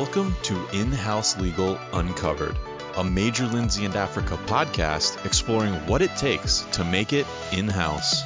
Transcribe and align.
Welcome 0.00 0.34
to 0.44 0.66
In 0.72 0.90
House 0.90 1.38
Legal 1.38 1.78
Uncovered, 1.92 2.56
a 2.96 3.04
Major 3.04 3.46
Lindsey 3.46 3.84
and 3.84 3.94
Africa 3.94 4.38
podcast 4.46 5.22
exploring 5.26 5.74
what 5.86 6.00
it 6.00 6.08
takes 6.16 6.62
to 6.72 6.84
make 6.84 7.12
it 7.12 7.26
in 7.52 7.68
house. 7.68 8.22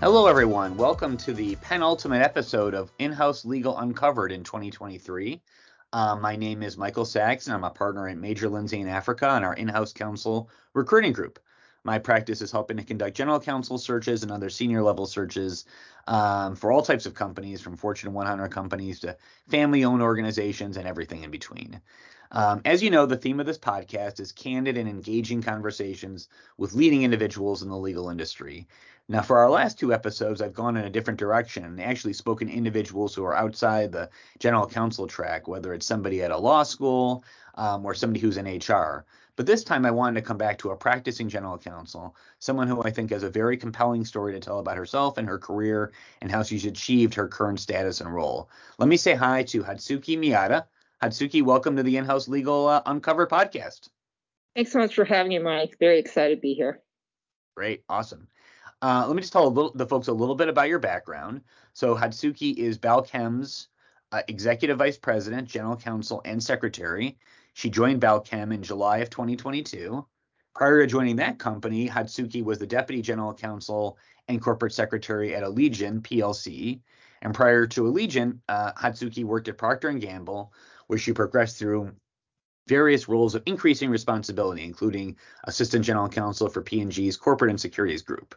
Hello, 0.00 0.26
everyone. 0.26 0.78
Welcome 0.78 1.18
to 1.18 1.34
the 1.34 1.56
penultimate 1.56 2.22
episode 2.22 2.72
of 2.72 2.90
In 2.98 3.12
House 3.12 3.44
Legal 3.44 3.76
Uncovered 3.76 4.32
in 4.32 4.42
2023. 4.42 5.42
Uh, 5.92 6.16
my 6.16 6.36
name 6.36 6.62
is 6.62 6.78
Michael 6.78 7.04
Sachs, 7.04 7.46
and 7.46 7.54
I'm 7.54 7.64
a 7.64 7.70
partner 7.70 8.08
at 8.08 8.16
Major 8.16 8.48
Lindsey 8.48 8.80
in 8.80 8.88
Africa 8.88 9.28
and 9.28 9.44
our 9.44 9.52
in 9.52 9.68
house 9.68 9.92
counsel 9.92 10.48
recruiting 10.72 11.12
group. 11.12 11.38
My 11.82 11.98
practice 11.98 12.42
is 12.42 12.52
helping 12.52 12.76
to 12.76 12.84
conduct 12.84 13.16
general 13.16 13.40
counsel 13.40 13.78
searches 13.78 14.22
and 14.22 14.30
other 14.30 14.50
senior 14.50 14.82
level 14.82 15.06
searches 15.06 15.64
um, 16.06 16.54
for 16.54 16.70
all 16.70 16.82
types 16.82 17.06
of 17.06 17.14
companies, 17.14 17.60
from 17.60 17.76
Fortune 17.76 18.12
100 18.12 18.48
companies 18.48 19.00
to 19.00 19.16
family 19.48 19.84
owned 19.84 20.02
organizations 20.02 20.76
and 20.76 20.86
everything 20.86 21.22
in 21.22 21.30
between. 21.30 21.80
Um, 22.32 22.60
as 22.64 22.82
you 22.82 22.90
know, 22.90 23.06
the 23.06 23.16
theme 23.16 23.40
of 23.40 23.46
this 23.46 23.58
podcast 23.58 24.20
is 24.20 24.30
candid 24.30 24.76
and 24.76 24.88
engaging 24.88 25.42
conversations 25.42 26.28
with 26.58 26.74
leading 26.74 27.02
individuals 27.02 27.62
in 27.62 27.68
the 27.68 27.76
legal 27.76 28.08
industry. 28.08 28.68
Now, 29.08 29.22
for 29.22 29.38
our 29.38 29.50
last 29.50 29.78
two 29.78 29.92
episodes, 29.92 30.40
I've 30.40 30.54
gone 30.54 30.76
in 30.76 30.84
a 30.84 30.90
different 30.90 31.18
direction 31.18 31.64
and 31.64 31.80
actually 31.80 32.12
spoken 32.12 32.46
to 32.46 32.54
individuals 32.54 33.12
who 33.14 33.24
are 33.24 33.34
outside 33.34 33.90
the 33.90 34.08
general 34.38 34.68
counsel 34.68 35.08
track, 35.08 35.48
whether 35.48 35.74
it's 35.74 35.86
somebody 35.86 36.22
at 36.22 36.30
a 36.30 36.38
law 36.38 36.62
school 36.62 37.24
um, 37.56 37.84
or 37.84 37.94
somebody 37.94 38.20
who's 38.20 38.36
in 38.36 38.46
HR. 38.46 39.04
But 39.36 39.46
this 39.46 39.64
time 39.64 39.86
I 39.86 39.90
wanted 39.90 40.20
to 40.20 40.26
come 40.26 40.36
back 40.36 40.58
to 40.58 40.70
a 40.70 40.76
practicing 40.76 41.28
general 41.28 41.58
counsel, 41.58 42.16
someone 42.38 42.68
who 42.68 42.82
I 42.82 42.90
think 42.90 43.10
has 43.10 43.22
a 43.22 43.30
very 43.30 43.56
compelling 43.56 44.04
story 44.04 44.32
to 44.32 44.40
tell 44.40 44.58
about 44.58 44.76
herself 44.76 45.18
and 45.18 45.28
her 45.28 45.38
career 45.38 45.92
and 46.20 46.30
how 46.30 46.42
she's 46.42 46.64
achieved 46.64 47.14
her 47.14 47.28
current 47.28 47.60
status 47.60 48.00
and 48.00 48.12
role. 48.12 48.50
Let 48.78 48.88
me 48.88 48.96
say 48.96 49.14
hi 49.14 49.42
to 49.44 49.62
Hatsuki 49.62 50.18
Miyata. 50.18 50.64
Hatsuki, 51.02 51.42
welcome 51.42 51.76
to 51.76 51.82
the 51.82 51.96
In-House 51.96 52.28
Legal 52.28 52.66
uh, 52.66 52.82
Uncover 52.86 53.26
podcast. 53.26 53.88
Thanks 54.54 54.72
so 54.72 54.80
much 54.80 54.94
for 54.94 55.04
having 55.04 55.30
me, 55.30 55.38
Mike. 55.38 55.76
Very 55.78 55.98
excited 55.98 56.36
to 56.36 56.40
be 56.40 56.54
here. 56.54 56.82
Great, 57.56 57.84
awesome. 57.88 58.28
Uh, 58.82 59.04
let 59.06 59.14
me 59.14 59.22
just 59.22 59.32
tell 59.32 59.50
little, 59.50 59.72
the 59.72 59.86
folks 59.86 60.08
a 60.08 60.12
little 60.12 60.34
bit 60.34 60.48
about 60.48 60.68
your 60.68 60.78
background. 60.78 61.42
So 61.72 61.94
Hatsuki 61.94 62.56
is 62.56 62.78
Balchem's 62.78 63.68
uh, 64.12 64.22
executive 64.28 64.78
vice 64.78 64.98
president, 64.98 65.48
general 65.48 65.76
counsel, 65.76 66.20
and 66.24 66.42
secretary. 66.42 67.18
She 67.54 67.70
joined 67.70 68.00
Balchem 68.00 68.52
in 68.52 68.62
July 68.62 68.98
of 68.98 69.10
2022. 69.10 70.06
Prior 70.54 70.80
to 70.80 70.86
joining 70.86 71.16
that 71.16 71.38
company, 71.38 71.88
Hatsuki 71.88 72.42
was 72.42 72.58
the 72.58 72.66
deputy 72.66 73.02
general 73.02 73.34
counsel 73.34 73.98
and 74.28 74.40
corporate 74.40 74.72
secretary 74.72 75.34
at 75.34 75.42
Allegion 75.42 76.00
PLC. 76.00 76.80
And 77.22 77.34
prior 77.34 77.66
to 77.68 77.82
Allegion, 77.82 78.40
uh, 78.48 78.72
Hatsuki 78.72 79.24
worked 79.24 79.48
at 79.48 79.58
Procter 79.58 79.92
& 79.92 79.98
Gamble, 79.98 80.52
where 80.86 80.98
she 80.98 81.12
progressed 81.12 81.58
through 81.58 81.92
various 82.66 83.08
roles 83.08 83.34
of 83.34 83.42
increasing 83.46 83.90
responsibility, 83.90 84.64
including 84.64 85.16
assistant 85.44 85.84
general 85.84 86.08
counsel 86.08 86.48
for 86.48 86.62
P&G's 86.62 87.16
corporate 87.16 87.50
and 87.50 87.60
securities 87.60 88.02
group. 88.02 88.34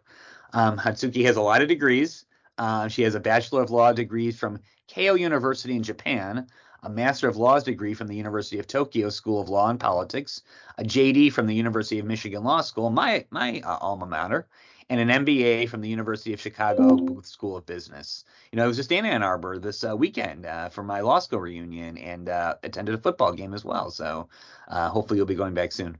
Um, 0.54 0.78
Hatsuki 0.78 1.24
has 1.26 1.36
a 1.36 1.42
lot 1.42 1.62
of 1.62 1.68
degrees. 1.68 2.26
Uh, 2.58 2.88
she 2.88 3.04
has 3.04 3.16
a 3.16 3.20
Bachelor 3.20 3.64
of 3.64 3.72
Law 3.72 3.94
degree 3.94 4.32
from 4.32 4.60
Keio 4.88 5.20
University 5.20 5.76
in 5.76 5.84
Japan, 5.84 6.48
a 6.84 6.90
Master 6.90 7.28
of 7.28 7.38
Laws 7.38 7.64
degree 7.64 7.94
from 7.94 8.08
the 8.08 8.16
University 8.16 8.60
of 8.60 8.68
Tokyo 8.68 9.10
School 9.10 9.42
of 9.42 9.50
Law 9.50 9.70
and 9.70 9.80
Politics, 9.80 10.42
a 10.78 10.84
JD 10.84 11.32
from 11.32 11.48
the 11.48 11.56
University 11.56 12.00
of 12.00 12.06
Michigan 12.06 12.44
Law 12.44 12.62
School, 12.62 12.90
my 12.90 13.26
my 13.30 13.62
uh, 13.64 13.78
alma 13.80 14.06
mater, 14.06 14.48
and 14.90 15.00
an 15.00 15.26
MBA 15.26 15.70
from 15.70 15.82
the 15.82 15.90
University 15.90 16.34
of 16.34 16.42
Chicago 16.42 16.96
Booth 16.96 17.26
School 17.26 17.56
of 17.56 17.66
Business. 17.66 18.26
You 18.52 18.58
know, 18.58 18.66
I 18.66 18.68
was 18.68 18.78
just 18.78 18.92
in 18.92 19.06
Ann 19.06 19.24
Arbor 19.24 19.60
this 19.60 19.84
uh, 19.84 19.96
weekend 19.96 20.46
uh, 20.46 20.70
for 20.70 20.84
my 20.84 21.00
law 21.00 21.20
school 21.20 21.40
reunion 21.40 21.98
and 21.98 22.28
uh, 22.30 22.56
attended 22.64 22.96
a 22.96 22.98
football 22.98 23.34
game 23.34 23.54
as 23.54 23.64
well. 23.64 23.90
So 23.90 24.28
uh, 24.68 24.90
hopefully 24.90 25.18
you'll 25.18 25.26
be 25.26 25.36
going 25.36 25.54
back 25.54 25.72
soon. 25.72 25.98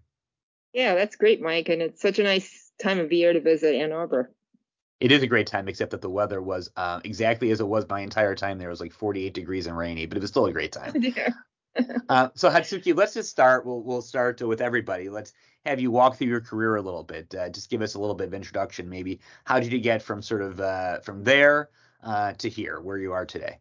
Yeah, 0.74 0.96
that's 0.96 1.16
great, 1.16 1.42
Mike, 1.42 1.70
and 1.70 1.82
it's 1.82 2.02
such 2.02 2.20
a 2.20 2.24
nice 2.24 2.72
time 2.82 3.00
of 3.00 3.14
year 3.14 3.32
to 3.32 3.40
visit 3.40 3.76
Ann 3.76 3.92
Arbor 3.92 4.32
it 5.00 5.12
is 5.12 5.24
a 5.24 5.28
great 5.28 5.48
time, 5.48 5.68
except 5.68 5.92
that 5.92 6.02
the 6.02 6.10
weather 6.10 6.42
was 6.42 6.70
uh, 6.78 7.00
exactly 7.04 7.52
as 7.52 7.60
it 7.60 7.68
was 7.68 7.88
my 7.90 8.00
entire 8.02 8.36
time 8.36 8.58
there. 8.58 8.70
It 8.70 8.72
was 8.72 8.82
like 8.82 8.94
48 8.94 9.34
degrees 9.34 9.68
and 9.68 9.78
rainy, 9.78 10.06
but 10.06 10.18
it 10.18 10.22
was 10.22 10.30
still 10.30 10.46
a 10.46 10.54
great 10.54 10.72
time. 10.72 10.94
uh, 12.10 12.30
so 12.36 12.50
Hatsuki, 12.50 12.96
let's 12.96 13.14
just 13.14 13.30
start. 13.30 13.66
We'll 13.66 13.82
we'll 13.82 14.02
start 14.02 14.42
with 14.42 14.62
everybody. 14.62 15.10
Let's 15.10 15.34
have 15.66 15.80
you 15.80 15.92
walk 15.92 16.18
through 16.18 16.28
your 16.28 16.42
career 16.42 16.76
a 16.76 16.82
little 16.82 17.04
bit. 17.04 17.34
Uh, 17.34 17.50
just 17.50 17.70
give 17.70 17.82
us 17.82 17.96
a 17.96 18.00
little 18.00 18.16
bit 18.16 18.28
of 18.28 18.34
introduction, 18.34 18.90
maybe. 18.90 19.20
How 19.46 19.60
did 19.60 19.72
you 19.72 19.80
get 19.80 20.02
from 20.02 20.22
sort 20.22 20.42
of 20.42 20.60
uh, 20.60 21.00
from 21.00 21.24
there 21.24 21.70
uh, 22.04 22.34
to 22.34 22.50
here, 22.50 22.80
where 22.80 22.98
you 22.98 23.14
are 23.14 23.26
today? 23.26 23.60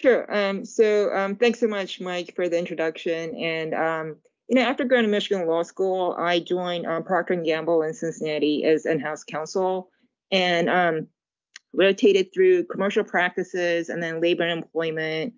Sure. 0.00 0.32
Um, 0.34 0.64
so 0.64 1.14
um, 1.14 1.36
thanks 1.36 1.60
so 1.60 1.66
much, 1.66 2.00
Mike, 2.00 2.34
for 2.34 2.48
the 2.48 2.58
introduction. 2.58 3.34
And 3.36 3.74
um, 3.74 4.16
you 4.48 4.56
know, 4.56 4.62
after 4.62 4.84
going 4.84 5.04
to 5.04 5.08
Michigan 5.08 5.46
Law 5.46 5.62
School, 5.62 6.14
I 6.18 6.40
joined 6.40 6.86
um, 6.86 7.04
Procter 7.04 7.34
and 7.34 7.44
Gamble 7.44 7.82
in 7.82 7.94
Cincinnati 7.94 8.64
as 8.64 8.86
in-house 8.86 9.24
counsel 9.24 9.90
and 10.34 10.68
um, 10.68 11.06
rotated 11.72 12.34
through 12.34 12.64
commercial 12.64 13.04
practices 13.04 13.88
and 13.88 14.02
then 14.02 14.20
labor 14.20 14.42
and 14.42 14.50
employment, 14.50 15.32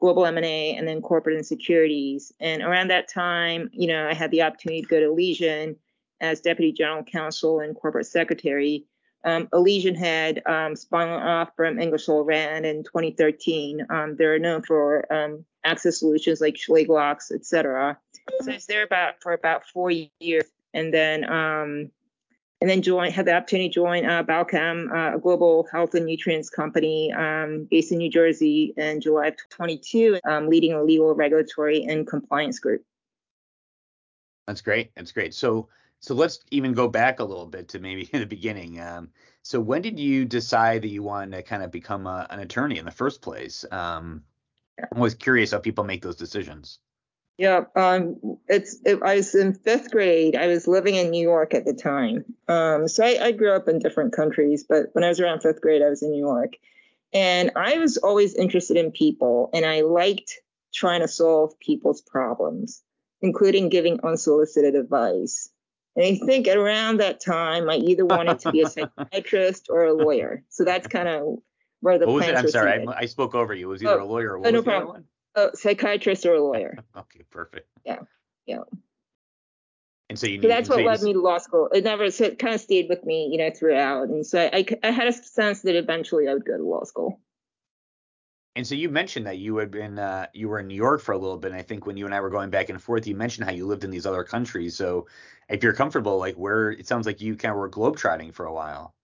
global 0.00 0.26
M&A, 0.26 0.74
and 0.74 0.88
then 0.88 1.00
corporate 1.00 1.36
and 1.36 1.46
securities. 1.46 2.32
And 2.40 2.60
around 2.60 2.88
that 2.88 3.08
time, 3.08 3.70
you 3.72 3.86
know, 3.86 4.08
I 4.08 4.12
had 4.12 4.32
the 4.32 4.42
opportunity 4.42 4.82
to 4.82 4.88
go 4.88 4.98
to 4.98 5.06
Allegion 5.06 5.76
as 6.20 6.40
deputy 6.40 6.72
general 6.72 7.04
counsel 7.04 7.60
and 7.60 7.76
corporate 7.76 8.06
secretary. 8.06 8.86
Um, 9.24 9.46
Allegion 9.52 9.96
had 9.96 10.42
um, 10.46 10.74
spun 10.74 11.08
off 11.08 11.50
from 11.54 11.78
Ingersoll 11.78 12.24
Rand 12.24 12.66
in 12.66 12.82
2013. 12.82 13.86
Um, 13.88 14.16
they're 14.16 14.38
known 14.40 14.62
for 14.62 15.10
um, 15.12 15.44
access 15.62 16.00
solutions 16.00 16.40
like 16.40 16.56
Schlage 16.56 16.88
locks, 16.88 17.30
et 17.30 17.46
cetera. 17.46 17.96
So 18.40 18.50
I 18.50 18.54
was 18.54 18.66
there 18.66 18.82
about 18.82 19.22
for 19.22 19.32
about 19.32 19.64
four 19.68 19.92
years, 19.92 20.44
and 20.74 20.92
then 20.92 21.30
um, 21.30 21.90
and 22.60 22.68
then 22.68 22.82
join 22.82 23.10
had 23.10 23.26
the 23.26 23.34
opportunity 23.34 23.68
to 23.68 23.74
join 23.74 24.04
uh, 24.04 24.22
Balchem, 24.22 24.90
uh, 24.90 25.16
a 25.16 25.18
global 25.18 25.66
health 25.72 25.94
and 25.94 26.04
nutrients 26.04 26.50
company 26.50 27.12
um, 27.12 27.66
based 27.70 27.92
in 27.92 27.98
New 27.98 28.10
Jersey 28.10 28.74
in 28.76 29.00
July 29.00 29.28
of 29.28 29.36
22, 29.48 30.18
um, 30.24 30.48
leading 30.48 30.72
a 30.72 30.82
legal, 30.82 31.14
regulatory, 31.14 31.84
and 31.84 32.06
compliance 32.06 32.58
group. 32.58 32.84
That's 34.46 34.60
great. 34.60 34.90
That's 34.94 35.12
great. 35.12 35.32
So 35.34 35.68
so 36.00 36.14
let's 36.14 36.40
even 36.50 36.72
go 36.72 36.88
back 36.88 37.20
a 37.20 37.24
little 37.24 37.46
bit 37.46 37.68
to 37.68 37.78
maybe 37.78 38.08
in 38.12 38.20
the 38.20 38.26
beginning. 38.26 38.80
Um, 38.80 39.10
so 39.42 39.60
when 39.60 39.82
did 39.82 39.98
you 39.98 40.24
decide 40.24 40.82
that 40.82 40.88
you 40.88 41.02
wanted 41.02 41.36
to 41.36 41.42
kind 41.42 41.62
of 41.62 41.70
become 41.70 42.06
a, 42.06 42.26
an 42.30 42.40
attorney 42.40 42.78
in 42.78 42.84
the 42.84 42.90
first 42.90 43.22
place? 43.22 43.64
Um, 43.70 44.24
I'm 44.78 44.98
always 44.98 45.14
curious 45.14 45.52
how 45.52 45.58
people 45.58 45.84
make 45.84 46.02
those 46.02 46.16
decisions. 46.16 46.78
Yeah, 47.40 47.64
um, 47.74 48.36
it's. 48.48 48.82
It, 48.84 49.02
I 49.02 49.14
was 49.14 49.34
in 49.34 49.54
fifth 49.54 49.90
grade. 49.90 50.36
I 50.36 50.46
was 50.48 50.68
living 50.68 50.96
in 50.96 51.08
New 51.08 51.22
York 51.22 51.54
at 51.54 51.64
the 51.64 51.72
time. 51.72 52.22
Um, 52.48 52.86
so 52.86 53.02
I, 53.02 53.28
I 53.28 53.32
grew 53.32 53.56
up 53.56 53.66
in 53.66 53.78
different 53.78 54.12
countries, 54.12 54.66
but 54.68 54.90
when 54.92 55.04
I 55.04 55.08
was 55.08 55.20
around 55.20 55.40
fifth 55.40 55.62
grade, 55.62 55.80
I 55.80 55.88
was 55.88 56.02
in 56.02 56.10
New 56.10 56.18
York, 56.18 56.56
and 57.14 57.50
I 57.56 57.78
was 57.78 57.96
always 57.96 58.34
interested 58.34 58.76
in 58.76 58.92
people, 58.92 59.48
and 59.54 59.64
I 59.64 59.80
liked 59.80 60.38
trying 60.74 61.00
to 61.00 61.08
solve 61.08 61.58
people's 61.60 62.02
problems, 62.02 62.82
including 63.22 63.70
giving 63.70 64.00
unsolicited 64.04 64.74
advice. 64.74 65.48
And 65.96 66.04
I 66.04 66.16
think 66.26 66.46
around 66.46 66.98
that 66.98 67.24
time, 67.24 67.70
I 67.70 67.76
either 67.76 68.04
wanted 68.04 68.40
to 68.40 68.52
be 68.52 68.60
a 68.60 68.68
psychiatrist 68.68 69.68
or 69.70 69.86
a 69.86 69.94
lawyer. 69.94 70.44
So 70.50 70.66
that's 70.66 70.88
kind 70.88 71.08
of 71.08 71.38
where 71.80 71.98
the 71.98 72.06
what 72.06 72.16
was 72.16 72.28
it? 72.28 72.36
I'm 72.36 72.48
sorry, 72.48 72.86
I, 72.86 72.98
I, 72.98 73.06
spoke 73.06 73.34
over 73.34 73.54
you. 73.54 73.68
It 73.68 73.72
was 73.72 73.82
either 73.82 73.98
oh, 73.98 74.04
a 74.04 74.06
lawyer 74.06 74.32
or 74.32 74.40
what 74.40 74.48
oh, 74.48 74.50
no 74.50 74.62
problem 74.62 75.06
a 75.34 75.50
psychiatrist 75.54 76.26
or 76.26 76.34
a 76.34 76.42
lawyer. 76.42 76.76
okay, 76.96 77.22
perfect. 77.30 77.68
Yeah, 77.84 78.00
yeah. 78.46 78.62
And 80.08 80.18
so 80.18 80.26
you. 80.26 80.42
So 80.42 80.48
that's 80.48 80.68
what 80.68 80.82
led 80.82 81.02
me 81.02 81.12
to 81.12 81.20
law 81.20 81.38
school. 81.38 81.68
It 81.72 81.84
never 81.84 82.10
so 82.10 82.24
it 82.24 82.38
kind 82.38 82.54
of 82.54 82.60
stayed 82.60 82.88
with 82.88 83.04
me, 83.04 83.28
you 83.30 83.38
know, 83.38 83.50
throughout. 83.50 84.08
And 84.08 84.26
so 84.26 84.50
I, 84.52 84.66
I 84.82 84.90
had 84.90 85.06
a 85.06 85.12
sense 85.12 85.62
that 85.62 85.76
eventually 85.76 86.28
I 86.28 86.34
would 86.34 86.44
go 86.44 86.56
to 86.56 86.62
law 86.62 86.84
school. 86.84 87.20
And 88.56 88.66
so 88.66 88.74
you 88.74 88.88
mentioned 88.88 89.26
that 89.26 89.38
you 89.38 89.56
had 89.58 89.70
been 89.70 89.98
uh, 90.00 90.26
you 90.34 90.48
were 90.48 90.58
in 90.58 90.66
New 90.66 90.74
York 90.74 91.00
for 91.00 91.12
a 91.12 91.18
little 91.18 91.38
bit. 91.38 91.52
And 91.52 91.60
I 91.60 91.62
think 91.62 91.86
when 91.86 91.96
you 91.96 92.06
and 92.06 92.14
I 92.14 92.20
were 92.20 92.30
going 92.30 92.50
back 92.50 92.68
and 92.68 92.82
forth, 92.82 93.06
you 93.06 93.14
mentioned 93.14 93.46
how 93.46 93.52
you 93.52 93.66
lived 93.66 93.84
in 93.84 93.90
these 93.90 94.06
other 94.06 94.24
countries. 94.24 94.74
So 94.74 95.06
if 95.48 95.62
you're 95.62 95.72
comfortable, 95.72 96.18
like 96.18 96.34
where 96.34 96.72
it 96.72 96.88
sounds 96.88 97.06
like 97.06 97.20
you 97.20 97.36
kind 97.36 97.52
of 97.52 97.58
were 97.58 97.70
globetrotting 97.70 98.34
for 98.34 98.46
a 98.46 98.52
while. 98.52 98.94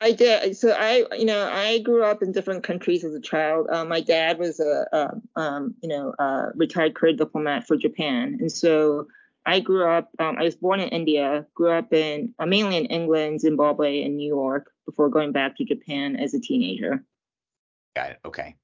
I 0.00 0.12
did. 0.12 0.56
So 0.56 0.70
I, 0.70 1.04
you 1.16 1.26
know, 1.26 1.48
I 1.50 1.78
grew 1.80 2.04
up 2.04 2.22
in 2.22 2.32
different 2.32 2.64
countries 2.64 3.04
as 3.04 3.14
a 3.14 3.20
child. 3.20 3.68
Um, 3.70 3.88
my 3.88 4.00
dad 4.00 4.38
was 4.38 4.58
a, 4.58 4.86
um, 4.92 5.22
um, 5.36 5.74
you 5.82 5.88
know, 5.88 6.14
a 6.18 6.48
retired 6.54 6.94
career 6.94 7.14
diplomat 7.14 7.66
for 7.66 7.76
Japan, 7.76 8.38
and 8.40 8.50
so 8.50 9.08
I 9.44 9.60
grew 9.60 9.86
up. 9.86 10.10
Um, 10.18 10.36
I 10.38 10.44
was 10.44 10.56
born 10.56 10.80
in 10.80 10.88
India, 10.88 11.46
grew 11.54 11.70
up 11.70 11.92
in 11.92 12.34
uh, 12.38 12.46
mainly 12.46 12.76
in 12.76 12.86
England, 12.86 13.40
Zimbabwe, 13.40 14.02
and 14.02 14.16
New 14.16 14.26
York 14.26 14.70
before 14.86 15.08
going 15.08 15.32
back 15.32 15.56
to 15.56 15.64
Japan 15.64 16.16
as 16.16 16.34
a 16.34 16.40
teenager. 16.40 17.04
Got 17.94 18.10
it. 18.10 18.18
Okay. 18.24 18.56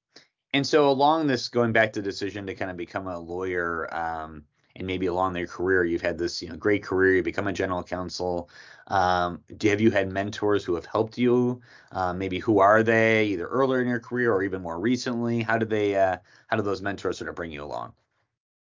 And 0.53 0.65
so 0.65 0.89
along 0.89 1.27
this, 1.27 1.49
going 1.49 1.73
back 1.73 1.93
to 1.93 2.01
decision 2.01 2.47
to 2.47 2.55
kind 2.55 2.71
of 2.71 2.77
become 2.77 3.07
a 3.07 3.19
lawyer, 3.19 3.93
um, 3.93 4.43
and 4.77 4.87
maybe 4.87 5.07
along 5.07 5.33
their 5.33 5.47
career 5.47 5.83
you've 5.83 6.01
had 6.01 6.17
this 6.17 6.41
you 6.41 6.49
know 6.49 6.55
great 6.55 6.83
career 6.83 7.15
you 7.15 7.23
become 7.23 7.47
a 7.47 7.53
general 7.53 7.83
counsel. 7.83 8.49
Um, 8.87 9.41
do 9.57 9.69
have 9.69 9.81
you 9.81 9.91
had 9.91 10.11
mentors 10.11 10.63
who 10.63 10.75
have 10.75 10.85
helped 10.85 11.17
you? 11.17 11.61
Uh, 11.91 12.13
maybe 12.13 12.39
who 12.39 12.59
are 12.59 12.83
they 12.83 13.25
either 13.25 13.47
earlier 13.47 13.81
in 13.81 13.87
your 13.87 13.99
career 13.99 14.31
or 14.31 14.43
even 14.43 14.61
more 14.61 14.79
recently? 14.79 15.41
How 15.41 15.57
did 15.57 15.69
they 15.69 15.95
uh, 15.95 16.17
how 16.47 16.57
do 16.57 16.63
those 16.63 16.81
mentors 16.81 17.17
sort 17.17 17.29
of 17.29 17.35
bring 17.35 17.51
you 17.51 17.63
along? 17.63 17.93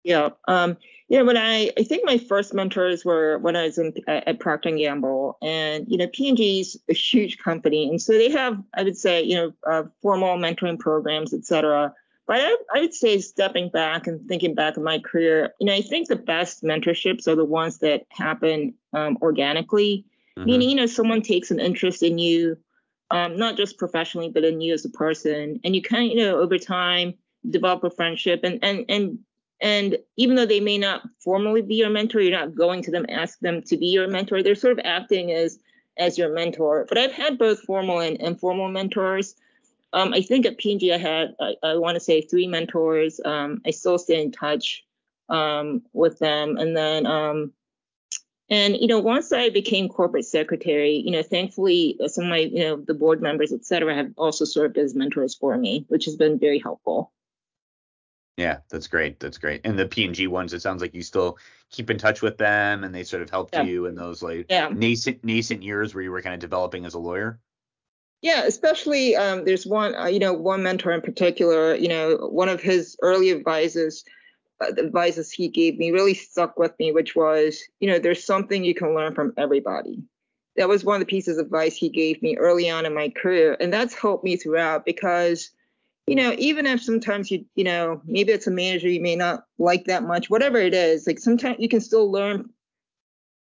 Yeah 0.04 0.30
um 0.48 0.76
know 1.10 1.24
when 1.24 1.36
i 1.36 1.70
i 1.78 1.82
think 1.84 2.04
my 2.04 2.18
first 2.18 2.54
mentors 2.54 3.04
were 3.04 3.38
when 3.38 3.54
i 3.54 3.64
was 3.64 3.78
in 3.78 3.92
at 4.06 4.40
procter 4.40 4.68
and 4.68 4.78
gamble. 4.78 5.38
And 5.42 5.86
you 5.88 5.98
know 5.98 6.08
p&g's 6.08 6.76
a 6.88 6.94
huge 6.94 7.38
company. 7.38 7.88
And 7.88 8.00
so 8.00 8.12
they 8.12 8.30
have 8.30 8.62
i 8.74 8.82
would 8.82 8.96
say 8.96 9.22
you 9.22 9.36
know 9.36 9.52
uh, 9.70 9.84
formal 10.00 10.36
mentoring 10.38 10.78
programs 10.78 11.34
et 11.34 11.44
cetera 11.44 11.94
but 12.26 12.36
I, 12.40 12.56
I 12.74 12.80
would 12.80 12.94
say 12.94 13.18
stepping 13.18 13.68
back 13.68 14.06
and 14.06 14.26
thinking 14.28 14.54
back 14.54 14.76
in 14.76 14.84
my 14.84 14.98
career, 14.98 15.52
you 15.58 15.66
know, 15.66 15.74
I 15.74 15.82
think 15.82 16.08
the 16.08 16.16
best 16.16 16.62
mentorships 16.62 17.26
are 17.26 17.34
the 17.34 17.44
ones 17.44 17.78
that 17.78 18.06
happen 18.10 18.74
um, 18.92 19.18
organically. 19.20 20.04
Mm-hmm. 20.38 20.46
Meaning, 20.46 20.70
you 20.70 20.76
know, 20.76 20.86
someone 20.86 21.22
takes 21.22 21.50
an 21.50 21.60
interest 21.60 22.02
in 22.02 22.18
you, 22.18 22.56
um, 23.10 23.36
not 23.36 23.56
just 23.56 23.78
professionally, 23.78 24.30
but 24.30 24.44
in 24.44 24.60
you 24.60 24.72
as 24.72 24.84
a 24.84 24.90
person, 24.90 25.60
and 25.62 25.74
you 25.76 25.82
kind 25.82 26.10
of, 26.10 26.16
you 26.16 26.24
know, 26.24 26.38
over 26.38 26.58
time 26.58 27.14
develop 27.50 27.84
a 27.84 27.90
friendship, 27.90 28.40
and 28.44 28.58
and 28.62 28.86
and 28.88 29.18
and 29.60 29.98
even 30.16 30.36
though 30.36 30.46
they 30.46 30.60
may 30.60 30.78
not 30.78 31.02
formally 31.22 31.60
be 31.60 31.74
your 31.74 31.90
mentor, 31.90 32.20
you're 32.20 32.38
not 32.38 32.54
going 32.54 32.82
to 32.82 32.90
them 32.90 33.04
ask 33.08 33.38
them 33.40 33.62
to 33.62 33.76
be 33.76 33.86
your 33.86 34.08
mentor. 34.08 34.42
They're 34.42 34.54
sort 34.54 34.78
of 34.78 34.84
acting 34.84 35.32
as 35.32 35.58
as 35.98 36.16
your 36.16 36.32
mentor. 36.32 36.86
But 36.88 36.98
I've 36.98 37.12
had 37.12 37.36
both 37.36 37.60
formal 37.60 38.00
and 38.00 38.16
informal 38.16 38.68
mentors. 38.68 39.34
Um, 39.92 40.12
I 40.14 40.22
think 40.22 40.46
at 40.46 40.58
P&G 40.58 40.92
I 40.92 40.98
had 40.98 41.34
I, 41.40 41.54
I 41.62 41.76
want 41.76 41.96
to 41.96 42.00
say 42.00 42.20
three 42.20 42.46
mentors. 42.46 43.20
Um, 43.24 43.60
I 43.66 43.70
still 43.70 43.98
stay 43.98 44.22
in 44.22 44.32
touch 44.32 44.84
um, 45.28 45.82
with 45.92 46.18
them, 46.18 46.56
and 46.56 46.76
then 46.76 47.06
um, 47.06 47.52
and 48.48 48.76
you 48.76 48.86
know 48.86 49.00
once 49.00 49.32
I 49.32 49.50
became 49.50 49.88
corporate 49.88 50.24
secretary, 50.24 50.96
you 50.96 51.10
know 51.10 51.22
thankfully 51.22 51.98
uh, 52.02 52.08
some 52.08 52.24
of 52.24 52.30
my 52.30 52.38
you 52.38 52.60
know 52.60 52.76
the 52.76 52.94
board 52.94 53.20
members 53.20 53.52
et 53.52 53.64
cetera 53.64 53.94
have 53.94 54.12
also 54.16 54.44
served 54.44 54.78
as 54.78 54.94
mentors 54.94 55.34
for 55.34 55.56
me, 55.56 55.84
which 55.88 56.06
has 56.06 56.16
been 56.16 56.38
very 56.38 56.58
helpful. 56.58 57.12
Yeah, 58.38 58.58
that's 58.70 58.86
great. 58.86 59.20
That's 59.20 59.36
great. 59.36 59.60
And 59.64 59.78
the 59.78 59.86
P 59.86 60.06
and 60.06 60.14
G 60.14 60.26
ones, 60.26 60.54
it 60.54 60.62
sounds 60.62 60.80
like 60.80 60.94
you 60.94 61.02
still 61.02 61.38
keep 61.70 61.90
in 61.90 61.98
touch 61.98 62.22
with 62.22 62.38
them, 62.38 62.82
and 62.82 62.94
they 62.94 63.04
sort 63.04 63.22
of 63.22 63.28
helped 63.28 63.54
yeah. 63.54 63.62
you 63.62 63.86
in 63.86 63.94
those 63.94 64.22
like 64.22 64.46
yeah. 64.48 64.68
nascent 64.72 65.22
nascent 65.22 65.62
years 65.62 65.94
where 65.94 66.02
you 66.02 66.10
were 66.10 66.22
kind 66.22 66.34
of 66.34 66.40
developing 66.40 66.86
as 66.86 66.94
a 66.94 66.98
lawyer. 66.98 67.38
Yeah, 68.22 68.44
especially 68.44 69.16
um, 69.16 69.44
there's 69.44 69.66
one, 69.66 69.96
uh, 69.96 70.06
you 70.06 70.20
know, 70.20 70.32
one 70.32 70.62
mentor 70.62 70.92
in 70.92 71.00
particular. 71.00 71.74
You 71.74 71.88
know, 71.88 72.16
one 72.30 72.48
of 72.48 72.62
his 72.62 72.96
early 73.02 73.30
advisors, 73.30 74.04
uh, 74.60 74.72
advices 74.78 75.32
he 75.32 75.48
gave 75.48 75.76
me 75.76 75.90
really 75.90 76.14
stuck 76.14 76.56
with 76.56 76.72
me, 76.78 76.92
which 76.92 77.16
was, 77.16 77.60
you 77.80 77.88
know, 77.90 77.98
there's 77.98 78.24
something 78.24 78.64
you 78.64 78.74
can 78.76 78.94
learn 78.94 79.14
from 79.14 79.32
everybody. 79.36 80.04
That 80.56 80.68
was 80.68 80.84
one 80.84 80.96
of 80.96 81.00
the 81.00 81.10
pieces 81.10 81.38
of 81.38 81.46
advice 81.46 81.76
he 81.76 81.88
gave 81.88 82.22
me 82.22 82.36
early 82.36 82.70
on 82.70 82.86
in 82.86 82.94
my 82.94 83.08
career, 83.08 83.56
and 83.58 83.72
that's 83.72 83.94
helped 83.94 84.22
me 84.22 84.36
throughout 84.36 84.84
because, 84.84 85.50
you 86.06 86.14
know, 86.14 86.34
even 86.38 86.66
if 86.66 86.80
sometimes 86.80 87.30
you, 87.30 87.44
you 87.56 87.64
know, 87.64 88.02
maybe 88.04 88.32
it's 88.32 88.46
a 88.46 88.50
manager 88.52 88.88
you 88.88 89.00
may 89.00 89.16
not 89.16 89.46
like 89.58 89.86
that 89.86 90.04
much, 90.04 90.30
whatever 90.30 90.58
it 90.58 90.74
is, 90.74 91.06
like 91.08 91.18
sometimes 91.18 91.56
you 91.58 91.68
can 91.68 91.80
still 91.80 92.10
learn. 92.12 92.50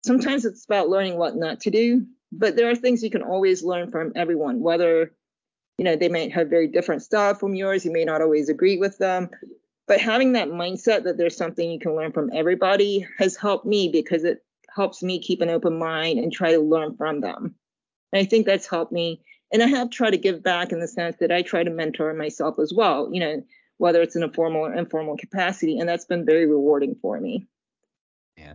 Sometimes 0.05 0.44
it's 0.44 0.65
about 0.65 0.88
learning 0.88 1.17
what 1.17 1.37
not 1.37 1.61
to 1.61 1.70
do 1.70 2.06
but 2.32 2.56
there 2.56 2.71
are 2.71 2.75
things 2.75 3.03
you 3.03 3.11
can 3.11 3.23
always 3.23 3.62
learn 3.62 3.91
from 3.91 4.12
everyone, 4.17 4.61
whether 4.61 5.12
you 5.79 5.85
know 5.85 5.97
they 5.97 6.09
might 6.09 6.32
have 6.32 6.49
very 6.49 6.69
different 6.69 7.03
style 7.03 7.35
from 7.35 7.55
yours, 7.55 7.85
you 7.85 7.93
may 7.93 8.05
not 8.05 8.23
always 8.23 8.49
agree 8.49 8.76
with 8.76 8.99
them. 8.99 9.31
But 9.87 10.00
having 10.00 10.32
that 10.32 10.49
mindset 10.49 11.05
that 11.05 11.19
there's 11.19 11.37
something 11.37 11.71
you 11.71 11.79
can 11.79 11.94
learn 11.94 12.12
from 12.12 12.31
everybody 12.32 13.06
has 13.19 13.37
helped 13.37 13.67
me 13.67 13.88
because 13.88 14.25
it 14.25 14.43
helps 14.75 15.03
me 15.03 15.19
keep 15.19 15.41
an 15.41 15.50
open 15.50 15.79
mind 15.79 16.19
and 16.19 16.32
try 16.32 16.53
to 16.53 16.59
learn 16.59 16.97
from 16.97 17.21
them. 17.21 17.55
And 18.12 18.21
I 18.21 18.25
think 18.25 18.47
that's 18.47 18.67
helped 18.67 18.93
me. 18.93 19.23
And 19.53 19.62
I 19.62 19.67
have 19.67 19.91
tried 19.91 20.11
to 20.11 20.17
give 20.17 20.43
back 20.43 20.73
in 20.73 20.81
the 20.81 20.88
sense 20.88 21.17
that 21.20 21.31
I 21.31 21.43
try 21.43 21.62
to 21.62 21.70
mentor 21.70 22.12
myself 22.15 22.59
as 22.59 22.73
well, 22.75 23.09
you 23.12 23.20
know, 23.20 23.43
whether 23.77 24.00
it's 24.03 24.17
in 24.17 24.23
a 24.23 24.32
formal 24.32 24.62
or 24.62 24.75
informal 24.75 25.17
capacity. 25.17 25.79
And 25.79 25.88
that's 25.88 26.06
been 26.06 26.25
very 26.25 26.47
rewarding 26.47 26.97
for 27.00 27.20
me. 27.20 27.47
Yeah. 28.37 28.55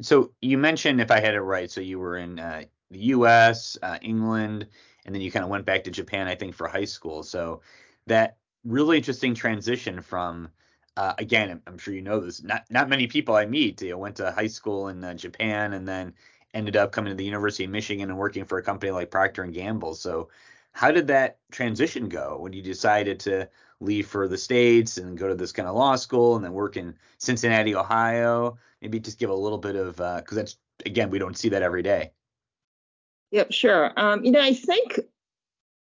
So 0.00 0.32
you 0.40 0.58
mentioned, 0.58 1.00
if 1.00 1.10
I 1.10 1.20
had 1.20 1.34
it 1.34 1.40
right, 1.40 1.70
so 1.70 1.80
you 1.80 1.98
were 1.98 2.16
in 2.16 2.38
uh, 2.38 2.64
the 2.92 2.98
U.S., 2.98 3.76
uh, 3.82 3.98
England, 4.02 4.66
and 5.04 5.14
then 5.14 5.22
you 5.22 5.32
kind 5.32 5.44
of 5.44 5.50
went 5.50 5.64
back 5.64 5.84
to 5.84 5.90
Japan, 5.90 6.28
I 6.28 6.34
think, 6.34 6.54
for 6.54 6.68
high 6.68 6.84
school. 6.84 7.22
So 7.22 7.62
that 8.06 8.36
really 8.64 8.98
interesting 8.98 9.34
transition 9.34 10.00
from 10.00 10.48
uh, 10.96 11.14
again, 11.18 11.60
I'm 11.66 11.78
sure 11.78 11.94
you 11.94 12.02
know 12.02 12.20
this. 12.20 12.42
Not 12.42 12.64
not 12.70 12.88
many 12.88 13.06
people 13.06 13.34
I 13.34 13.46
meet 13.46 13.80
you 13.80 13.90
know, 13.90 13.98
went 13.98 14.16
to 14.16 14.30
high 14.30 14.46
school 14.46 14.88
in 14.88 15.02
uh, 15.02 15.14
Japan 15.14 15.72
and 15.72 15.88
then 15.88 16.12
ended 16.54 16.76
up 16.76 16.92
coming 16.92 17.10
to 17.10 17.16
the 17.16 17.24
University 17.24 17.64
of 17.64 17.70
Michigan 17.70 18.10
and 18.10 18.18
working 18.18 18.44
for 18.44 18.58
a 18.58 18.62
company 18.62 18.92
like 18.92 19.10
Procter 19.10 19.42
and 19.42 19.54
Gamble. 19.54 19.94
So 19.94 20.28
how 20.72 20.90
did 20.90 21.06
that 21.06 21.38
transition 21.50 22.08
go 22.08 22.38
when 22.38 22.52
you 22.52 22.62
decided 22.62 23.20
to 23.20 23.48
leave 23.80 24.06
for 24.06 24.28
the 24.28 24.36
states 24.36 24.98
and 24.98 25.16
go 25.16 25.28
to 25.28 25.34
this 25.34 25.52
kind 25.52 25.68
of 25.68 25.74
law 25.74 25.96
school 25.96 26.36
and 26.36 26.44
then 26.44 26.52
work 26.52 26.76
in 26.76 26.94
Cincinnati, 27.18 27.74
Ohio? 27.74 28.58
Maybe 28.82 29.00
just 29.00 29.18
give 29.18 29.30
a 29.30 29.34
little 29.34 29.58
bit 29.58 29.76
of 29.76 29.96
because 29.96 30.36
uh, 30.36 30.42
that's 30.42 30.56
again 30.84 31.08
we 31.08 31.18
don't 31.18 31.38
see 31.38 31.48
that 31.50 31.62
every 31.62 31.82
day. 31.82 32.12
Yep, 33.32 33.52
sure. 33.52 33.92
Um, 33.96 34.24
you 34.24 34.30
know, 34.30 34.40
I 34.40 34.54
think 34.54 35.00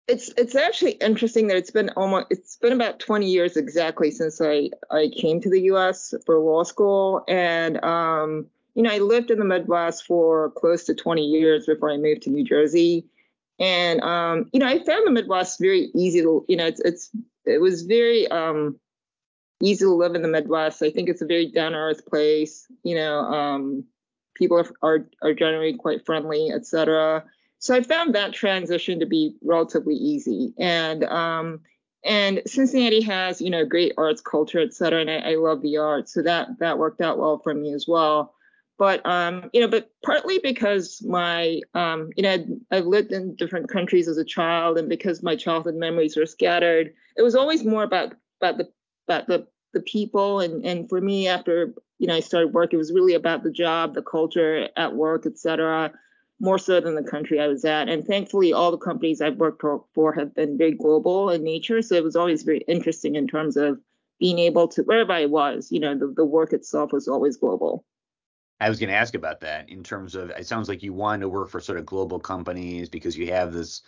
it's 0.09 0.31
it's 0.37 0.55
actually 0.55 0.93
interesting 0.93 1.47
that 1.49 1.57
it's 1.57 1.71
been 1.71 1.91
almost 1.91 2.27
it's 2.31 2.57
been 2.57 2.73
about 2.73 2.99
20 3.01 3.31
years 3.31 3.57
exactly 3.57 4.11
since 4.11 4.41
I 4.41 4.71
I 4.91 5.11
came 5.17 5.41
to 5.41 5.51
the 5.51 5.63
U.S. 5.63 6.15
for 6.27 6.39
law 6.39 6.65
school, 6.65 7.25
and 7.29 7.83
um, 7.85 8.47
you 8.75 8.83
know, 8.83 8.91
I 8.91 8.99
lived 8.99 9.31
in 9.31 9.39
the 9.39 9.45
Midwest 9.45 10.07
for 10.07 10.51
close 10.53 10.85
to 10.85 10.95
20 10.95 11.25
years 11.25 11.67
before 11.67 11.91
I 11.91 11.97
moved 11.97 12.23
to 12.23 12.31
New 12.31 12.45
Jersey, 12.45 13.07
and 13.59 14.01
um, 14.03 14.51
you 14.53 14.61
know, 14.61 14.67
I 14.67 14.85
found 14.85 15.07
the 15.07 15.13
Midwest 15.13 15.61
very 15.61 15.91
easy 15.95 16.23
to 16.23 16.45
you 16.49 16.57
know 16.57 16.67
it's 16.67 16.81
it's 16.81 17.11
it 17.47 17.61
was 17.61 17.83
very 17.83 18.29
um 18.29 18.79
easy 19.63 19.85
to 19.85 19.95
live 19.95 20.15
in 20.15 20.23
the 20.23 20.29
Midwest. 20.29 20.83
I 20.83 20.91
think 20.91 21.09
it's 21.09 21.23
a 21.23 21.27
very 21.27 21.51
down 21.51 21.75
earth 21.75 22.07
place. 22.07 22.67
You 22.83 22.97
know, 22.97 23.21
um, 23.21 23.85
people 24.35 24.59
are, 24.59 24.67
are, 24.83 25.07
are 25.23 25.35
generally 25.35 25.75
quite 25.75 26.05
friendly, 26.05 26.51
etc. 26.51 27.25
So 27.59 27.75
I 27.75 27.83
found 27.83 28.15
that 28.15 28.33
transition 28.33 29.01
to 29.01 29.07
be 29.07 29.37
relatively 29.43 29.95
easy. 29.95 30.55
And 30.59 31.05
um, 31.05 31.61
and 32.05 32.41
Cincinnati 32.47 33.03
has, 33.03 33.41
you 33.41 33.51
know, 33.51 33.67
great 33.67 33.93
arts 33.99 34.23
culture, 34.23 34.61
et 34.61 34.73
cetera, 34.73 35.03
and 35.03 35.11
I, 35.11 35.33
I 35.33 35.35
love 35.35 35.61
the 35.61 35.77
arts, 35.77 36.15
so 36.15 36.23
that 36.23 36.49
that 36.59 36.79
worked 36.79 37.01
out 37.01 37.19
well 37.19 37.39
for 37.39 37.53
me 37.55 37.75
as 37.75 37.87
well. 37.87 38.35
But 38.79 39.05
um, 39.05 39.51
you 39.53 39.61
know, 39.61 39.69
but 39.69 39.91
partly 40.03 40.39
because 40.39 41.03
my, 41.07 41.61
um, 41.75 42.09
you 42.17 42.23
know, 42.23 42.43
I've 42.71 42.87
lived 42.87 43.13
in 43.13 43.37
different 43.37 43.69
countries 43.69 44.09
as 44.09 44.17
a 44.17 44.25
child, 44.25 44.79
and 44.79 44.89
because 44.89 45.23
my 45.23 45.37
childhood 45.37 45.75
memories 45.75 46.17
are 46.17 46.25
scattered, 46.25 46.95
it 47.19 47.23
was 47.23 47.35
always 47.35 47.63
more 47.63 47.83
about 47.83 48.15
about 48.41 48.57
the 48.57 48.71
about 49.07 49.27
the 49.27 49.47
the 49.75 49.83
people, 49.83 50.41
and 50.41 50.65
and 50.65 50.89
for 50.89 51.03
me, 51.03 51.29
after 51.29 51.75
you 52.01 52.07
know, 52.07 52.15
I 52.15 52.21
started 52.21 52.55
work. 52.55 52.73
It 52.73 52.79
was 52.79 52.93
really 52.93 53.13
about 53.13 53.43
the 53.43 53.53
job, 53.53 53.95
the 53.95 54.03
culture 54.03 54.69
at 54.75 54.97
work, 54.97 55.27
et 55.27 55.39
cetera, 55.39 55.93
more 56.41 56.59
so 56.59 56.81
than 56.81 56.95
the 56.95 57.03
country 57.03 57.39
I 57.39 57.47
was 57.47 57.63
at. 57.67 57.91
And 57.91 58.07
thankfully, 58.07 58.55
all 58.55 58.71
the 58.71 58.79
companies 58.79 59.21
I've 59.21 59.37
worked 59.37 59.63
for 59.95 60.13
have 60.15 60.35
been 60.35 60.57
very 60.57 60.73
global 60.73 61.29
in 61.29 61.45
nature. 61.45 61.83
So 61.83 61.97
it 61.97 62.03
was 62.03 62.17
always 62.17 62.43
very 62.43 62.61
interesting 62.67 63.17
in 63.17 63.29
terms 63.29 63.59
of 63.59 63.79
being 64.19 64.39
able 64.39 64.67
to, 64.69 64.83
wherever 64.83 65.13
I 65.13 65.27
was, 65.27 65.71
you 65.71 65.79
know, 65.79 65.95
the, 65.95 66.11
the 66.17 66.25
work 66.25 66.55
itself 66.55 66.91
was 66.91 67.07
always 67.07 67.37
global. 67.37 67.85
I 68.61 68.71
was 68.71 68.79
going 68.79 68.89
to 68.91 68.97
ask 68.97 69.15
about 69.15 69.41
that 69.41 69.69
in 69.69 69.83
terms 69.83 70.15
of 70.15 70.31
it 70.31 70.47
sounds 70.47 70.71
like 70.71 70.83
you 70.83 70.95
wanted 70.95 71.21
to 71.21 71.29
work 71.29 71.51
for 71.51 71.61
sort 71.61 71.79
of 71.79 71.85
global 71.85 72.19
companies 72.19 72.89
because 72.89 73.17
you 73.17 73.31
have 73.31 73.53
this 73.53 73.83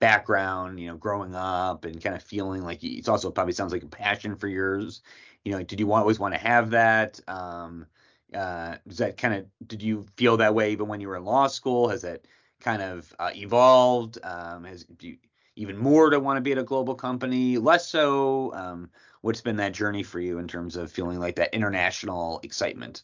background, 0.00 0.80
you 0.80 0.88
know, 0.88 0.96
growing 0.96 1.34
up 1.34 1.84
and 1.84 2.02
kind 2.02 2.16
of 2.16 2.22
feeling 2.22 2.62
like 2.62 2.82
it's 2.82 3.08
also 3.08 3.30
probably 3.30 3.52
sounds 3.52 3.72
like 3.72 3.82
a 3.82 3.88
passion 3.88 4.36
for 4.36 4.48
yours 4.48 5.02
you 5.44 5.52
know, 5.52 5.62
did 5.62 5.80
you 5.80 5.92
always 5.92 6.18
want 6.18 6.34
to 6.34 6.40
have 6.40 6.70
that? 6.70 7.20
Um, 7.28 7.86
uh, 8.34 8.76
does 8.86 8.98
that 8.98 9.16
kind 9.16 9.34
of 9.34 9.46
did 9.66 9.82
you 9.82 10.06
feel 10.16 10.36
that 10.36 10.54
way 10.54 10.72
even 10.72 10.88
when 10.88 11.00
you 11.00 11.08
were 11.08 11.16
in 11.16 11.24
law 11.24 11.46
school? 11.46 11.88
Has 11.88 12.02
that 12.02 12.26
kind 12.60 12.82
of 12.82 13.12
uh, 13.18 13.30
evolved? 13.34 14.18
Um, 14.22 14.64
has 14.64 14.84
do 14.84 15.08
you, 15.08 15.16
even 15.56 15.76
more 15.76 16.10
to 16.10 16.20
want 16.20 16.36
to 16.36 16.40
be 16.40 16.52
at 16.52 16.58
a 16.58 16.62
global 16.62 16.94
company? 16.94 17.58
Less 17.58 17.88
so? 17.88 18.52
Um, 18.54 18.90
what's 19.22 19.40
been 19.40 19.56
that 19.56 19.72
journey 19.72 20.02
for 20.02 20.20
you 20.20 20.38
in 20.38 20.46
terms 20.46 20.76
of 20.76 20.92
feeling 20.92 21.18
like 21.18 21.36
that 21.36 21.54
international 21.54 22.40
excitement? 22.42 23.02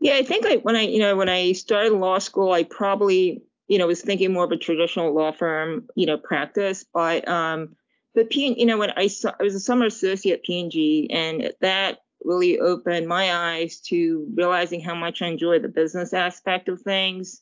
Yeah, 0.00 0.14
I 0.14 0.22
think 0.22 0.46
I, 0.46 0.56
when 0.56 0.76
I, 0.76 0.82
you 0.82 0.98
know, 0.98 1.16
when 1.16 1.28
I 1.28 1.52
started 1.52 1.92
law 1.92 2.18
school, 2.18 2.52
I 2.52 2.64
probably, 2.64 3.42
you 3.68 3.78
know, 3.78 3.86
was 3.86 4.02
thinking 4.02 4.32
more 4.32 4.44
of 4.44 4.52
a 4.52 4.56
traditional 4.56 5.14
law 5.14 5.30
firm, 5.30 5.88
you 5.94 6.06
know, 6.06 6.16
practice. 6.16 6.84
But 6.92 7.28
um, 7.28 7.76
but 8.14 8.30
P, 8.30 8.54
you 8.58 8.66
know, 8.66 8.78
when 8.78 8.90
I 8.90 9.06
saw, 9.08 9.32
I 9.38 9.42
was 9.42 9.54
a 9.54 9.60
summer 9.60 9.86
associate 9.86 10.34
at 10.34 10.42
P&G, 10.44 11.08
and 11.10 11.52
that 11.60 11.98
really 12.24 12.58
opened 12.58 13.08
my 13.08 13.34
eyes 13.34 13.80
to 13.80 14.26
realizing 14.34 14.80
how 14.80 14.94
much 14.94 15.22
I 15.22 15.28
enjoy 15.28 15.58
the 15.58 15.68
business 15.68 16.12
aspect 16.12 16.68
of 16.68 16.82
things. 16.82 17.40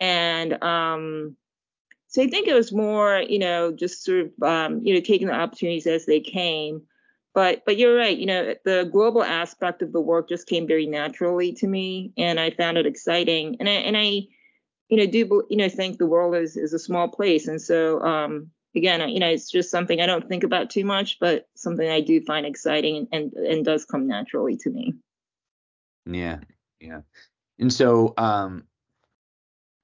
And 0.00 0.62
um, 0.62 1.36
so 2.08 2.22
I 2.22 2.28
think 2.28 2.48
it 2.48 2.54
was 2.54 2.72
more, 2.72 3.20
you 3.28 3.38
know, 3.38 3.72
just 3.72 4.04
sort 4.04 4.20
of, 4.20 4.42
um, 4.42 4.80
you 4.84 4.94
know, 4.94 5.00
taking 5.00 5.26
the 5.28 5.34
opportunities 5.34 5.86
as 5.86 6.06
they 6.06 6.20
came. 6.20 6.82
but 7.34 7.64
but 7.66 7.76
you're 7.76 7.96
right. 7.96 8.16
You 8.16 8.26
know, 8.26 8.54
the 8.64 8.88
global 8.92 9.22
aspect 9.22 9.82
of 9.82 9.92
the 9.92 10.00
work 10.00 10.28
just 10.28 10.46
came 10.48 10.66
very 10.66 10.86
naturally 10.86 11.52
to 11.54 11.66
me, 11.66 12.12
and 12.16 12.38
I 12.40 12.50
found 12.50 12.78
it 12.78 12.86
exciting. 12.86 13.56
And 13.60 13.68
I 13.68 13.72
and 13.72 13.96
I, 13.96 14.26
you 14.88 14.96
know, 14.98 15.06
do 15.06 15.44
you 15.50 15.56
know 15.56 15.68
think 15.68 15.98
the 15.98 16.06
world 16.06 16.34
is 16.36 16.56
is 16.56 16.72
a 16.72 16.78
small 16.78 17.08
place, 17.08 17.48
and 17.48 17.60
so 17.60 18.00
um, 18.02 18.50
again, 18.74 19.08
you 19.08 19.20
know, 19.20 19.28
it's 19.28 19.50
just 19.50 19.70
something 19.70 20.00
I 20.00 20.06
don't 20.06 20.28
think 20.28 20.44
about 20.44 20.70
too 20.70 20.84
much, 20.84 21.18
but 21.20 21.46
something 21.54 21.88
I 21.88 22.00
do 22.00 22.20
find 22.20 22.46
exciting 22.46 23.08
and 23.12 23.32
and 23.32 23.64
does 23.64 23.84
come 23.84 24.06
naturally 24.06 24.56
to 24.58 24.70
me. 24.70 24.94
Yeah, 26.06 26.40
yeah. 26.80 27.00
And 27.58 27.72
so, 27.72 28.14
um, 28.16 28.64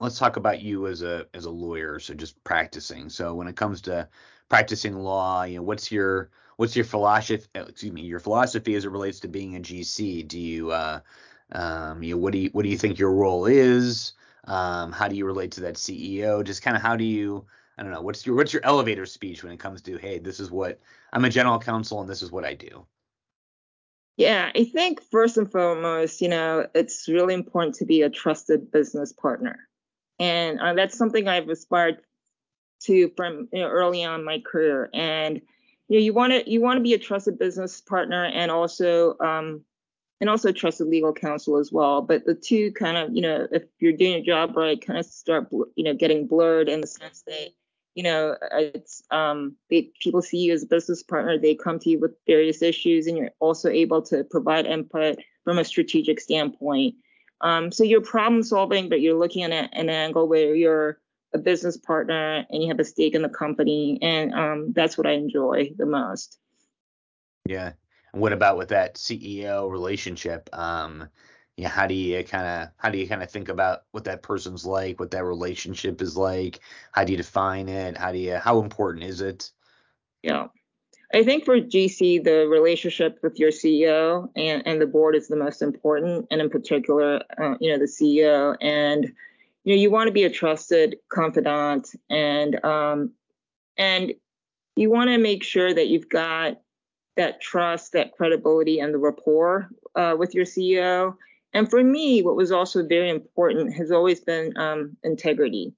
let's 0.01 0.19
talk 0.19 0.37
about 0.37 0.63
you 0.63 0.87
as 0.87 1.03
a 1.03 1.27
as 1.35 1.45
a 1.45 1.51
lawyer. 1.51 1.99
So 2.01 2.15
just 2.15 2.43
practicing. 2.45 3.09
So 3.09 3.35
when 3.35 3.47
it 3.47 3.57
comes 3.57 3.81
to 3.83 4.09
practicing 4.49 4.97
law, 4.97 5.45
you 5.45 5.57
know, 5.57 5.63
what's 5.63 5.93
your 5.93 6.31
what's 6.57 6.75
your 6.75 6.85
philosophy? 6.85 7.47
Uh, 7.55 7.65
excuse 7.69 7.93
me, 7.93 8.03
your 8.03 8.21
philosophy 8.21 8.75
as 8.75 8.85
it 8.85 8.91
relates 8.91 9.21
to 9.21 9.29
being 9.29 9.57
a 9.57 9.61
GC. 9.61 10.27
Do 10.27 10.39
you, 10.39 10.73
uh, 10.73 11.01
um, 11.53 12.03
you 12.03 12.15
know, 12.15 12.21
what 12.21 12.33
do 12.33 12.39
you 12.39 12.51
what 12.53 12.65
do 12.65 12.69
you 12.69 12.79
think 12.79 12.99
your 12.99 13.13
role 13.13 13.47
is? 13.47 14.15
Um, 14.45 14.91
how 14.91 15.07
do 15.07 15.17
you 15.17 15.27
relate 15.27 15.53
to 15.53 15.61
that 15.63 15.75
CEO? 15.75 16.43
Just 16.43 16.63
kind 16.63 16.77
of 16.77 16.83
how 16.83 16.97
do 16.97 17.05
you 17.05 17.47
I 17.81 17.83
don't 17.83 17.93
know. 17.93 18.03
What's 18.03 18.27
your 18.27 18.37
what's 18.37 18.53
your 18.53 18.63
elevator 18.63 19.07
speech 19.07 19.43
when 19.43 19.55
it 19.55 19.59
comes 19.59 19.81
to 19.83 19.97
hey, 19.97 20.19
this 20.19 20.39
is 20.39 20.51
what 20.51 20.79
I'm 21.15 21.25
a 21.25 21.31
general 21.31 21.59
counsel 21.59 22.03
and 22.03 22.11
this 22.11 22.21
is 22.21 22.31
what 22.31 22.45
I 22.45 22.53
do. 22.53 22.87
Yeah, 24.19 24.51
I 24.55 24.65
think 24.65 25.03
first 25.11 25.39
and 25.39 25.51
foremost, 25.51 26.21
you 26.21 26.29
know, 26.29 26.67
it's 26.75 27.09
really 27.09 27.33
important 27.33 27.77
to 27.77 27.87
be 27.87 28.03
a 28.03 28.11
trusted 28.11 28.71
business 28.71 29.15
partner, 29.15 29.67
and 30.19 30.61
uh, 30.61 30.75
that's 30.75 30.99
something 30.99 31.27
I've 31.27 31.49
aspired 31.49 32.03
to 32.83 33.11
from 33.17 33.49
you 33.51 33.61
know, 33.61 33.69
early 33.69 34.05
on 34.05 34.27
my 34.27 34.41
career. 34.41 34.91
And 34.93 35.41
you 35.89 35.99
know, 35.99 36.05
you 36.05 36.13
want 36.13 36.35
to 36.35 36.51
you 36.51 36.61
want 36.61 36.77
to 36.77 36.83
be 36.83 36.93
a 36.93 36.99
trusted 36.99 37.39
business 37.39 37.81
partner 37.81 38.27
and 38.27 38.51
also 38.51 39.17
um, 39.21 39.63
and 40.21 40.29
also 40.29 40.53
trusted 40.53 40.89
legal 40.89 41.15
counsel 41.15 41.57
as 41.57 41.73
well. 41.73 42.03
But 42.03 42.27
the 42.27 42.35
two 42.35 42.73
kind 42.73 42.99
of, 42.99 43.17
you 43.17 43.23
know, 43.23 43.49
if 43.51 43.63
you're 43.79 43.95
doing 43.95 44.23
your 44.23 44.37
job 44.37 44.55
right, 44.55 44.85
kind 44.85 44.99
of 44.99 45.07
start, 45.07 45.49
you 45.77 45.85
know, 45.85 45.95
getting 45.95 46.27
blurred 46.27 46.69
in 46.69 46.83
the 46.83 46.87
sense 46.87 47.23
that 47.27 47.53
you 47.95 48.03
know, 48.03 48.37
it's 48.53 49.03
um, 49.11 49.57
they, 49.69 49.91
people 50.01 50.23
see 50.23 50.39
you 50.39 50.53
as 50.53 50.63
a 50.63 50.67
business 50.67 51.03
partner. 51.03 51.39
They 51.39 51.55
come 51.55 51.79
to 51.81 51.91
you 51.91 51.99
with 51.99 52.13
various 52.27 52.63
issues, 52.63 53.07
and 53.07 53.17
you're 53.17 53.31
also 53.41 53.69
able 53.69 54.03
to 54.03 54.25
provide 54.25 54.67
input 54.67 55.19
from 55.45 55.59
a 55.59 55.65
strategic 55.65 56.21
standpoint. 56.21 56.95
Um, 57.41 57.73
so 57.73 57.85
you're 57.85 58.03
problem 58.03 58.43
solving, 58.43 58.89
but 58.89 59.01
you're 59.01 59.19
looking 59.19 59.45
at 59.45 59.71
an 59.73 59.89
angle 59.89 60.29
where 60.29 60.55
you're 60.55 60.99
a 61.33 61.39
business 61.39 61.77
partner 61.77 62.45
and 62.51 62.63
you 62.63 62.69
have 62.69 62.81
a 62.81 62.85
stake 62.85 63.15
in 63.15 63.23
the 63.23 63.29
company, 63.29 63.99
and 64.03 64.35
um, 64.35 64.73
that's 64.73 64.97
what 64.97 65.07
I 65.07 65.13
enjoy 65.13 65.73
the 65.77 65.87
most. 65.87 66.39
Yeah. 67.47 67.73
And 68.13 68.23
what 68.23 68.33
about 68.33 68.59
with 68.59 68.69
that 68.69 68.97
CEO 68.97 69.71
relationship? 69.71 70.49
Um, 70.53 71.09
yeah, 71.61 71.69
how 71.69 71.87
do 71.87 71.95
you 71.95 72.23
kind 72.25 72.47
of 72.47 72.69
how 72.77 72.91
do 72.91 72.99
you 72.99 73.07
kind 73.07 73.23
of 73.23 73.31
think 73.31 73.49
about 73.49 73.85
what 73.93 74.05
that 74.05 74.23
person's 74.23 74.65
like, 74.65 74.99
what 74.99 75.11
that 75.11 75.25
relationship 75.25 76.01
is 76.01 76.17
like? 76.17 76.61
How 76.93 77.05
do 77.05 77.13
you 77.13 77.17
define 77.17 77.69
it? 77.69 77.97
How 77.97 78.13
do 78.13 78.19
you 78.19 78.37
how 78.37 78.61
important 78.61 79.05
is 79.05 79.21
it? 79.21 79.51
Yeah. 80.23 80.49
I 81.13 81.25
think 81.25 81.45
for 81.45 81.59
GC, 81.61 82.23
the 82.23 82.47
relationship 82.49 83.19
with 83.23 83.39
your 83.39 83.51
CEO 83.51 84.29
and, 84.37 84.63
and 84.65 84.81
the 84.81 84.87
board 84.87 85.17
is 85.17 85.27
the 85.27 85.37
most 85.37 85.61
important, 85.61 86.27
and 86.31 86.41
in 86.41 86.49
particular, 86.49 87.21
uh, 87.37 87.57
you 87.61 87.73
know, 87.73 87.79
the 87.79 87.87
CEO. 87.87 88.57
And 88.61 89.13
you 89.65 89.75
know, 89.75 89.81
you 89.81 89.91
want 89.91 90.07
to 90.07 90.13
be 90.13 90.25
a 90.25 90.31
trusted 90.31 90.97
confidant, 91.09 91.89
and 92.09 92.65
um, 92.65 93.11
and 93.77 94.15
you 94.77 94.89
want 94.91 95.11
to 95.11 95.19
make 95.19 95.43
sure 95.43 95.75
that 95.75 95.89
you've 95.89 96.09
got 96.09 96.61
that 97.17 97.41
trust, 97.41 97.93
that 97.93 98.13
credibility, 98.17 98.79
and 98.79 98.95
the 98.95 98.99
rapport 98.99 99.69
uh, 99.97 100.15
with 100.17 100.35
your 100.35 100.45
CEO. 100.45 101.17
And 101.53 101.69
for 101.69 101.83
me, 101.83 102.23
what 102.23 102.37
was 102.37 102.53
also 102.53 102.87
very 102.87 103.11
important 103.11 103.75
has 103.75 103.91
always 103.91 104.21
been 104.21 104.57
um, 104.57 104.97
integrity. 105.03 105.75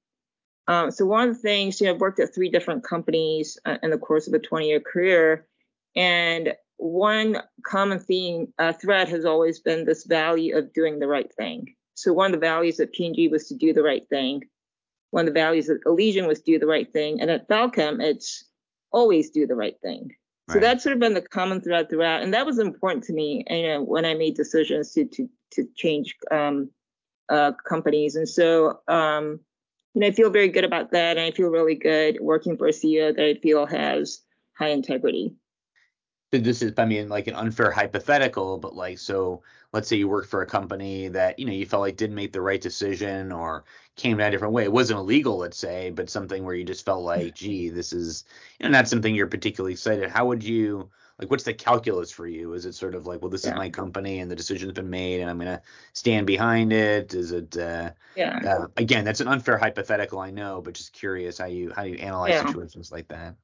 Um, 0.69 0.91
so 0.91 1.07
one 1.07 1.29
of 1.29 1.35
the 1.35 1.41
things, 1.41 1.81
you 1.81 1.87
know, 1.87 1.95
I've 1.95 2.01
worked 2.01 2.21
at 2.21 2.35
three 2.35 2.51
different 2.51 2.85
companies 2.85 3.59
uh, 3.65 3.79
in 3.83 3.91
the 3.91 3.99
course 3.99 4.29
of 4.29 4.35
a 4.35 4.39
20-year 4.39 4.81
career, 4.81 5.47
and 5.97 6.55
one 6.77 7.39
common 7.65 7.99
theme 7.99 8.53
uh, 8.59 8.73
thread 8.73 9.09
has 9.09 9.25
always 9.25 9.61
been 9.61 9.85
this 9.85 10.05
value 10.05 10.57
of 10.57 10.73
doing 10.73 10.99
the 10.99 11.09
right 11.09 11.33
thing. 11.35 11.75
So 11.95 12.13
one 12.13 12.35
of 12.35 12.41
the 12.41 12.47
values 12.47 12.81
at 12.81 12.93
P&G 12.93 13.29
was 13.29 13.49
to 13.49 13.55
do 13.55 13.73
the 13.73 13.83
right 13.83 14.07
thing. 14.09 14.43
One 15.11 15.27
of 15.29 15.35
the 15.35 15.41
values 15.41 15.69
at 15.69 15.83
Allegion 15.87 16.27
was 16.27 16.41
do 16.41 16.59
the 16.59 16.67
right 16.67 16.91
thing, 16.93 17.21
and 17.21 17.31
at 17.31 17.49
Balchem, 17.49 18.03
it's 18.03 18.45
always 18.93 19.31
do 19.31 19.47
the 19.47 19.55
right 19.55 19.77
thing. 19.83 20.13
So 20.49 20.55
right. 20.55 20.61
that's 20.61 20.83
sort 20.83 20.95
of 20.95 21.01
been 21.01 21.15
the 21.15 21.23
common 21.23 21.61
thread 21.61 21.89
throughout, 21.89 22.23
and 22.23 22.35
that 22.35 22.45
was 22.45 22.59
important 22.59 23.05
to 23.05 23.13
me. 23.13 23.45
You 23.49 23.69
know, 23.69 23.83
when 23.83 24.05
I 24.05 24.15
made 24.15 24.35
decisions 24.35 24.93
to 24.93 25.05
to 25.05 25.29
to 25.53 25.69
change 25.77 26.17
um, 26.31 26.71
uh, 27.29 27.53
companies. 27.67 28.17
And 28.17 28.29
so, 28.29 28.81
um, 28.89 29.41
you 29.95 30.01
know, 30.01 30.07
I 30.07 30.13
feel 30.13 30.31
very 30.31 30.49
good 30.49 30.65
about 30.65 30.93
that. 30.93 31.17
And 31.17 31.21
I 31.21 31.31
feel 31.31 31.49
really 31.49 31.75
good 31.75 32.19
working 32.21 32.57
for 32.57 32.67
a 32.67 32.73
CEO 32.73 33.15
that 33.15 33.25
I 33.25 33.35
feel 33.41 33.67
has 33.67 34.21
high 34.59 34.69
integrity. 34.69 35.35
This 36.33 36.63
is, 36.63 36.73
I 36.79 36.87
mean, 36.87 37.11
like 37.11 37.27
an 37.27 37.35
unfair 37.35 37.71
hypothetical, 37.71 38.57
but 38.57 38.75
like, 38.75 38.99
so 38.99 39.43
let's 39.75 39.87
say 39.87 39.97
you 39.97 40.09
worked 40.09 40.31
for 40.31 40.41
a 40.41 40.47
company 40.47 41.09
that, 41.09 41.39
you 41.39 41.45
know, 41.45 41.53
you 41.53 41.67
felt 41.67 41.83
like 41.83 41.99
didn't 41.99 42.17
make 42.17 42.33
the 42.33 42.41
right 42.41 42.61
decision 42.61 43.31
or 43.31 43.65
came 43.97 44.19
out 44.19 44.29
a 44.29 44.31
different 44.31 44.55
way. 44.55 44.65
It 44.65 44.73
wasn't 44.73 45.01
illegal, 45.01 45.37
let's 45.37 45.59
say, 45.59 45.91
but 45.91 46.09
something 46.09 46.43
where 46.43 46.55
you 46.55 46.65
just 46.65 46.87
felt 46.87 47.03
like, 47.03 47.35
gee, 47.35 47.69
this 47.69 47.93
is, 47.93 48.25
you 48.59 48.65
know, 48.65 48.73
not 48.73 48.89
something 48.89 49.15
you're 49.15 49.27
particularly 49.27 49.73
excited. 49.73 50.09
How 50.09 50.25
would 50.25 50.43
you, 50.43 50.91
like 51.19 51.31
what's 51.31 51.45
the 51.45 51.55
calculus 51.55 52.11
for 52.11 52.27
you 52.27 52.55
is 52.55 52.67
it 52.67 52.73
sort 52.73 52.95
of 52.95 53.07
like 53.07 53.21
well 53.23 53.31
this 53.31 53.45
yeah. 53.45 53.53
is 53.53 53.57
my 53.57 53.71
company 53.71 54.19
and 54.19 54.31
the 54.31 54.35
decision's 54.35 54.73
been 54.73 54.91
made 54.91 55.21
and 55.21 55.31
i'm 55.31 55.39
going 55.39 55.47
to 55.47 55.63
stand 55.93 56.27
behind 56.27 56.73
it 56.73 57.15
is 57.15 57.31
it 57.31 57.57
uh, 57.59 57.91
yeah 58.17 58.41
uh, 58.45 58.67
again 58.77 59.05
that's 59.05 59.21
an 59.21 59.29
unfair 59.29 59.57
hypothetical 59.57 60.19
i 60.19 60.31
know 60.31 60.61
but 60.61 60.75
just 60.75 60.93
curious 60.93 61.39
how 61.39 61.47
you 61.47 61.73
how 61.77 61.83
you 61.83 61.95
analyze 61.97 62.31
yeah. 62.31 62.47
situations 62.47 62.91
like 62.91 63.07
that 63.09 63.37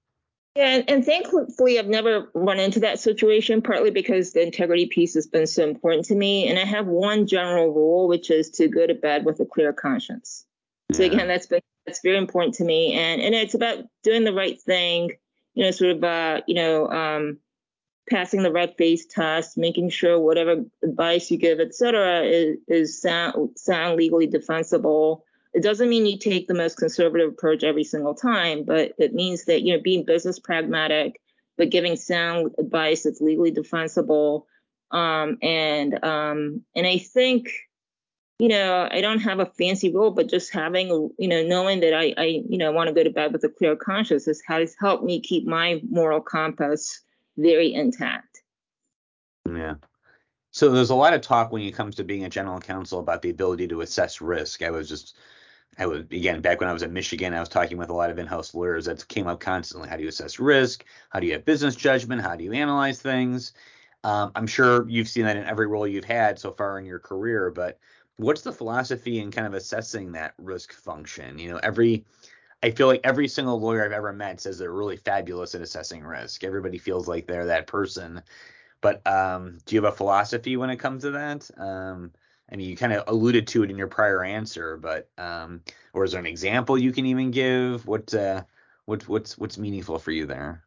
yeah, 0.59 0.83
and 0.89 1.05
thankfully, 1.05 1.79
I've 1.79 1.87
never 1.87 2.29
run 2.35 2.59
into 2.59 2.81
that 2.81 2.99
situation, 2.99 3.63
partly 3.63 3.93
because 3.93 4.33
the 4.33 4.43
integrity 4.43 4.87
piece 4.87 5.15
has 5.15 5.29
been 5.29 5.47
so 5.47 5.63
important 5.63 6.07
to 6.07 6.17
me. 6.17 6.49
And 6.49 6.59
I 6.59 6.65
have 6.65 6.89
one 6.89 7.29
general 7.29 7.73
rule, 7.73 8.09
which 8.09 8.29
is 8.29 8.51
to 8.51 8.67
go 8.67 8.85
to 8.85 8.95
bed 8.95 9.25
with 9.25 9.39
a 9.39 9.47
clear 9.47 9.73
conscience. 9.73 10.45
Yeah. 10.91 10.97
So 10.97 11.05
again, 11.05 11.29
that's 11.29 11.47
been 11.47 11.61
that's 11.87 12.01
very 12.03 12.19
important 12.19 12.55
to 12.57 12.65
me, 12.65 12.95
and 12.95 13.23
and 13.23 13.37
it's 13.37 13.55
about 13.55 13.85
doing 14.03 14.25
the 14.25 14.33
right 14.33 14.61
thing, 14.61 15.13
you 15.55 15.63
know, 15.65 15.71
sort 15.71 15.97
of 15.97 16.03
uh, 16.03 16.41
you 16.49 16.57
know, 16.57 16.89
um, 16.89 17.39
passing 18.11 18.43
the 18.43 18.51
red 18.51 18.75
face 18.77 19.07
test, 19.07 19.57
making 19.57 19.91
sure 19.91 20.19
whatever 20.19 20.65
advice 20.83 21.31
you 21.31 21.37
give, 21.37 21.61
et 21.61 21.73
cetera, 21.73 22.23
is, 22.23 22.57
is 22.67 23.01
sound, 23.01 23.51
sound 23.57 23.97
legally 23.97 24.27
defensible. 24.27 25.25
It 25.59 25.65
doesn't 25.65 25.89
mean 25.89 26.07
you 26.07 26.17
take 26.17 26.47
the 26.47 26.55
most 26.55 26.77
conservative 26.77 27.31
approach 27.31 27.65
every 27.65 27.83
single 27.83 28.15
time, 28.15 28.63
but 28.63 28.93
it 28.97 29.13
means 29.13 29.47
that 29.47 29.63
you 29.63 29.75
know 29.75 29.83
being 29.83 30.05
business 30.05 30.39
pragmatic, 30.39 31.21
but 31.57 31.71
giving 31.71 31.97
sound 31.97 32.55
advice 32.61 33.03
that's 33.03 33.21
legally 33.21 33.51
defensible. 33.51 34.47
Um, 34.93 35.37
and 35.43 36.05
um, 36.05 36.63
and 36.77 36.87
I 36.87 36.99
think 36.99 37.51
you 38.39 38.47
know 38.47 38.89
I 38.89 39.01
don't 39.01 39.19
have 39.19 39.41
a 39.41 39.47
fancy 39.47 39.93
rule, 39.93 40.13
but 40.13 40.29
just 40.29 40.53
having 40.53 41.11
you 41.19 41.27
know 41.27 41.43
knowing 41.43 41.81
that 41.81 41.93
I 41.93 42.15
I 42.17 42.45
you 42.49 42.57
know 42.57 42.71
want 42.71 42.87
to 42.87 42.95
go 42.95 43.03
to 43.03 43.11
bed 43.11 43.33
with 43.33 43.43
a 43.43 43.49
clear 43.49 43.75
conscience 43.75 44.29
has 44.47 44.77
helped 44.79 45.03
me 45.03 45.19
keep 45.21 45.45
my 45.45 45.81
moral 45.91 46.21
compass 46.21 47.01
very 47.37 47.75
intact. 47.75 48.43
Yeah. 49.45 49.75
So 50.53 50.71
there's 50.71 50.91
a 50.91 50.95
lot 50.95 51.15
of 51.15 51.21
talk 51.21 51.51
when 51.51 51.63
it 51.63 51.75
comes 51.75 51.97
to 51.97 52.05
being 52.05 52.25
a 52.25 52.29
general 52.29 52.61
counsel 52.61 53.01
about 53.01 53.23
the 53.23 53.31
ability 53.31 53.67
to 53.69 53.81
assess 53.81 54.21
risk. 54.21 54.63
I 54.63 54.71
was 54.71 54.89
just, 54.89 55.17
I 55.79 55.87
was 55.87 56.01
again 56.01 56.41
back 56.41 56.61
when 56.61 56.69
I 56.69 56.73
was 56.73 56.83
at 56.83 56.91
Michigan, 56.91 57.35
I 57.35 57.41
was 57.41 57.49
talking 57.49 57.79
with 57.79 57.91
a 57.91 57.95
lot 57.95 58.11
of 58.11 58.19
in-house 58.19 58.55
lawyers 58.55 58.87
that 58.87 59.07
came 59.09 59.27
up 59.27 59.41
constantly. 59.41 59.89
How 59.89 59.97
do 59.97 60.03
you 60.03 60.09
assess 60.09 60.39
risk? 60.39 60.85
How 61.11 61.21
do 61.21 61.27
you 61.27 61.35
have 61.35 61.45
business 61.45 61.77
judgment? 61.77 62.23
How 62.23 62.37
do 62.37 62.45
you 62.45 62.53
analyze 62.53 63.01
things? 63.01 63.53
Um, 64.05 64.33
I'm 64.35 64.47
sure 64.47 64.89
you've 64.89 65.09
seen 65.09 65.25
that 65.25 65.37
in 65.37 65.45
every 65.45 65.67
role 65.67 65.87
you've 65.87 66.05
had 66.05 66.39
so 66.39 66.53
far 66.53 66.79
in 66.79 66.85
your 66.85 66.99
career, 66.99 67.51
but 67.51 67.79
what's 68.17 68.43
the 68.43 68.53
philosophy 68.53 69.21
in 69.21 69.31
kind 69.31 69.47
of 69.47 69.55
assessing 69.55 70.13
that 70.13 70.35
risk 70.39 70.73
function? 70.73 71.39
You 71.39 71.51
know, 71.51 71.61
every 71.63 72.05
I 72.63 72.71
feel 72.73 72.89
like 72.89 73.01
every 73.05 73.29
single 73.29 73.61
lawyer 73.61 73.85
I've 73.85 73.93
ever 73.93 74.13
met 74.13 74.41
says 74.41 74.59
they're 74.59 74.73
really 74.73 74.97
fabulous 74.97 75.55
at 75.55 75.61
assessing 75.61 76.03
risk. 76.03 76.43
Everybody 76.43 76.79
feels 76.79 77.07
like 77.07 77.27
they're 77.27 77.47
that 77.47 77.69
person. 77.69 78.23
But 78.81 79.07
um, 79.07 79.59
do 79.65 79.75
you 79.75 79.83
have 79.83 79.93
a 79.93 79.97
philosophy 79.97 80.57
when 80.57 80.71
it 80.71 80.77
comes 80.77 81.03
to 81.03 81.13
that? 81.13 81.49
Um, 81.57 82.13
I 82.51 82.57
mean, 82.57 82.71
you 82.71 82.77
kind 82.77 82.93
of 82.93 83.05
alluded 83.07 83.47
to 83.49 83.63
it 83.63 83.71
in 83.71 83.77
your 83.77 83.89
prior 83.89 84.25
answer, 84.25 84.77
but 84.77 85.09
um, 85.19 85.63
or 85.93 86.05
is 86.05 86.13
there 86.13 86.21
an 86.21 86.27
example 86.27 86.79
you 86.79 86.93
can 86.93 87.07
even 87.07 87.31
give? 87.31 87.87
What 87.87 88.15
uh, 88.15 88.45
what 88.87 89.07
what's 89.09 89.37
what's 89.37 89.59
meaningful 89.59 89.99
for 89.99 90.11
you 90.13 90.27
there? 90.27 90.65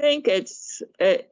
I 0.00 0.04
think 0.04 0.28
it's 0.28 0.80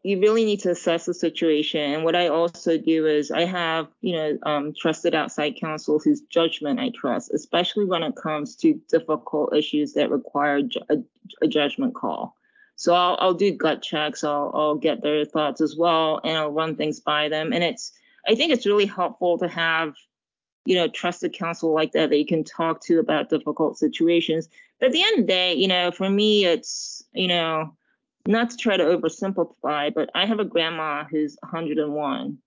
you 0.03 0.21
really 0.21 0.45
need 0.45 0.61
to 0.61 0.71
assess 0.71 1.07
the 1.07 1.15
situation. 1.15 1.81
And 1.81 2.05
what 2.05 2.17
I 2.17 2.29
also 2.29 2.77
do 2.77 3.07
is 3.07 3.31
I 3.31 3.45
have 3.45 3.87
you 4.01 4.17
know 4.17 4.39
um, 4.43 4.75
trusted 4.77 5.15
outside 5.15 5.57
counsel 5.57 5.99
whose 5.99 6.21
judgment 6.23 6.81
I 6.81 6.91
trust, 6.91 7.33
especially 7.33 7.85
when 7.85 8.03
it 8.03 8.17
comes 8.17 8.57
to 8.57 8.81
difficult 8.91 9.55
issues 9.55 9.95
that 9.95 10.11
require 10.11 10.61
a, 10.91 10.99
a, 11.41 11.47
judgment 11.47 11.95
call. 11.95 12.37
So 12.75 12.93
I'll 12.93 13.17
I'll 13.21 13.35
do 13.35 13.53
gut 13.53 13.83
checks. 13.83 14.25
I'll 14.25 14.51
I'll 14.53 14.75
get 14.75 15.01
their 15.01 15.25
thoughts 15.25 15.61
as 15.61 15.77
well, 15.77 16.21
and 16.25 16.37
I'll 16.37 16.51
run 16.51 16.75
things 16.75 16.99
by 16.99 17.29
them. 17.29 17.53
And 17.53 17.63
it's 17.63 17.93
I 18.27 18.35
think 18.35 18.53
it's 18.53 18.67
really 18.67 18.87
helpful 18.87 19.39
to 19.39 19.49
have 19.49 19.95
you 20.65 20.75
know 20.75 20.89
trusted 20.89 21.33
counsel 21.33 21.73
like 21.73 21.93
that 21.93 22.11
that 22.11 22.19
you 22.19 22.27
can 22.27 22.45
talk 22.45 22.83
to 22.85 22.99
about 22.99 23.31
difficult 23.31 23.79
situations. 23.79 24.49
But 24.79 24.87
at 24.87 24.93
the 24.93 25.03
end 25.03 25.21
of 25.21 25.27
the 25.27 25.33
day, 25.33 25.55
you 25.55 25.69
know, 25.69 25.91
for 25.91 26.11
me, 26.11 26.45
it's 26.45 27.05
you 27.13 27.29
know 27.29 27.77
not 28.27 28.51
to 28.51 28.57
try 28.57 28.77
to 28.77 28.85
oversimplify, 28.85 29.95
but 29.95 30.11
I 30.15 30.27
have 30.27 30.41
a 30.41 30.45
grandma 30.45 31.05
who's 31.05 31.37
101. 31.43 32.39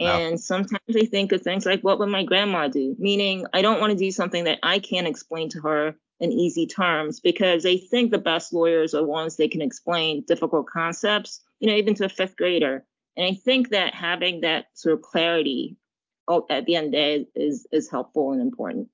And 0.00 0.30
wow. 0.32 0.36
sometimes 0.36 0.96
I 0.96 1.06
think 1.06 1.32
of 1.32 1.42
things 1.42 1.66
like, 1.66 1.80
what 1.80 1.98
would 1.98 2.08
my 2.08 2.22
grandma 2.22 2.68
do? 2.68 2.94
Meaning, 2.98 3.46
I 3.52 3.62
don't 3.62 3.80
want 3.80 3.92
to 3.92 3.98
do 3.98 4.12
something 4.12 4.44
that 4.44 4.60
I 4.62 4.78
can't 4.78 5.08
explain 5.08 5.48
to 5.50 5.60
her 5.60 5.96
in 6.20 6.30
easy 6.30 6.66
terms 6.66 7.20
because 7.20 7.62
they 7.62 7.78
think 7.78 8.10
the 8.10 8.18
best 8.18 8.52
lawyers 8.52 8.94
are 8.94 9.04
ones 9.04 9.36
that 9.36 9.50
can 9.50 9.62
explain 9.62 10.24
difficult 10.26 10.66
concepts, 10.66 11.40
you 11.58 11.68
know, 11.68 11.74
even 11.74 11.94
to 11.94 12.04
a 12.04 12.08
fifth 12.08 12.36
grader. 12.36 12.84
And 13.18 13.26
I 13.26 13.34
think 13.34 13.70
that 13.70 13.94
having 13.94 14.42
that 14.42 14.66
sort 14.74 14.94
of 14.94 15.02
clarity 15.02 15.76
at 16.50 16.66
the 16.66 16.76
end 16.76 16.86
of 16.86 16.92
the 16.92 16.96
day 16.96 17.26
is 17.34 17.66
is 17.72 17.90
helpful 17.90 18.32
and 18.32 18.40
important. 18.40 18.88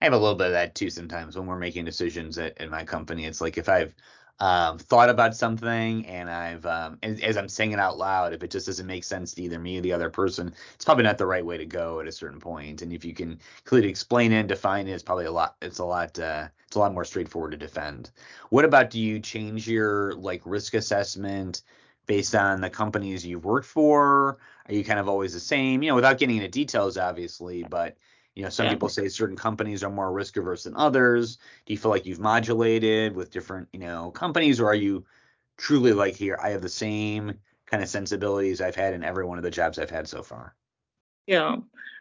I 0.00 0.04
have 0.04 0.12
a 0.12 0.18
little 0.18 0.36
bit 0.36 0.48
of 0.48 0.52
that 0.52 0.74
too 0.74 0.88
sometimes 0.88 1.36
when 1.36 1.46
we're 1.46 1.58
making 1.58 1.84
decisions 1.84 2.38
at, 2.38 2.58
at 2.60 2.70
my 2.70 2.84
company. 2.84 3.24
It's 3.26 3.40
like 3.40 3.58
if 3.58 3.68
I've 3.68 3.94
um, 4.38 4.78
thought 4.78 5.08
about 5.08 5.36
something 5.36 6.04
and 6.06 6.28
I've, 6.28 6.66
um, 6.66 6.98
as, 7.02 7.20
as, 7.20 7.36
I'm 7.36 7.48
saying 7.48 7.72
it 7.72 7.78
out 7.78 7.96
loud, 7.96 8.32
if 8.32 8.42
it 8.42 8.50
just 8.50 8.66
doesn't 8.66 8.86
make 8.86 9.04
sense 9.04 9.32
to 9.34 9.42
either 9.42 9.60
me 9.60 9.78
or 9.78 9.80
the 9.80 9.92
other 9.92 10.10
person, 10.10 10.52
it's 10.74 10.84
probably 10.84 11.04
not 11.04 11.18
the 11.18 11.26
right 11.26 11.46
way 11.46 11.56
to 11.56 11.64
go 11.64 12.00
at 12.00 12.08
a 12.08 12.12
certain 12.12 12.40
point. 12.40 12.82
And 12.82 12.92
if 12.92 13.04
you 13.04 13.14
can 13.14 13.38
clearly 13.64 13.88
explain 13.88 14.32
it 14.32 14.40
and 14.40 14.48
define 14.48 14.88
it, 14.88 14.92
it's 14.92 15.04
probably 15.04 15.26
a 15.26 15.32
lot, 15.32 15.56
it's 15.62 15.78
a 15.78 15.84
lot, 15.84 16.18
uh, 16.18 16.48
it's 16.66 16.76
a 16.76 16.80
lot 16.80 16.92
more 16.92 17.04
straightforward 17.04 17.52
to 17.52 17.56
defend. 17.56 18.10
What 18.50 18.64
about 18.64 18.90
do 18.90 19.00
you 19.00 19.20
change 19.20 19.68
your 19.68 20.14
like 20.14 20.42
risk 20.44 20.74
assessment 20.74 21.62
based 22.06 22.34
on 22.34 22.60
the 22.60 22.70
companies 22.70 23.24
you've 23.24 23.44
worked 23.44 23.66
for? 23.66 24.38
Are 24.66 24.74
you 24.74 24.84
kind 24.84 24.98
of 24.98 25.08
always 25.08 25.32
the 25.32 25.40
same? 25.40 25.82
You 25.82 25.90
know, 25.90 25.94
without 25.94 26.18
getting 26.18 26.36
into 26.36 26.48
details, 26.48 26.96
obviously, 26.96 27.64
but 27.64 27.96
you 28.34 28.42
know, 28.42 28.48
some 28.48 28.66
yeah. 28.66 28.72
people 28.72 28.88
say 28.88 29.08
certain 29.08 29.36
companies 29.36 29.84
are 29.84 29.90
more 29.90 30.12
risk 30.12 30.36
averse 30.36 30.64
than 30.64 30.76
others. 30.76 31.38
Do 31.66 31.72
you 31.72 31.78
feel 31.78 31.90
like 31.90 32.06
you've 32.06 32.18
modulated 32.18 33.14
with 33.14 33.30
different, 33.30 33.68
you 33.72 33.78
know, 33.78 34.10
companies, 34.10 34.60
or 34.60 34.66
are 34.66 34.74
you 34.74 35.04
truly 35.56 35.92
like 35.92 36.16
here? 36.16 36.38
I 36.42 36.50
have 36.50 36.62
the 36.62 36.68
same 36.68 37.38
kind 37.66 37.82
of 37.82 37.88
sensibilities 37.88 38.60
I've 38.60 38.74
had 38.74 38.94
in 38.94 39.04
every 39.04 39.24
one 39.24 39.38
of 39.38 39.44
the 39.44 39.50
jobs 39.50 39.78
I've 39.78 39.90
had 39.90 40.08
so 40.08 40.22
far. 40.22 40.54
Yeah, 41.26 41.56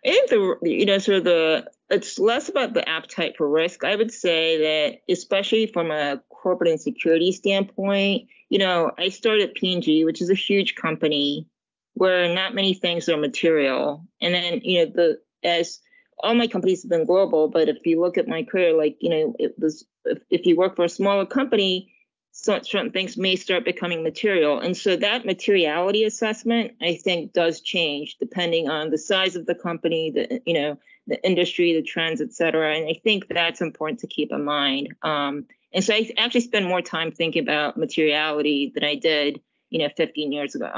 I 0.06 0.10
think 0.10 0.30
the 0.30 0.58
you 0.64 0.86
know 0.86 0.98
sort 0.98 1.20
of 1.20 1.24
the 1.24 1.72
it's 1.90 2.20
less 2.20 2.50
about 2.50 2.74
the 2.74 2.88
appetite 2.88 3.36
for 3.38 3.48
risk. 3.48 3.84
I 3.84 3.96
would 3.96 4.12
say 4.12 4.58
that 4.58 5.12
especially 5.12 5.68
from 5.68 5.92
a 5.92 6.22
corporate 6.44 6.70
and 6.70 6.82
security 6.82 7.32
standpoint, 7.32 8.28
you 8.50 8.60
know, 8.60 8.92
I 8.98 9.10
started 9.10 9.56
P&G, 9.56 10.04
which 10.04 10.22
is 10.22 10.30
a 10.30 10.36
huge 10.36 10.76
company 10.76 11.48
where 11.94 12.34
not 12.34 12.54
many 12.54 12.74
things 12.74 13.08
are 13.08 13.18
material, 13.18 14.06
and 14.20 14.34
then 14.34 14.62
you 14.64 14.80
know 14.80 14.92
the 14.92 15.20
as 15.44 15.80
all 16.20 16.36
my 16.36 16.48
companies 16.48 16.84
have 16.84 16.90
been 16.90 17.06
global, 17.06 17.48
but 17.48 17.70
if 17.70 17.86
you 17.86 18.00
look 18.00 18.18
at 18.18 18.28
my 18.28 18.44
career, 18.44 18.74
like, 18.74 18.98
you 19.00 19.10
know, 19.10 19.36
it 19.40 19.56
was, 19.60 19.86
if, 20.06 20.20
if 20.30 20.46
you 20.46 20.56
work 20.56 20.76
for 20.76 20.86
a 20.86 20.90
smaller 20.90 21.26
company, 21.26 21.92
certain 22.32 22.92
things 22.92 23.18
may 23.18 23.36
start 23.36 23.66
becoming 23.66 24.04
material. 24.04 24.60
And 24.60 24.76
so 24.76 24.96
that 24.96 25.26
materiality 25.26 26.04
assessment, 26.04 26.74
I 26.82 26.96
think, 26.96 27.34
does 27.34 27.62
change 27.62 28.18
depending 28.20 28.70
on 28.70 28.90
the 28.90 28.98
size 28.98 29.36
of 29.36 29.46
the 29.46 29.56
company, 29.56 30.12
the, 30.12 30.42
you 30.46 30.54
know, 30.54 30.78
the 31.08 31.24
industry, 31.26 31.74
the 31.74 31.84
trends, 31.84 32.22
et 32.22 32.34
cetera. 32.34 32.76
And 32.76 32.88
I 32.88 33.00
think 33.04 33.28
that's 33.28 33.62
important 33.62 34.00
to 34.00 34.08
keep 34.08 34.32
in 34.32 34.44
mind. 34.46 34.96
Um, 35.04 35.46
and 35.74 35.84
so 35.84 35.94
I 35.94 36.10
actually 36.18 36.42
spend 36.42 36.68
more 36.68 36.82
time 36.82 37.12
thinking 37.12 37.44
about 37.44 37.78
materiality 37.78 38.72
than 38.74 38.84
I 38.84 38.96
did, 38.96 39.42
you 39.70 39.80
know, 39.80 39.90
15 39.96 40.32
years 40.32 40.56
ago. 40.56 40.72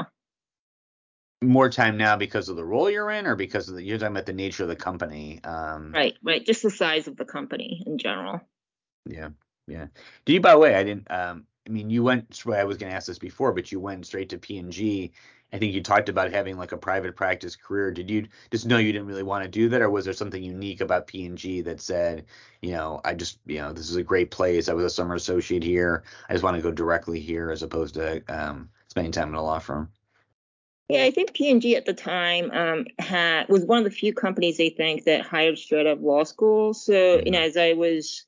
More 1.42 1.68
time 1.68 1.98
now 1.98 2.16
because 2.16 2.48
of 2.48 2.56
the 2.56 2.64
role 2.64 2.90
you're 2.90 3.10
in 3.10 3.26
or 3.26 3.36
because 3.36 3.68
of 3.68 3.74
the 3.74 3.82
you're 3.82 3.98
talking 3.98 4.14
about 4.14 4.26
the 4.26 4.32
nature 4.32 4.62
of 4.62 4.70
the 4.70 4.76
company 4.76 5.40
um 5.44 5.92
right 5.92 6.14
right. 6.22 6.44
Just 6.44 6.62
the 6.62 6.70
size 6.70 7.08
of 7.08 7.16
the 7.16 7.26
company 7.26 7.82
in 7.86 7.98
general. 7.98 8.40
Yeah 9.04 9.28
yeah. 9.66 9.86
Do 10.24 10.32
you 10.32 10.40
by 10.40 10.52
the 10.52 10.58
way 10.58 10.74
i 10.74 10.84
didn't 10.84 11.10
um 11.10 11.44
i 11.66 11.70
mean 11.70 11.90
you 11.90 12.02
went 12.02 12.42
i 12.46 12.64
was 12.64 12.76
going 12.78 12.90
to 12.90 12.96
ask 12.96 13.06
this 13.06 13.18
before 13.18 13.52
but 13.52 13.70
you 13.72 13.80
went 13.80 14.06
straight 14.06 14.30
to 14.30 14.38
p&g 14.38 15.12
i 15.52 15.58
think 15.58 15.74
you 15.74 15.82
talked 15.82 16.08
about 16.08 16.32
having 16.32 16.56
like 16.56 16.72
a 16.72 16.76
private 16.76 17.16
practice 17.16 17.56
career 17.56 17.90
did 17.90 18.10
you 18.10 18.26
just 18.50 18.66
know 18.66 18.78
you 18.78 18.92
didn't 18.92 19.06
really 19.06 19.22
want 19.22 19.42
to 19.44 19.50
do 19.50 19.68
that 19.68 19.82
or 19.82 19.90
was 19.90 20.04
there 20.04 20.14
something 20.14 20.42
unique 20.42 20.80
about 20.80 21.06
p&g 21.06 21.60
that 21.62 21.80
said 21.80 22.24
you 22.62 22.72
know 22.72 23.00
i 23.04 23.14
just 23.14 23.38
you 23.46 23.58
know 23.58 23.72
this 23.72 23.90
is 23.90 23.96
a 23.96 24.02
great 24.02 24.30
place 24.30 24.68
i 24.68 24.74
was 24.74 24.84
a 24.84 24.90
summer 24.90 25.14
associate 25.14 25.62
here 25.62 26.02
i 26.28 26.32
just 26.32 26.44
want 26.44 26.56
to 26.56 26.62
go 26.62 26.72
directly 26.72 27.20
here 27.20 27.50
as 27.50 27.62
opposed 27.62 27.94
to 27.94 28.22
um 28.28 28.68
spending 28.88 29.12
time 29.12 29.28
in 29.28 29.34
a 29.34 29.42
law 29.42 29.58
firm 29.58 29.90
yeah, 30.88 31.02
I 31.02 31.10
think 31.10 31.34
P&G 31.34 31.74
at 31.74 31.84
the 31.84 31.92
time 31.92 32.50
um, 32.52 32.86
had 32.98 33.48
was 33.48 33.64
one 33.64 33.78
of 33.78 33.84
the 33.84 33.90
few 33.90 34.14
companies 34.14 34.60
I 34.60 34.68
think 34.68 35.04
that 35.04 35.26
hired 35.26 35.58
straight 35.58 35.86
out 35.86 35.94
of 35.94 36.02
law 36.02 36.22
school. 36.22 36.74
So 36.74 37.20
you 37.24 37.32
know, 37.32 37.38
mm-hmm. 37.38 37.46
as 37.48 37.56
I 37.56 37.72
was, 37.72 38.24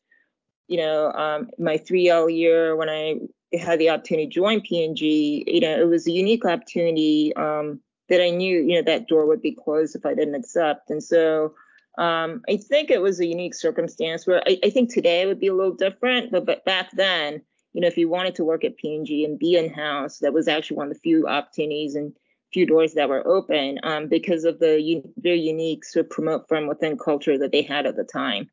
you 0.66 0.78
know, 0.78 1.12
um, 1.12 1.50
my 1.58 1.78
3L 1.78 2.36
year 2.36 2.74
when 2.74 2.88
I 2.88 3.14
had 3.52 3.78
the 3.78 3.90
opportunity 3.90 4.26
to 4.26 4.32
join 4.32 4.60
P&G, 4.60 5.44
you 5.46 5.60
know, 5.60 5.80
it 5.80 5.88
was 5.88 6.06
a 6.06 6.12
unique 6.12 6.44
opportunity 6.44 7.34
um, 7.36 7.80
that 8.08 8.22
I 8.22 8.30
knew, 8.30 8.60
you 8.60 8.76
know, 8.76 8.82
that 8.82 9.08
door 9.08 9.26
would 9.26 9.42
be 9.42 9.52
closed 9.52 9.96
if 9.96 10.04
I 10.04 10.14
didn't 10.14 10.34
accept. 10.34 10.90
And 10.90 11.02
so 11.02 11.54
um, 11.98 12.42
I 12.48 12.56
think 12.56 12.90
it 12.90 13.02
was 13.02 13.20
a 13.20 13.26
unique 13.26 13.54
circumstance 13.54 14.26
where 14.26 14.42
I, 14.46 14.58
I 14.64 14.70
think 14.70 14.92
today 14.92 15.22
it 15.22 15.26
would 15.26 15.40
be 15.40 15.48
a 15.48 15.54
little 15.54 15.74
different, 15.74 16.30
but, 16.30 16.46
but 16.46 16.64
back 16.64 16.90
then, 16.92 17.42
you 17.72 17.80
know, 17.80 17.86
if 17.88 17.98
you 17.98 18.08
wanted 18.08 18.34
to 18.36 18.44
work 18.44 18.64
at 18.64 18.76
P&G 18.76 19.24
and 19.24 19.38
be 19.38 19.56
in 19.56 19.72
house, 19.72 20.18
that 20.18 20.32
was 20.32 20.48
actually 20.48 20.76
one 20.76 20.88
of 20.88 20.94
the 20.94 21.00
few 21.00 21.26
opportunities 21.26 21.94
and 21.94 22.12
few 22.52 22.66
doors 22.66 22.94
that 22.94 23.08
were 23.08 23.26
open 23.26 23.78
um, 23.82 24.08
because 24.08 24.44
of 24.44 24.58
the 24.58 25.02
very 25.18 25.40
unique 25.40 25.84
sort 25.84 26.06
of 26.06 26.10
promote 26.10 26.48
from 26.48 26.66
within 26.66 26.96
culture 26.96 27.36
that 27.38 27.52
they 27.52 27.62
had 27.62 27.86
at 27.86 27.96
the 27.96 28.04
time. 28.04 28.48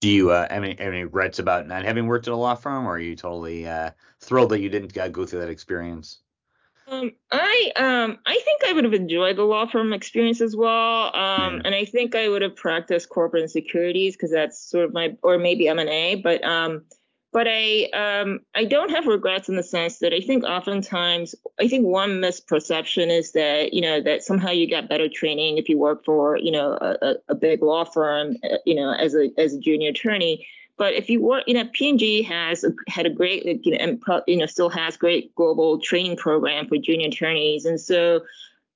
Do 0.00 0.08
you 0.08 0.30
uh, 0.30 0.46
have, 0.50 0.62
any, 0.62 0.76
have 0.78 0.92
any 0.92 1.04
regrets 1.04 1.38
about 1.38 1.66
not 1.66 1.84
having 1.84 2.06
worked 2.06 2.28
at 2.28 2.34
a 2.34 2.36
law 2.36 2.54
firm, 2.54 2.86
or 2.86 2.92
are 2.92 2.98
you 2.98 3.16
totally 3.16 3.66
uh, 3.66 3.90
thrilled 4.20 4.50
that 4.50 4.60
you 4.60 4.68
didn't 4.68 4.96
uh, 4.96 5.08
go 5.08 5.24
through 5.24 5.40
that 5.40 5.48
experience? 5.48 6.20
Um, 6.88 7.12
I 7.32 7.72
um, 7.74 8.18
I 8.26 8.40
think 8.44 8.62
I 8.64 8.72
would 8.72 8.84
have 8.84 8.94
enjoyed 8.94 9.36
the 9.36 9.42
law 9.42 9.66
firm 9.66 9.92
experience 9.92 10.40
as 10.40 10.54
well, 10.54 11.06
um, 11.16 11.54
yeah. 11.54 11.62
and 11.64 11.74
I 11.74 11.84
think 11.84 12.14
I 12.14 12.28
would 12.28 12.42
have 12.42 12.54
practiced 12.54 13.08
corporate 13.08 13.42
and 13.42 13.50
securities 13.50 14.14
because 14.14 14.30
that's 14.30 14.60
sort 14.60 14.84
of 14.84 14.92
my, 14.92 15.16
or 15.22 15.36
maybe 15.36 15.66
M 15.66 15.80
and 15.80 15.88
A, 15.88 16.14
but 16.16 16.44
um, 16.44 16.84
but 17.32 17.46
I 17.48 17.84
um, 17.92 18.40
I 18.54 18.64
don't 18.64 18.90
have 18.90 19.06
regrets 19.06 19.48
in 19.48 19.56
the 19.56 19.62
sense 19.62 19.98
that 19.98 20.12
I 20.12 20.20
think 20.20 20.44
oftentimes 20.44 21.34
I 21.60 21.68
think 21.68 21.86
one 21.86 22.20
misperception 22.20 23.08
is 23.08 23.32
that 23.32 23.72
you 23.72 23.80
know 23.80 24.00
that 24.00 24.22
somehow 24.22 24.50
you 24.50 24.66
get 24.66 24.88
better 24.88 25.08
training 25.08 25.58
if 25.58 25.68
you 25.68 25.78
work 25.78 26.04
for 26.04 26.36
you 26.38 26.50
know 26.50 26.78
a, 26.80 27.14
a 27.28 27.34
big 27.34 27.62
law 27.62 27.84
firm 27.84 28.36
uh, 28.44 28.56
you 28.64 28.74
know 28.74 28.92
as 28.92 29.14
a 29.14 29.30
as 29.38 29.54
a 29.54 29.60
junior 29.60 29.90
attorney. 29.90 30.46
But 30.78 30.92
if 30.92 31.08
you 31.08 31.22
work, 31.22 31.44
you 31.46 31.54
know, 31.54 31.64
P&G 31.72 32.22
has 32.24 32.62
had 32.86 33.06
a 33.06 33.10
great, 33.10 33.46
you 33.64 33.72
know, 33.72 33.78
and 33.78 34.02
you 34.26 34.36
know, 34.36 34.44
still 34.44 34.68
has 34.68 34.98
great 34.98 35.34
global 35.34 35.80
training 35.80 36.18
program 36.18 36.68
for 36.68 36.76
junior 36.76 37.08
attorneys, 37.08 37.64
and 37.64 37.80
so 37.80 38.20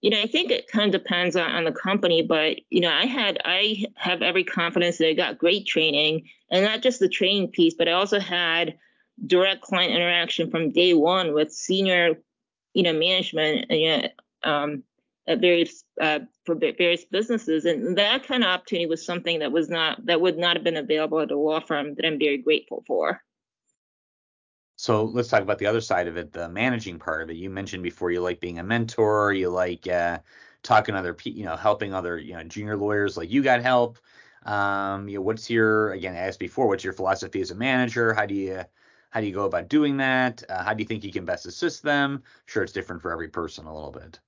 you 0.02 0.10
know, 0.10 0.20
I 0.20 0.26
think 0.26 0.50
it 0.50 0.68
kind 0.68 0.94
of 0.94 1.02
depends 1.02 1.36
on, 1.36 1.50
on 1.50 1.64
the 1.64 1.72
company, 1.72 2.22
but 2.22 2.58
you 2.70 2.80
know, 2.80 2.92
I 2.92 3.06
had 3.06 3.38
I 3.44 3.84
have 3.96 4.22
every 4.22 4.44
confidence 4.44 4.98
that 4.98 5.08
I 5.08 5.12
got 5.12 5.38
great 5.38 5.66
training, 5.66 6.28
and 6.50 6.64
not 6.64 6.82
just 6.82 7.00
the 7.00 7.08
training 7.08 7.48
piece, 7.48 7.74
but 7.74 7.88
I 7.88 7.92
also 7.92 8.18
had 8.18 8.78
direct 9.26 9.60
client 9.60 9.92
interaction 9.92 10.50
from 10.50 10.72
day 10.72 10.94
one 10.94 11.34
with 11.34 11.52
senior, 11.52 12.14
you 12.72 12.82
know, 12.82 12.94
management, 12.94 13.66
and, 13.68 13.80
you 13.80 13.88
know, 13.88 14.08
um, 14.42 14.82
at 15.26 15.40
various 15.40 15.84
uh, 16.00 16.20
for 16.46 16.54
various 16.54 17.04
businesses, 17.04 17.66
and 17.66 17.98
that 17.98 18.24
kind 18.26 18.42
of 18.42 18.48
opportunity 18.48 18.86
was 18.86 19.04
something 19.04 19.40
that 19.40 19.52
was 19.52 19.68
not 19.68 20.04
that 20.06 20.20
would 20.20 20.38
not 20.38 20.56
have 20.56 20.64
been 20.64 20.76
available 20.76 21.20
at 21.20 21.30
a 21.30 21.38
law 21.38 21.60
firm 21.60 21.94
that 21.94 22.06
I'm 22.06 22.18
very 22.18 22.38
grateful 22.38 22.82
for. 22.86 23.22
So 24.80 25.04
let's 25.04 25.28
talk 25.28 25.42
about 25.42 25.58
the 25.58 25.66
other 25.66 25.82
side 25.82 26.08
of 26.08 26.16
it, 26.16 26.32
the 26.32 26.48
managing 26.48 26.98
part 26.98 27.20
of 27.22 27.28
it. 27.28 27.36
You 27.36 27.50
mentioned 27.50 27.82
before 27.82 28.10
you 28.10 28.22
like 28.22 28.40
being 28.40 28.58
a 28.58 28.64
mentor, 28.64 29.30
you 29.34 29.50
like 29.50 29.86
uh, 29.86 30.20
talking 30.62 30.94
to 30.94 30.98
other 30.98 31.12
people, 31.12 31.38
you 31.38 31.44
know, 31.44 31.54
helping 31.56 31.92
other 31.92 32.16
you 32.18 32.32
know 32.32 32.42
junior 32.44 32.78
lawyers 32.78 33.16
like 33.18 33.30
you 33.30 33.42
got 33.42 33.60
help. 33.60 33.98
Um, 34.44 35.06
you 35.06 35.16
know, 35.16 35.20
what's 35.22 35.50
your 35.50 35.92
again? 35.92 36.14
I 36.14 36.20
asked 36.20 36.38
before, 36.38 36.66
what's 36.66 36.82
your 36.82 36.94
philosophy 36.94 37.42
as 37.42 37.50
a 37.50 37.54
manager? 37.54 38.14
How 38.14 38.24
do 38.24 38.34
you 38.34 38.64
how 39.10 39.20
do 39.20 39.26
you 39.26 39.34
go 39.34 39.44
about 39.44 39.68
doing 39.68 39.98
that? 39.98 40.42
Uh, 40.48 40.64
how 40.64 40.72
do 40.72 40.82
you 40.82 40.88
think 40.88 41.04
you 41.04 41.12
can 41.12 41.26
best 41.26 41.44
assist 41.44 41.82
them? 41.82 42.22
Sure, 42.46 42.62
it's 42.62 42.72
different 42.72 43.02
for 43.02 43.12
every 43.12 43.28
person 43.28 43.66
a 43.66 43.74
little 43.74 43.92
bit. 43.92 44.18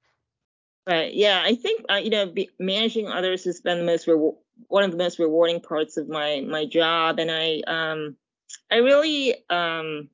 Right. 0.87 1.15
Yeah, 1.15 1.41
I 1.45 1.55
think 1.55 1.85
uh, 1.91 1.97
you 1.97 2.11
know 2.11 2.27
be, 2.27 2.51
managing 2.59 3.07
others 3.09 3.45
has 3.45 3.61
been 3.63 3.79
the 3.79 3.85
most 3.85 4.07
re- 4.07 4.33
one 4.69 4.85
of 4.85 4.91
the 4.91 4.97
most 4.99 5.19
rewarding 5.19 5.61
parts 5.61 5.97
of 5.97 6.09
my 6.11 6.41
my 6.47 6.67
job, 6.67 7.19
and 7.21 7.31
I 7.31 7.63
um 7.67 8.17
I 8.71 8.77
really 8.79 9.35
um 9.49 10.11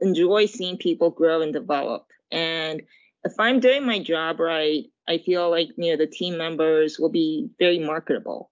enjoy 0.00 0.46
seeing 0.46 0.76
people 0.76 1.10
grow 1.10 1.42
and 1.42 1.52
develop. 1.52 2.06
And 2.30 2.82
if 3.24 3.32
I'm 3.38 3.60
doing 3.60 3.84
my 3.84 3.98
job 4.02 4.40
right, 4.40 4.84
I 5.08 5.18
feel 5.18 5.50
like 5.50 5.68
you 5.76 5.90
know 5.90 5.96
the 5.96 6.06
team 6.06 6.38
members 6.38 6.98
will 6.98 7.10
be 7.10 7.48
very 7.58 7.78
marketable. 7.78 8.50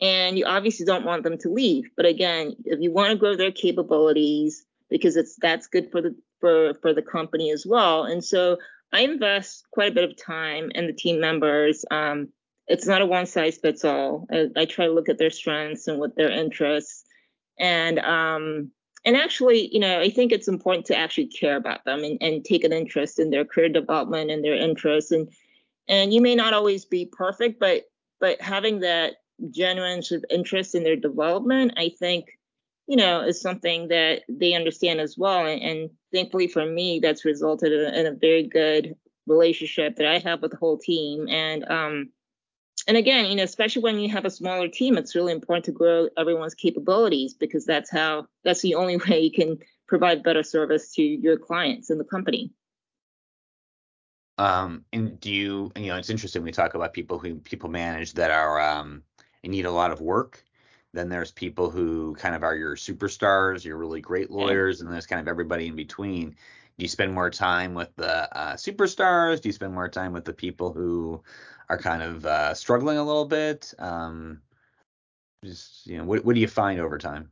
And 0.00 0.36
you 0.36 0.44
obviously 0.46 0.84
don't 0.84 1.04
want 1.04 1.22
them 1.22 1.38
to 1.38 1.48
leave. 1.48 1.84
But 1.96 2.06
again, 2.06 2.56
if 2.64 2.80
you 2.80 2.90
want 2.92 3.12
to 3.12 3.16
grow 3.16 3.36
their 3.36 3.52
capabilities, 3.52 4.64
because 4.90 5.16
it's 5.16 5.36
that's 5.40 5.68
good 5.68 5.90
for 5.90 6.02
the 6.02 6.14
for 6.40 6.74
for 6.82 6.92
the 6.92 7.02
company 7.02 7.50
as 7.50 7.64
well. 7.66 8.04
And 8.04 8.24
so 8.24 8.58
I 8.92 9.00
invest 9.00 9.64
quite 9.72 9.92
a 9.92 9.94
bit 9.94 10.04
of 10.04 10.16
time 10.16 10.70
in 10.74 10.86
the 10.86 10.92
team 10.92 11.20
members. 11.20 11.84
Um, 11.90 12.28
it's 12.66 12.86
not 12.86 13.00
a 13.00 13.06
one 13.06 13.26
size 13.26 13.58
fits 13.58 13.84
all. 13.84 14.26
I, 14.30 14.48
I, 14.56 14.64
try 14.66 14.86
to 14.86 14.92
look 14.92 15.08
at 15.08 15.18
their 15.18 15.30
strengths 15.30 15.88
and 15.88 15.98
what 15.98 16.14
their 16.14 16.30
interests, 16.30 17.04
and 17.58 17.98
um, 17.98 18.70
and 19.04 19.16
actually, 19.16 19.68
you 19.72 19.80
know, 19.80 20.00
I 20.00 20.10
think 20.10 20.30
it's 20.30 20.48
important 20.48 20.86
to 20.86 20.96
actually 20.96 21.26
care 21.26 21.56
about 21.56 21.84
them 21.84 22.04
and, 22.04 22.18
and 22.20 22.44
take 22.44 22.64
an 22.64 22.72
interest 22.72 23.18
in 23.18 23.30
their 23.30 23.44
career 23.44 23.68
development 23.68 24.30
and 24.30 24.44
their 24.44 24.54
interests. 24.54 25.10
And 25.10 25.28
and 25.88 26.14
you 26.14 26.20
may 26.20 26.34
not 26.34 26.54
always 26.54 26.84
be 26.84 27.06
perfect, 27.06 27.58
but 27.58 27.84
but 28.20 28.40
having 28.40 28.80
that 28.80 29.14
genuine 29.50 30.02
sort 30.02 30.20
of 30.20 30.24
interest 30.30 30.74
in 30.74 30.84
their 30.84 30.96
development, 30.96 31.72
I 31.76 31.92
think, 31.98 32.38
you 32.86 32.96
know, 32.96 33.20
is 33.22 33.40
something 33.40 33.88
that 33.88 34.22
they 34.28 34.54
understand 34.54 35.00
as 35.00 35.18
well. 35.18 35.46
And, 35.46 35.60
and 35.60 35.90
thankfully 36.12 36.46
for 36.46 36.64
me, 36.64 37.00
that's 37.00 37.24
resulted 37.24 37.72
in, 37.72 37.94
in, 37.94 38.06
a 38.06 38.16
very 38.16 38.46
good 38.46 38.94
relationship 39.26 39.96
that 39.96 40.06
I 40.06 40.18
have 40.20 40.42
with 40.42 40.52
the 40.52 40.56
whole 40.56 40.78
team. 40.78 41.26
And 41.28 41.64
um, 41.68 42.10
and 42.86 42.96
again, 42.96 43.26
you 43.26 43.36
know, 43.36 43.44
especially 43.44 43.82
when 43.82 43.98
you 43.98 44.08
have 44.10 44.24
a 44.24 44.30
smaller 44.30 44.68
team, 44.68 44.96
it's 44.96 45.14
really 45.14 45.32
important 45.32 45.64
to 45.66 45.72
grow 45.72 46.08
everyone's 46.16 46.54
capabilities 46.54 47.34
because 47.34 47.64
that's 47.64 47.90
how 47.90 48.26
that's 48.44 48.62
the 48.62 48.74
only 48.74 48.96
way 49.08 49.20
you 49.20 49.32
can 49.32 49.58
provide 49.86 50.22
better 50.22 50.42
service 50.42 50.92
to 50.94 51.02
your 51.02 51.36
clients 51.36 51.90
in 51.90 51.98
the 51.98 52.04
company. 52.04 52.50
Um, 54.38 54.84
and 54.92 55.20
do 55.20 55.30
you, 55.30 55.70
you 55.76 55.88
know, 55.88 55.96
it's 55.96 56.10
interesting 56.10 56.42
we 56.42 56.52
talk 56.52 56.74
about 56.74 56.94
people 56.94 57.18
who 57.18 57.36
people 57.36 57.68
manage 57.68 58.14
that 58.14 58.30
are 58.30 58.60
um, 58.60 59.02
need 59.44 59.66
a 59.66 59.70
lot 59.70 59.92
of 59.92 60.00
work. 60.00 60.42
Then 60.94 61.08
there's 61.08 61.30
people 61.30 61.70
who 61.70 62.14
kind 62.16 62.34
of 62.34 62.42
are 62.42 62.56
your 62.56 62.76
superstars, 62.76 63.64
your 63.64 63.76
really 63.76 64.00
great 64.00 64.30
lawyers, 64.30 64.80
and 64.80 64.92
there's 64.92 65.06
kind 65.06 65.20
of 65.20 65.28
everybody 65.28 65.66
in 65.66 65.76
between. 65.76 66.30
Do 66.30 66.84
you 66.84 66.88
spend 66.88 67.12
more 67.12 67.30
time 67.30 67.74
with 67.74 67.94
the 67.96 68.36
uh, 68.36 68.54
superstars? 68.54 69.40
Do 69.40 69.48
you 69.48 69.52
spend 69.52 69.74
more 69.74 69.88
time 69.88 70.12
with 70.12 70.24
the 70.24 70.32
people 70.32 70.72
who 70.72 71.22
are 71.72 71.78
kind 71.78 72.02
of 72.02 72.26
uh, 72.26 72.52
struggling 72.52 72.98
a 72.98 73.04
little 73.04 73.24
bit? 73.24 73.72
Um, 73.78 74.42
just 75.42 75.86
you 75.86 75.96
know, 75.96 76.04
what 76.04 76.24
what 76.24 76.34
do 76.34 76.40
you 76.40 76.48
find 76.48 76.78
over 76.78 76.98
time? 76.98 77.30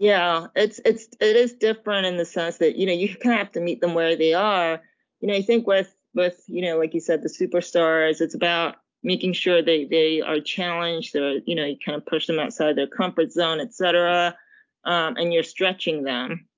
Yeah, 0.00 0.48
it's 0.56 0.80
it's 0.84 1.08
it 1.20 1.36
is 1.36 1.52
different 1.52 2.06
in 2.06 2.16
the 2.16 2.24
sense 2.24 2.58
that 2.58 2.76
you 2.76 2.84
know 2.84 2.92
you 2.92 3.08
kind 3.16 3.34
of 3.34 3.38
have 3.38 3.52
to 3.52 3.60
meet 3.60 3.80
them 3.80 3.94
where 3.94 4.16
they 4.16 4.34
are. 4.34 4.80
You 5.20 5.28
know, 5.28 5.34
I 5.34 5.42
think 5.42 5.68
with 5.68 5.94
with 6.14 6.42
you 6.48 6.62
know 6.62 6.78
like 6.78 6.94
you 6.94 7.00
said 7.00 7.22
the 7.22 7.28
superstars, 7.28 8.20
it's 8.20 8.34
about 8.34 8.76
making 9.04 9.34
sure 9.34 9.62
they 9.62 9.84
they 9.84 10.20
are 10.20 10.40
challenged. 10.40 11.12
They're 11.12 11.38
you 11.46 11.54
know 11.54 11.64
you 11.64 11.76
kind 11.84 11.96
of 11.96 12.04
push 12.04 12.26
them 12.26 12.40
outside 12.40 12.76
their 12.76 12.88
comfort 12.88 13.30
zone, 13.30 13.60
etc. 13.60 14.36
Um, 14.84 15.16
and 15.16 15.32
you're 15.32 15.44
stretching 15.44 16.02
them. 16.02 16.48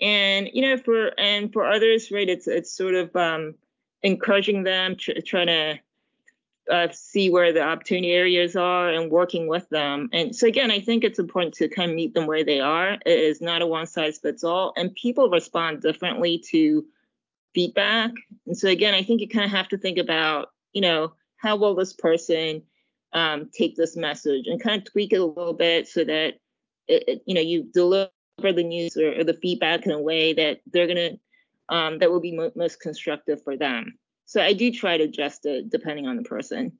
And 0.00 0.48
you 0.52 0.62
know 0.62 0.76
for 0.76 1.18
and 1.18 1.52
for 1.52 1.66
others, 1.66 2.12
right? 2.12 2.28
It's 2.28 2.46
it's 2.46 2.72
sort 2.72 2.94
of 2.94 3.14
um, 3.16 3.56
encouraging 4.02 4.62
them, 4.62 4.94
tr- 4.94 5.20
trying 5.26 5.48
to 5.48 5.80
uh, 6.70 6.88
see 6.92 7.30
where 7.30 7.52
the 7.52 7.62
opportunity 7.62 8.12
areas 8.12 8.54
are 8.56 8.90
and 8.90 9.10
working 9.10 9.48
with 9.48 9.68
them. 9.70 10.08
And 10.12 10.34
so 10.34 10.46
again, 10.46 10.70
I 10.70 10.80
think 10.80 11.02
it's 11.02 11.18
important 11.18 11.54
to 11.54 11.68
kind 11.68 11.90
of 11.90 11.96
meet 11.96 12.14
them 12.14 12.26
where 12.26 12.44
they 12.44 12.60
are. 12.60 12.92
It 12.92 13.18
is 13.18 13.40
not 13.40 13.62
a 13.62 13.66
one 13.66 13.86
size 13.86 14.18
fits 14.18 14.44
all, 14.44 14.72
and 14.76 14.94
people 14.94 15.28
respond 15.28 15.82
differently 15.82 16.42
to 16.50 16.84
feedback. 17.54 18.12
And 18.46 18.56
so 18.56 18.68
again, 18.68 18.94
I 18.94 19.02
think 19.02 19.20
you 19.20 19.28
kind 19.28 19.44
of 19.44 19.50
have 19.50 19.68
to 19.68 19.78
think 19.78 19.98
about, 19.98 20.50
you 20.72 20.80
know, 20.80 21.12
how 21.36 21.56
will 21.56 21.74
this 21.74 21.92
person 21.92 22.62
um, 23.12 23.50
take 23.52 23.76
this 23.76 23.96
message 23.96 24.46
and 24.46 24.62
kind 24.62 24.80
of 24.80 24.90
tweak 24.90 25.12
it 25.12 25.20
a 25.20 25.24
little 25.24 25.52
bit 25.52 25.88
so 25.88 26.04
that 26.04 26.34
it, 26.88 27.04
it, 27.08 27.22
you 27.26 27.34
know 27.34 27.40
you 27.40 27.64
deliver 27.72 28.10
the 28.40 28.64
news 28.64 28.96
or, 28.96 29.20
or, 29.20 29.24
the 29.24 29.34
feedback 29.34 29.84
in 29.84 29.92
a 29.92 30.00
way 30.00 30.32
that 30.32 30.60
they're 30.72 30.86
gonna 30.86 31.10
um, 31.68 31.98
that 31.98 32.10
will 32.10 32.20
be 32.20 32.34
mo- 32.34 32.52
most 32.56 32.80
constructive 32.80 33.42
for 33.42 33.56
them. 33.56 33.98
So 34.32 34.40
I 34.40 34.54
do 34.54 34.72
try 34.72 34.96
to 34.96 35.04
adjust 35.04 35.44
it 35.44 35.68
depending 35.68 36.06
on 36.06 36.16
the 36.16 36.22
person. 36.22 36.72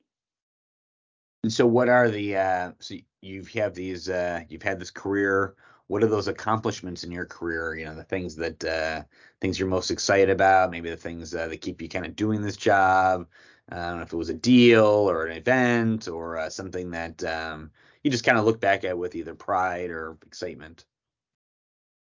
And 1.43 1.53
so 1.53 1.67
what 1.67 1.91
are 1.91 2.09
the 2.09 2.35
uh 2.35 2.73
so 2.81 2.95
you've 3.21 3.49
have 3.53 3.75
these 3.75 4.09
uh 4.09 4.45
you've 4.49 4.63
had 4.63 4.81
this 4.81 4.91
career. 4.91 5.55
What 5.87 6.03
are 6.03 6.07
those 6.07 6.29
accomplishments 6.29 7.05
in 7.05 7.13
your 7.13 7.27
career? 7.27 7.75
You 7.75 7.85
know 7.85 7.95
the 7.95 8.05
things 8.05 8.37
that 8.37 8.65
uh 8.65 9.03
things 9.43 9.59
you're 9.59 9.69
most 9.69 9.91
excited 9.91 10.31
about 10.31 10.71
maybe 10.71 10.89
the 10.89 10.97
things 10.97 11.35
uh, 11.35 11.47
that 11.49 11.61
keep 11.61 11.83
you 11.83 11.91
kind 11.91 12.07
of 12.07 12.17
doing 12.17 12.41
this 12.41 12.57
job. 12.57 13.29
I 13.69 13.77
don't 13.77 13.99
know 13.99 14.03
if 14.05 14.15
it 14.15 14.17
was 14.17 14.31
a 14.31 14.35
deal 14.35 14.87
or 14.87 15.27
an 15.27 15.37
event 15.37 16.09
or 16.09 16.39
uh, 16.39 16.49
something 16.49 16.93
that 16.93 17.23
um 17.23 17.71
you 18.03 18.11
just 18.11 18.25
kind 18.25 18.39
of 18.39 18.47
look 18.47 18.63
back 18.63 18.85
at 18.85 18.97
with 18.97 19.15
either 19.15 19.35
pride 19.35 19.91
or 19.91 20.17
excitement. 20.27 20.87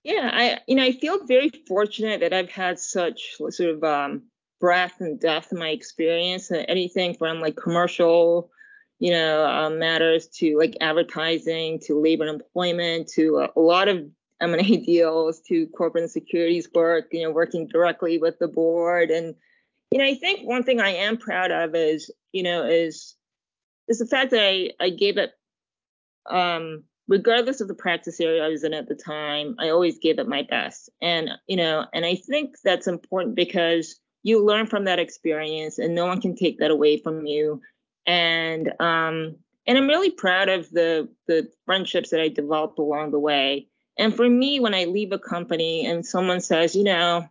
Yeah 0.06 0.30
i 0.32 0.60
you 0.66 0.78
know 0.78 0.84
i 0.84 0.94
feel 0.94 1.26
very 1.26 1.52
fortunate 1.68 2.22
that 2.22 2.32
i've 2.32 2.50
had 2.50 2.80
such 2.80 3.36
sort 3.36 3.60
of 3.60 3.84
um 3.84 4.32
breadth 4.62 5.02
and 5.02 5.20
depth 5.20 5.52
in 5.52 5.60
my 5.60 5.70
experience 5.70 6.52
and 6.52 6.66
anything 6.70 7.14
from 7.16 7.42
like 7.42 7.58
commercial 7.58 8.50
you 9.00 9.12
know 9.12 9.46
um, 9.46 9.80
matters 9.80 10.28
to 10.28 10.58
like 10.58 10.78
advertising 10.80 11.80
to 11.80 12.00
labor 12.00 12.24
and 12.26 12.40
employment 12.40 13.08
to 13.08 13.38
a, 13.38 13.60
a 13.60 13.62
lot 13.62 13.90
of 13.90 14.06
m&a 14.40 14.78
deals 14.86 15.42
to 15.42 15.68
corporate 15.76 16.04
and 16.04 16.12
securities 16.12 16.70
work 16.74 17.08
you 17.12 17.24
know 17.24 17.32
working 17.32 17.68
directly 17.68 18.20
with 18.20 18.38
the 18.40 18.48
board 18.48 19.10
and 19.10 19.36
you 19.92 19.98
know 19.98 20.06
i 20.06 20.16
think 20.16 20.48
one 20.48 20.64
thing 20.64 20.80
i 20.80 20.90
am 20.90 21.18
proud 21.18 21.52
of 21.52 21.76
is 21.76 22.12
you 22.32 22.44
know 22.44 22.64
is 22.64 23.16
is 23.90 24.00
the 24.00 24.06
fact 24.06 24.32
that 24.32 24.42
i 24.42 24.70
i 24.80 24.90
gave 24.90 25.18
it 25.18 25.32
um 26.30 26.84
regardless 27.08 27.60
of 27.60 27.68
the 27.68 27.74
practice 27.74 28.22
area 28.22 28.42
I 28.42 28.48
was 28.48 28.64
in 28.64 28.74
at 28.74 28.88
the 28.88 28.96
time, 28.96 29.56
I 29.60 29.68
always 29.68 30.00
gave 30.00 30.18
it 30.18 30.30
my 30.30 30.44
best. 30.44 30.90
And, 31.02 31.32
you 31.46 31.58
know, 31.58 31.86
and 31.94 32.06
I 32.06 32.16
think 32.16 32.56
that's 32.64 32.88
important 32.88 33.36
because 33.36 34.00
you 34.24 34.44
learn 34.44 34.68
from 34.68 34.86
that 34.86 35.00
experience 35.00 35.78
and 35.80 35.96
no 35.96 36.06
one 36.06 36.22
can 36.22 36.36
take 36.36 36.60
that 36.60 36.72
away 36.72 36.98
from 36.98 37.26
you. 37.26 37.62
And 38.06 38.72
um 38.80 39.36
and 39.68 39.78
i'm 39.78 39.88
really 39.88 40.12
proud 40.12 40.50
of 40.50 40.70
the 40.72 41.08
the 41.28 41.50
friendships 41.66 42.10
that 42.10 42.22
i 42.22 42.28
developed 42.28 42.80
along 42.80 43.12
the 43.12 43.20
way. 43.20 43.68
And 43.98 44.16
for 44.16 44.28
me 44.30 44.60
when 44.60 44.74
i 44.74 44.86
leave 44.86 45.12
a 45.12 45.20
company 45.20 45.86
and 45.86 46.06
someone 46.06 46.42
says 46.42 46.76
you 46.76 46.84
know 46.84 47.28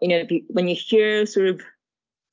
you 0.00 0.08
know 0.08 0.26
you, 0.28 0.42
when 0.48 0.68
you 0.68 0.74
hear 0.74 1.26
sort 1.26 1.48
of 1.48 1.62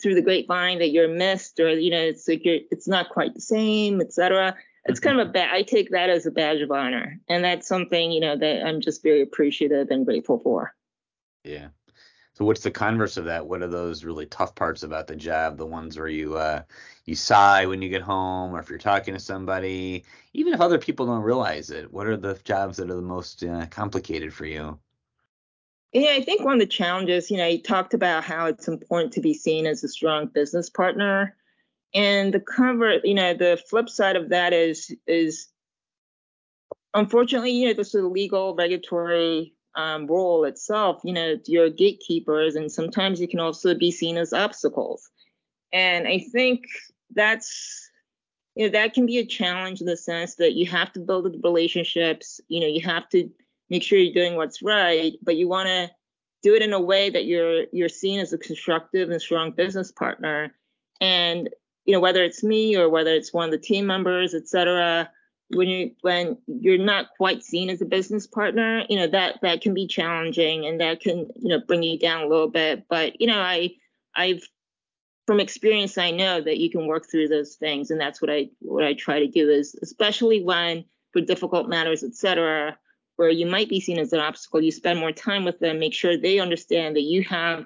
through 0.02 0.16
the 0.16 0.22
grapevine 0.22 0.80
that 0.80 0.90
you're 0.90 1.08
missed 1.08 1.60
or 1.60 1.70
you 1.70 1.90
know 1.90 2.02
it's 2.02 2.28
like 2.28 2.44
you're 2.46 2.60
it's 2.72 2.88
not 2.88 3.10
quite 3.10 3.34
the 3.34 3.42
same 3.42 4.02
etc 4.02 4.56
it's 4.86 5.00
kind 5.00 5.20
of 5.20 5.28
a 5.28 5.32
bad 5.32 5.54
i 5.54 5.62
take 5.62 5.90
that 5.90 6.10
as 6.10 6.26
a 6.26 6.32
badge 6.32 6.62
of 6.62 6.72
honor. 6.72 7.20
And 7.28 7.44
that's 7.44 7.68
something 7.68 8.12
you 8.12 8.20
know 8.20 8.38
that 8.38 8.66
i'm 8.66 8.82
just 8.82 9.04
very 9.04 9.22
appreciative 9.22 9.90
and 9.90 10.06
grateful 10.06 10.40
for. 10.40 10.74
Yeah 11.44 11.70
so 12.36 12.44
what's 12.44 12.64
the 12.64 12.72
converse 12.72 13.16
of 13.16 13.26
that? 13.26 13.48
What 13.48 13.62
are 13.62 13.68
those 13.68 14.04
really 14.04 14.26
tough 14.26 14.56
parts 14.56 14.84
about 14.84 15.08
the 15.08 15.16
job? 15.16 15.58
The 15.58 15.66
ones 15.66 15.98
where 15.98 16.10
you 16.10 16.36
uh, 16.36 16.64
you 17.06 17.16
sigh 17.16 17.66
when 17.66 17.82
you 17.82 17.88
get 17.88 18.02
home, 18.02 18.54
or 18.54 18.60
if 18.60 18.70
you're 18.70 18.78
talking 18.78 19.14
to 19.14 19.20
somebody, 19.22 20.04
even 20.34 20.54
if 20.54 20.60
other 20.60 20.78
people 20.78 21.06
don't 21.06 21.22
realize 21.22 21.70
it. 21.70 21.94
What 21.94 22.08
are 22.08 22.18
the 22.18 22.38
jobs 22.44 22.76
that 22.78 22.90
are 22.90 22.96
the 22.96 23.02
most 23.02 23.42
uh, 23.42 23.68
complicated 23.68 24.34
for 24.34 24.46
you? 24.46 24.78
Yeah, 25.94 26.12
I 26.12 26.22
think 26.24 26.44
one 26.44 26.56
of 26.56 26.60
the 26.60 26.66
challenges, 26.66 27.32
you 27.32 27.38
know, 27.38 27.48
you 27.48 27.62
talked 27.62 27.94
about 27.94 28.26
how 28.26 28.48
it's 28.48 28.68
important 28.68 29.14
to 29.14 29.22
be 29.22 29.34
seen 29.34 29.66
as 29.66 29.82
a 29.86 29.88
strong 29.88 30.28
business 30.28 30.70
partner, 30.70 31.38
and 31.94 32.34
the 32.34 32.42
cover, 32.42 33.00
you 33.06 33.14
know, 33.14 33.34
the 33.34 33.64
flip 33.70 33.88
side 33.88 34.18
of 34.18 34.28
that 34.30 34.52
is 34.52 34.94
is 35.08 35.48
unfortunately, 36.94 37.52
you 37.52 37.68
know, 37.68 37.74
the 37.74 37.86
sort 37.86 38.04
of 38.04 38.12
legal 38.12 38.56
regulatory 38.56 39.55
um, 39.76 40.08
role 40.08 40.46
itself, 40.46 41.02
you 41.04 41.14
know, 41.14 41.36
you're 41.46 41.70
gatekeepers, 41.70 42.56
and 42.56 42.72
sometimes 42.72 43.20
you 43.20 43.28
can 43.28 43.40
also 43.40 43.76
be 43.76 43.92
seen 43.92 44.18
as 44.18 44.34
obstacles. 44.34 45.10
And 45.74 46.08
I 46.08 46.20
think 46.20 46.66
that's, 47.14 47.90
you 48.56 48.66
know, 48.66 48.72
that 48.72 48.94
can 48.94 49.06
be 49.06 49.18
a 49.20 49.26
challenge 49.26 49.82
in 49.82 49.88
the 49.88 49.98
sense 49.98 50.36
that 50.36 50.54
you 50.54 50.66
have 50.68 50.94
to 50.94 51.00
build 51.00 51.26
the 51.26 51.40
relationships, 51.44 52.40
you 52.48 52.62
know, 52.62 52.68
you 52.68 52.82
have 52.82 53.10
to 53.10 53.30
make 53.70 53.84
sure 53.84 54.00
you're 54.00 54.14
doing 54.14 54.36
what's 54.36 54.62
right, 54.62 55.14
but 55.22 55.36
you 55.36 55.48
want 55.48 55.68
to 55.68 55.92
do 56.44 56.54
it 56.54 56.62
in 56.62 56.74
a 56.74 56.80
way 56.80 57.10
that 57.10 57.26
you're 57.26 57.66
you're 57.74 57.90
seen 57.90 58.20
as 58.20 58.32
a 58.32 58.38
constructive 58.38 59.10
and 59.10 59.22
strong 59.22 59.52
business 59.52 59.92
partner. 59.92 60.54
And 61.02 61.50
you 61.86 61.94
know, 61.94 62.00
whether 62.00 62.24
it's 62.24 62.44
me 62.44 62.76
or 62.78 62.90
whether 62.90 63.14
it's 63.14 63.34
one 63.34 63.46
of 63.46 63.52
the 63.52 63.58
team 63.58 63.86
members, 63.86 64.34
et 64.34 64.48
cetera, 64.48 65.10
when 65.50 65.68
you 65.68 65.92
when 66.02 66.38
you're 66.48 66.78
not 66.78 67.10
quite 67.18 67.44
seen 67.44 67.70
as 67.70 67.82
a 67.82 67.86
business 67.86 68.26
partner 68.26 68.84
you 68.90 68.98
know 68.98 69.08
that 69.08 69.40
that 69.42 69.62
can 69.62 69.74
be 69.74 69.88
challenging 69.88 70.66
and 70.66 70.82
that 70.82 71.00
can 71.00 71.30
you 71.36 71.50
know 71.50 71.60
bring 71.60 71.84
you 71.84 72.00
down 72.00 72.24
a 72.24 72.28
little 72.28 72.50
bit. 72.50 72.86
But 72.90 73.22
you 73.22 73.28
know 73.28 73.40
i 73.40 73.72
i've 74.16 74.44
from 75.28 75.40
experience 75.40 75.98
i 75.98 76.12
know 76.12 76.42
that 76.42 76.58
you 76.58 76.70
can 76.70 76.88
work 76.88 77.10
through 77.10 77.28
those 77.28 77.56
things 77.56 77.92
and 77.92 78.00
that's 78.00 78.22
what 78.22 78.32
i 78.32 78.50
what 78.60 78.84
i 78.84 78.94
try 78.94 79.20
to 79.20 79.28
do 79.28 79.50
is 79.50 79.76
especially 79.82 80.44
when 80.44 80.84
for 81.12 81.22
difficult 81.22 81.70
matters 81.70 82.04
etc 82.04 82.78
where 83.18 83.30
you 83.30 83.46
might 83.46 83.70
be 83.70 83.80
seen 83.80 84.00
as 84.00 84.14
an 84.14 84.20
obstacle 84.20 84.62
you 84.62 84.72
spend 84.72 85.00
more 85.00 85.12
time 85.12 85.46
with 85.46 85.60
them 85.60 85.80
make 85.80 85.94
sure 85.94 86.18
they 86.18 86.40
understand 86.40 86.96
that 86.96 87.02
you 87.02 87.24
have 87.24 87.66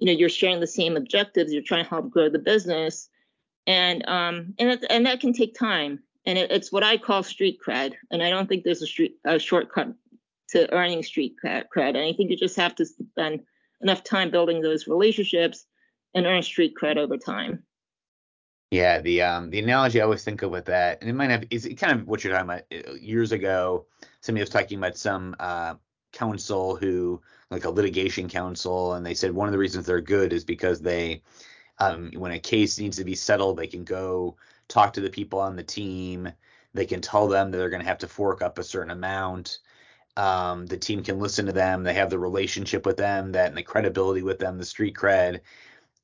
you 0.00 0.06
know 0.06 0.12
you're 0.12 0.28
sharing 0.28 0.58
the 0.58 0.66
same 0.66 0.96
objectives 0.96 1.52
you're 1.52 1.62
trying 1.62 1.84
to 1.84 1.90
help 1.90 2.10
grow 2.10 2.28
the 2.28 2.38
business. 2.38 3.08
And 3.66 4.06
um 4.08 4.54
and 4.58 4.70
that, 4.70 4.90
and 4.90 5.06
that 5.06 5.20
can 5.20 5.32
take 5.32 5.54
time 5.54 6.02
and 6.26 6.38
it, 6.38 6.50
it's 6.50 6.72
what 6.72 6.82
I 6.82 6.96
call 6.96 7.22
street 7.22 7.58
cred. 7.64 7.94
And 8.10 8.22
I 8.22 8.30
don't 8.30 8.48
think 8.48 8.64
there's 8.64 8.82
a 8.82 8.86
street 8.86 9.16
a 9.24 9.38
shortcut 9.38 9.94
to 10.50 10.72
earning 10.72 11.02
street 11.02 11.36
cred. 11.44 11.64
And 11.76 11.98
I 11.98 12.12
think 12.12 12.30
you 12.30 12.36
just 12.36 12.56
have 12.56 12.74
to 12.76 12.86
spend 12.86 13.40
enough 13.80 14.04
time 14.04 14.30
building 14.30 14.60
those 14.60 14.86
relationships 14.86 15.66
and 16.14 16.26
earn 16.26 16.42
street 16.42 16.74
cred 16.80 16.96
over 16.96 17.16
time. 17.16 17.64
Yeah, 18.70 19.00
the 19.00 19.22
um 19.22 19.50
the 19.50 19.58
analogy 19.58 20.00
I 20.00 20.04
always 20.04 20.22
think 20.22 20.42
of 20.42 20.50
with 20.52 20.66
that, 20.66 21.00
and 21.00 21.10
it 21.10 21.14
might 21.14 21.30
have 21.30 21.44
is 21.50 21.68
kind 21.76 21.92
of 21.92 22.06
what 22.06 22.22
you're 22.22 22.32
talking 22.32 22.50
about. 22.50 22.62
Uh, 22.72 22.94
years 22.94 23.32
ago, 23.32 23.86
somebody 24.20 24.42
was 24.42 24.50
talking 24.50 24.78
about 24.78 24.96
some 24.96 25.34
uh, 25.40 25.74
counsel 26.12 26.76
who, 26.76 27.20
like 27.50 27.64
a 27.64 27.70
litigation 27.70 28.28
counsel, 28.28 28.94
and 28.94 29.04
they 29.04 29.14
said 29.14 29.32
one 29.32 29.48
of 29.48 29.52
the 29.52 29.58
reasons 29.58 29.86
they're 29.86 30.00
good 30.00 30.32
is 30.32 30.44
because 30.44 30.80
they, 30.80 31.22
um, 31.78 32.12
when 32.14 32.30
a 32.30 32.38
case 32.38 32.78
needs 32.78 32.96
to 32.98 33.04
be 33.04 33.16
settled, 33.16 33.56
they 33.56 33.66
can 33.66 33.82
go 33.82 34.36
talk 34.70 34.94
to 34.94 35.00
the 35.00 35.10
people 35.10 35.40
on 35.40 35.56
the 35.56 35.62
team. 35.62 36.32
They 36.72 36.86
can 36.86 37.00
tell 37.00 37.28
them 37.28 37.50
that 37.50 37.58
they're 37.58 37.68
going 37.68 37.82
to 37.82 37.88
have 37.88 37.98
to 37.98 38.08
fork 38.08 38.40
up 38.40 38.58
a 38.58 38.64
certain 38.64 38.92
amount. 38.92 39.58
Um, 40.16 40.66
the 40.66 40.78
team 40.78 41.02
can 41.02 41.18
listen 41.18 41.46
to 41.46 41.52
them. 41.52 41.82
They 41.82 41.94
have 41.94 42.10
the 42.10 42.18
relationship 42.18 42.86
with 42.86 42.96
them, 42.96 43.32
that 43.32 43.48
and 43.48 43.56
the 43.56 43.62
credibility 43.62 44.22
with 44.22 44.38
them, 44.38 44.58
the 44.58 44.64
street 44.64 44.94
cred, 44.94 45.40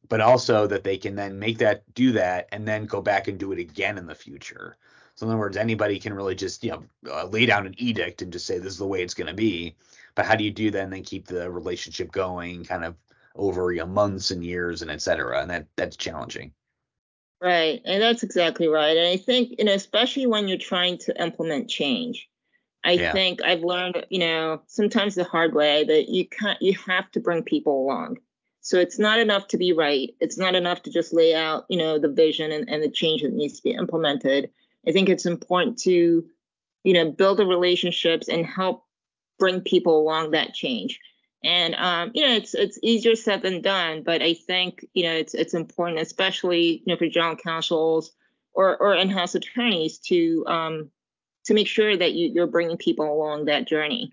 but 0.09 0.21
also 0.21 0.67
that 0.67 0.85
they 0.85 0.97
can 0.97 1.15
then 1.15 1.39
make 1.39 1.59
that 1.59 1.83
do 1.95 2.13
that 2.13 2.49
and 2.53 2.67
then 2.67 2.87
go 2.87 3.01
back 3.01 3.29
and 3.29 3.39
do 3.39 3.53
it 3.53 3.59
again 3.59 3.99
in 3.99 4.07
the 4.07 4.15
future. 4.15 4.77
So 5.15 5.27
in 5.27 5.33
other 5.33 5.39
words, 5.39 5.57
anybody 5.57 5.99
can 5.99 6.15
really 6.15 6.35
just 6.35 6.63
you 6.63 6.71
know 6.71 6.85
uh, 7.11 7.27
lay 7.27 7.47
down 7.47 7.67
an 7.67 7.75
edict 7.79 8.23
and 8.23 8.33
just 8.33 8.47
say 8.47 8.59
this 8.59 8.73
is 8.73 8.79
the 8.79 8.87
way 8.87 9.03
it's 9.03 9.15
going 9.15 9.29
to 9.29 9.35
be. 9.35 9.77
But 10.15 10.27
how 10.27 10.37
do 10.37 10.45
you 10.45 10.51
do 10.51 10.71
that 10.71 10.83
and 10.83 10.93
then 10.93 11.03
keep 11.03 11.27
the 11.27 11.51
relationship 11.51 12.13
going, 12.13 12.65
kind 12.65 12.85
of 12.85 12.97
over 13.35 13.73
you 13.73 13.81
know, 13.81 13.87
months 13.87 14.31
and 14.31 14.45
years 14.45 14.83
and 14.83 14.91
et 14.91 15.03
cetera? 15.03 15.41
And 15.41 15.51
that 15.51 15.67
that's 15.77 15.97
challenging. 15.97 16.53
Right, 17.43 17.83
and 17.85 18.03
that's 18.03 18.23
exactly 18.23 18.67
right. 18.67 18.97
And 18.97 19.09
I 19.09 19.17
think 19.17 19.55
you 19.59 19.65
know, 19.65 19.75
especially 19.75 20.27
when 20.27 20.49
you're 20.49 20.59
trying 20.59 20.99
to 20.99 21.23
implement 21.23 21.69
change, 21.69 22.29
I 22.87 22.93
yeah. 22.93 23.13
think 23.13 23.43
I've 23.43 23.63
learned, 23.63 24.07
you 24.11 24.21
know, 24.21 24.63
sometimes 24.69 25.17
the 25.17 25.25
hard 25.25 25.55
way 25.55 25.85
that 25.85 26.09
you 26.09 26.27
can't, 26.29 26.61
you 26.63 26.79
have 26.87 27.11
to 27.11 27.21
bring 27.21 27.43
people 27.43 27.85
along. 27.85 28.19
So 28.61 28.79
it's 28.79 28.99
not 28.99 29.19
enough 29.19 29.49
to 29.49 29.57
be 29.57 29.73
right. 29.73 30.15
It's 30.21 30.39
not 30.39 30.55
enough 30.55 30.83
to 30.85 30.91
just 30.91 31.13
lay 31.13 31.35
out, 31.35 31.67
you 31.69 31.79
know, 31.79 31.99
the 31.99 32.09
vision 32.09 32.53
and, 32.53 32.69
and 32.69 32.83
the 32.83 32.91
change 32.91 33.23
that 33.23 33.33
needs 33.33 33.57
to 33.57 33.63
be 33.63 33.73
implemented. 33.73 34.51
I 34.87 34.93
think 34.93 35.09
it's 35.09 35.27
important 35.27 35.79
to, 35.81 36.25
you 36.85 36.93
know, 36.93 37.11
build 37.11 37.39
the 37.39 37.47
relationships 37.47 38.29
and 38.29 38.47
help 38.47 38.85
bring 39.39 39.61
people 39.61 40.01
along 40.01 40.31
that 40.31 40.55
change. 40.55 41.01
And 41.45 41.75
um, 41.75 42.11
you 42.15 42.27
know, 42.27 42.35
it's 42.35 42.55
it's 42.55 42.79
easier 42.83 43.15
said 43.15 43.43
than 43.43 43.63
done, 43.63 44.03
but 44.03 44.23
I 44.23 44.35
think 44.35 44.85
you 44.95 45.05
know 45.05 45.13
it's 45.13 45.35
it's 45.35 45.55
important, 45.55 46.01
especially 46.01 46.83
you 46.85 46.93
know 46.93 46.97
for 46.97 47.07
general 47.09 47.37
counsels 47.37 48.13
or 48.53 48.77
or 48.79 48.95
in-house 48.95 49.35
attorneys 49.35 49.99
to 49.99 50.45
um, 50.47 50.91
to 51.45 51.55
make 51.55 51.69
sure 51.69 51.97
that 51.97 52.15
you, 52.15 52.31
you're 52.35 52.47
bringing 52.47 52.77
people 52.77 53.11
along 53.11 53.45
that 53.45 53.69
journey. 53.69 54.13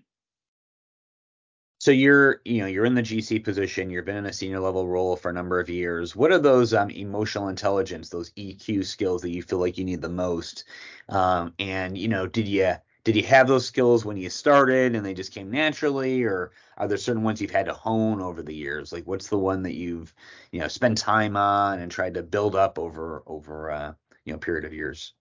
So 1.84 1.90
you're, 1.90 2.40
you 2.46 2.60
know, 2.60 2.66
you're 2.66 2.86
in 2.86 2.94
the 2.94 3.02
GC 3.02 3.44
position. 3.44 3.90
You've 3.90 4.06
been 4.06 4.16
in 4.16 4.24
a 4.24 4.32
senior 4.32 4.60
level 4.60 4.88
role 4.88 5.16
for 5.16 5.28
a 5.28 5.34
number 5.34 5.60
of 5.60 5.68
years. 5.68 6.16
What 6.16 6.32
are 6.32 6.38
those 6.38 6.72
um, 6.72 6.88
emotional 6.88 7.48
intelligence, 7.48 8.08
those 8.08 8.30
EQ 8.38 8.86
skills 8.86 9.20
that 9.20 9.32
you 9.32 9.42
feel 9.42 9.58
like 9.58 9.76
you 9.76 9.84
need 9.84 10.00
the 10.00 10.08
most? 10.08 10.64
Um, 11.10 11.52
and 11.58 11.98
you 11.98 12.08
know, 12.08 12.26
did 12.26 12.48
you 12.48 12.76
did 13.04 13.16
you 13.16 13.22
have 13.24 13.46
those 13.46 13.66
skills 13.66 14.04
when 14.04 14.16
you 14.16 14.30
started 14.30 14.96
and 14.96 15.04
they 15.04 15.12
just 15.12 15.32
came 15.32 15.50
naturally, 15.50 16.24
or 16.24 16.52
are 16.78 16.88
there 16.88 16.96
certain 16.96 17.22
ones 17.22 17.40
you've 17.40 17.50
had 17.50 17.66
to 17.66 17.74
hone 17.74 18.20
over 18.20 18.42
the 18.42 18.54
years? 18.54 18.92
Like, 18.92 19.06
what's 19.06 19.28
the 19.28 19.38
one 19.38 19.62
that 19.62 19.74
you've, 19.74 20.14
you 20.52 20.60
know, 20.60 20.68
spent 20.68 20.96
time 20.96 21.36
on 21.36 21.80
and 21.80 21.92
tried 21.92 22.14
to 22.14 22.22
build 22.22 22.56
up 22.56 22.78
over 22.78 23.22
over 23.26 23.70
uh, 23.70 23.92
you 24.24 24.32
know 24.32 24.38
period 24.38 24.64
of 24.64 24.72
years? 24.72 25.12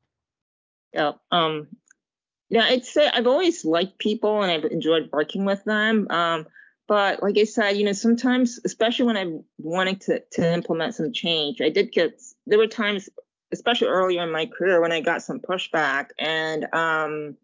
Yeah. 0.94 1.14
Um, 1.32 1.68
yeah, 2.50 2.66
I'd 2.66 2.86
say 2.86 3.10
I've 3.12 3.28
always 3.28 3.66
liked 3.66 3.98
people 4.00 4.44
and 4.44 4.52
I've 4.52 4.72
enjoyed 4.72 5.10
working 5.12 5.44
with 5.44 5.64
them. 5.66 6.08
Um, 6.10 6.46
but 6.88 7.22
like 7.22 7.38
I 7.38 7.46
said, 7.46 7.72
you 7.72 7.84
know, 7.84 7.94
sometimes, 7.94 8.60
especially 8.64 9.06
when 9.06 9.18
I'm 9.18 9.44
wanting 9.58 9.98
to 10.00 10.22
to 10.34 10.54
implement 10.54 10.96
some 10.96 11.12
change, 11.12 11.60
I 11.60 11.70
did 11.70 11.92
get 11.92 12.22
there 12.48 12.60
were 12.60 12.68
times, 12.68 13.10
especially 13.52 13.88
earlier 13.88 14.24
in 14.24 14.32
my 14.32 14.46
career, 14.46 14.80
when 14.80 14.92
I 14.94 15.02
got 15.02 15.24
some 15.24 15.40
pushback, 15.40 16.12
and 16.18 16.74
um, 16.74 17.38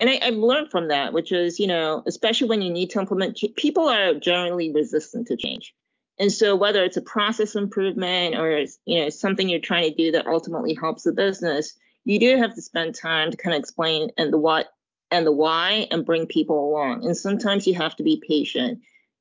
and 0.00 0.10
I, 0.10 0.18
I've 0.22 0.36
learned 0.36 0.70
from 0.70 0.88
that, 0.88 1.12
which 1.12 1.32
is, 1.32 1.58
you 1.58 1.66
know, 1.66 2.02
especially 2.06 2.48
when 2.48 2.62
you 2.62 2.70
need 2.72 2.90
to 2.90 3.00
implement, 3.00 3.38
people 3.56 3.88
are 3.88 4.14
generally 4.14 4.72
resistant 4.72 5.26
to 5.28 5.36
change. 5.36 5.74
And 6.20 6.32
so 6.32 6.56
whether 6.56 6.82
it's 6.84 6.96
a 6.96 7.02
process 7.02 7.54
improvement 7.54 8.34
or 8.36 8.64
you 8.86 9.00
know 9.00 9.08
something 9.08 9.48
you're 9.48 9.60
trying 9.60 9.90
to 9.90 9.96
do 9.96 10.10
that 10.12 10.26
ultimately 10.26 10.74
helps 10.74 11.04
the 11.04 11.12
business, 11.12 11.74
you 12.04 12.18
do 12.18 12.36
have 12.36 12.54
to 12.54 12.62
spend 12.62 12.94
time 12.94 13.30
to 13.30 13.36
kind 13.36 13.54
of 13.54 13.60
explain 13.60 14.10
and 14.18 14.32
the 14.32 14.38
what 14.38 14.68
and 15.10 15.26
the 15.26 15.32
why 15.32 15.86
and 15.90 16.04
bring 16.04 16.26
people 16.26 16.68
along. 16.68 17.04
And 17.04 17.16
sometimes 17.16 17.66
you 17.66 17.74
have 17.74 17.96
to 17.96 18.02
be 18.02 18.22
patient. 18.26 18.80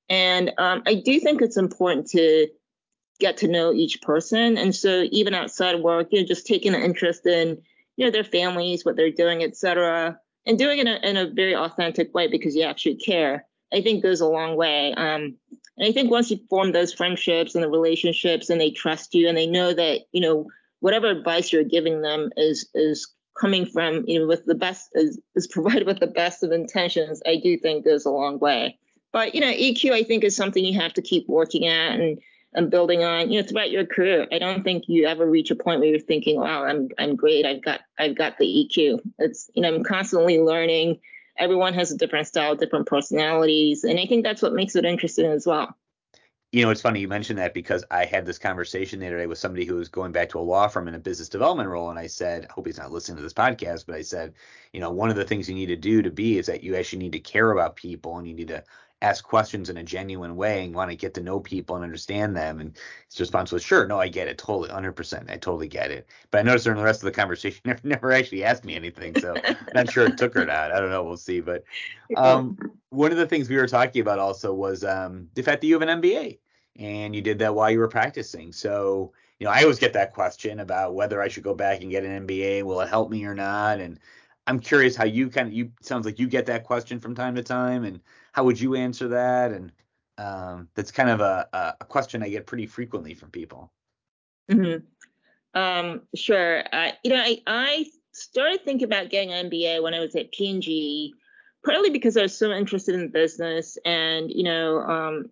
And 0.09 0.51
um, 0.57 0.83
I 0.85 0.95
do 0.95 1.19
think 1.19 1.41
it's 1.41 1.57
important 1.57 2.07
to 2.11 2.47
get 3.19 3.37
to 3.37 3.47
know 3.47 3.73
each 3.73 4.01
person. 4.01 4.57
And 4.57 4.75
so 4.75 5.05
even 5.11 5.33
outside 5.33 5.75
of 5.75 5.81
work, 5.81 6.07
you 6.11 6.21
know, 6.21 6.27
just 6.27 6.47
taking 6.47 6.73
an 6.73 6.81
interest 6.81 7.25
in, 7.25 7.61
you 7.95 8.05
know, 8.05 8.11
their 8.11 8.23
families, 8.23 8.85
what 8.85 8.95
they're 8.95 9.11
doing, 9.11 9.43
et 9.43 9.55
cetera, 9.55 10.19
and 10.47 10.57
doing 10.57 10.79
it 10.79 10.87
in 10.87 10.87
a, 10.87 10.99
in 11.03 11.17
a 11.17 11.29
very 11.29 11.55
authentic 11.55 12.13
way 12.15 12.27
because 12.27 12.55
you 12.55 12.63
actually 12.63 12.95
care, 12.95 13.45
I 13.73 13.81
think 13.81 14.01
goes 14.01 14.21
a 14.21 14.27
long 14.27 14.55
way. 14.55 14.93
Um, 14.93 15.35
and 15.77 15.87
I 15.87 15.91
think 15.91 16.09
once 16.09 16.31
you 16.31 16.39
form 16.49 16.71
those 16.71 16.93
friendships 16.93 17.53
and 17.53 17.63
the 17.63 17.69
relationships 17.69 18.49
and 18.49 18.59
they 18.59 18.71
trust 18.71 19.13
you 19.13 19.27
and 19.27 19.37
they 19.37 19.45
know 19.45 19.73
that, 19.73 20.01
you 20.11 20.21
know, 20.21 20.47
whatever 20.79 21.07
advice 21.07 21.51
you're 21.51 21.63
giving 21.63 22.01
them 22.01 22.29
is 22.37 22.69
is 22.73 23.13
coming 23.39 23.65
from 23.65 24.03
you 24.07 24.19
know 24.19 24.27
with 24.27 24.45
the 24.45 24.55
best 24.55 24.89
is, 24.93 25.19
is 25.35 25.47
provided 25.47 25.85
with 25.85 25.99
the 25.99 26.07
best 26.07 26.43
of 26.43 26.51
intentions 26.51 27.21
i 27.27 27.35
do 27.35 27.57
think 27.57 27.85
goes 27.85 28.05
a 28.05 28.09
long 28.09 28.39
way 28.39 28.77
but 29.11 29.35
you 29.35 29.41
know 29.41 29.51
eq 29.51 29.91
i 29.91 30.03
think 30.03 30.23
is 30.23 30.35
something 30.35 30.65
you 30.65 30.79
have 30.79 30.93
to 30.93 31.01
keep 31.01 31.27
working 31.27 31.67
at 31.67 31.99
and 31.99 32.19
and 32.53 32.71
building 32.71 33.03
on 33.03 33.31
you 33.31 33.41
know 33.41 33.47
throughout 33.47 33.71
your 33.71 33.85
career. 33.85 34.27
I 34.31 34.39
don't 34.39 34.63
think 34.63 34.85
you 34.87 35.05
ever 35.05 35.29
reach 35.29 35.51
a 35.51 35.55
point 35.55 35.79
where 35.79 35.89
you're 35.89 35.99
thinking 35.99 36.39
wow 36.39 36.63
i'm 36.63 36.89
i'm 36.97 37.15
great. 37.15 37.45
I've 37.45 37.63
got 37.63 37.81
i've 37.97 38.15
got 38.15 38.37
the 38.37 38.45
eq 38.45 38.99
it's 39.19 39.49
you 39.53 39.61
know 39.61 39.73
i'm 39.73 39.83
constantly 39.83 40.39
learning. 40.39 40.99
Everyone 41.37 41.73
has 41.73 41.91
a 41.91 41.97
different 41.97 42.27
style 42.27 42.55
different 42.55 42.87
personalities 42.87 43.83
and 43.83 43.99
i 43.99 44.05
think 44.05 44.23
that's 44.23 44.41
what 44.41 44.53
makes 44.53 44.75
it 44.75 44.85
interesting 44.85 45.25
as 45.25 45.45
well. 45.45 45.75
You 46.53 46.63
know, 46.63 46.69
it's 46.69 46.81
funny 46.81 47.01
you 47.01 47.09
mentioned 47.09 47.39
that 47.39 47.53
because 47.53 47.83
I 47.91 48.05
had 48.05 48.25
this 48.25 48.39
conversation 48.39 49.01
the 49.01 49.07
other 49.07 49.17
day 49.17 49.27
with 49.27 49.37
somebody 49.37 49.65
who 49.65 49.75
was 49.75 49.89
going 49.89 50.13
back 50.13 50.29
to 50.29 50.39
a 50.39 50.41
law 50.41 50.69
firm 50.69 50.87
in 50.87 50.95
a 50.95 50.99
business 50.99 51.27
development 51.27 51.67
role, 51.67 51.89
and 51.89 51.99
I 51.99 52.07
said, 52.07 52.47
I 52.49 52.53
hope 52.53 52.65
he's 52.65 52.77
not 52.77 52.89
listening 52.89 53.17
to 53.17 53.23
this 53.23 53.33
podcast, 53.33 53.85
but 53.85 53.95
I 53.95 54.01
said, 54.01 54.33
you 54.71 54.79
know, 54.79 54.89
one 54.89 55.09
of 55.09 55.17
the 55.17 55.25
things 55.25 55.49
you 55.49 55.55
need 55.55 55.65
to 55.65 55.75
do 55.75 56.01
to 56.01 56.09
be 56.09 56.37
is 56.37 56.45
that 56.45 56.63
you 56.63 56.77
actually 56.77 56.99
need 56.99 57.11
to 57.11 57.19
care 57.19 57.51
about 57.51 57.75
people 57.75 58.17
and 58.17 58.25
you 58.25 58.33
need 58.33 58.47
to 58.47 58.63
ask 59.01 59.23
questions 59.23 59.69
in 59.69 59.77
a 59.77 59.83
genuine 59.83 60.35
way 60.35 60.63
and 60.63 60.73
want 60.73 60.89
to 60.89 60.97
get 60.97 61.13
to 61.13 61.21
know 61.21 61.39
people 61.39 61.75
and 61.75 61.83
understand 61.83 62.35
them. 62.35 62.59
And 62.59 62.75
his 63.09 63.19
response 63.19 63.51
was, 63.51 63.63
sure, 63.63 63.85
no, 63.87 63.99
I 63.99 64.07
get 64.07 64.27
it, 64.27 64.37
totally, 64.37 64.69
100%, 64.69 65.29
I 65.29 65.37
totally 65.37 65.67
get 65.67 65.91
it. 65.91 66.07
But 66.31 66.39
I 66.39 66.41
noticed 66.41 66.65
during 66.65 66.79
the 66.79 66.85
rest 66.85 67.01
of 67.01 67.05
the 67.05 67.11
conversation, 67.11 67.61
never, 67.65 67.79
never 67.83 68.11
actually 68.11 68.43
asked 68.43 68.65
me 68.65 68.75
anything, 68.75 69.15
so 69.19 69.35
I'm 69.35 69.57
not 69.73 69.91
sure 69.91 70.05
it 70.05 70.17
took 70.17 70.33
her 70.33 70.45
not. 70.45 70.71
I 70.71 70.79
don't 70.79 70.89
know, 70.89 71.03
we'll 71.03 71.17
see. 71.17 71.41
But 71.41 71.63
um, 72.15 72.57
one 72.89 73.11
of 73.11 73.17
the 73.17 73.27
things 73.27 73.49
we 73.49 73.57
were 73.57 73.67
talking 73.67 74.01
about 74.01 74.19
also 74.19 74.53
was 74.53 74.83
um, 74.83 75.27
the 75.35 75.43
fact 75.43 75.61
that 75.61 75.67
you 75.67 75.79
have 75.79 75.87
an 75.87 76.01
MBA 76.01 76.39
and 76.77 77.15
you 77.15 77.21
did 77.21 77.39
that 77.39 77.53
while 77.53 77.69
you 77.69 77.79
were 77.79 77.87
practicing. 77.87 78.51
So, 78.51 79.13
you 79.39 79.45
know, 79.45 79.51
I 79.51 79.61
always 79.61 79.79
get 79.79 79.93
that 79.93 80.13
question 80.13 80.59
about 80.59 80.95
whether 80.95 81.21
I 81.21 81.27
should 81.27 81.43
go 81.43 81.53
back 81.53 81.81
and 81.81 81.91
get 81.91 82.03
an 82.03 82.25
MBA. 82.25 82.63
Will 82.63 82.81
it 82.81 82.89
help 82.89 83.11
me 83.11 83.25
or 83.25 83.35
not? 83.35 83.79
And 83.79 83.99
I'm 84.47 84.59
curious 84.59 84.95
how 84.95 85.05
you 85.05 85.29
kind 85.29 85.47
of 85.47 85.53
you 85.53 85.71
sounds 85.81 86.05
like 86.05 86.19
you 86.19 86.27
get 86.27 86.45
that 86.47 86.63
question 86.63 86.99
from 86.99 87.13
time 87.13 87.35
to 87.35 87.43
time, 87.43 87.83
and 87.83 87.99
how 88.31 88.43
would 88.45 88.59
you 88.59 88.75
answer 88.75 89.07
that? 89.09 89.51
And 89.51 89.71
um, 90.17 90.69
that's 90.73 90.91
kind 90.91 91.09
of 91.09 91.19
a, 91.21 91.75
a 91.79 91.85
question 91.85 92.23
I 92.23 92.29
get 92.29 92.47
pretty 92.47 92.65
frequently 92.65 93.13
from 93.13 93.29
people. 93.29 93.71
Mm-hmm. 94.49 95.59
Um, 95.59 96.01
sure. 96.15 96.63
Uh, 96.71 96.91
you 97.03 97.11
know, 97.11 97.21
I, 97.21 97.41
I 97.45 97.85
started 98.11 98.63
thinking 98.63 98.85
about 98.85 99.09
getting 99.09 99.31
an 99.31 99.49
MBA 99.49 99.81
when 99.81 99.93
I 99.93 99.99
was 99.99 100.15
at 100.15 100.31
P&G, 100.31 101.13
partly 101.65 101.89
because 101.89 102.17
I 102.17 102.23
was 102.23 102.37
so 102.37 102.51
interested 102.51 102.95
in 102.95 103.09
business 103.09 103.77
and, 103.85 104.31
you 104.31 104.43
know, 104.43 104.79
um, 104.81 105.25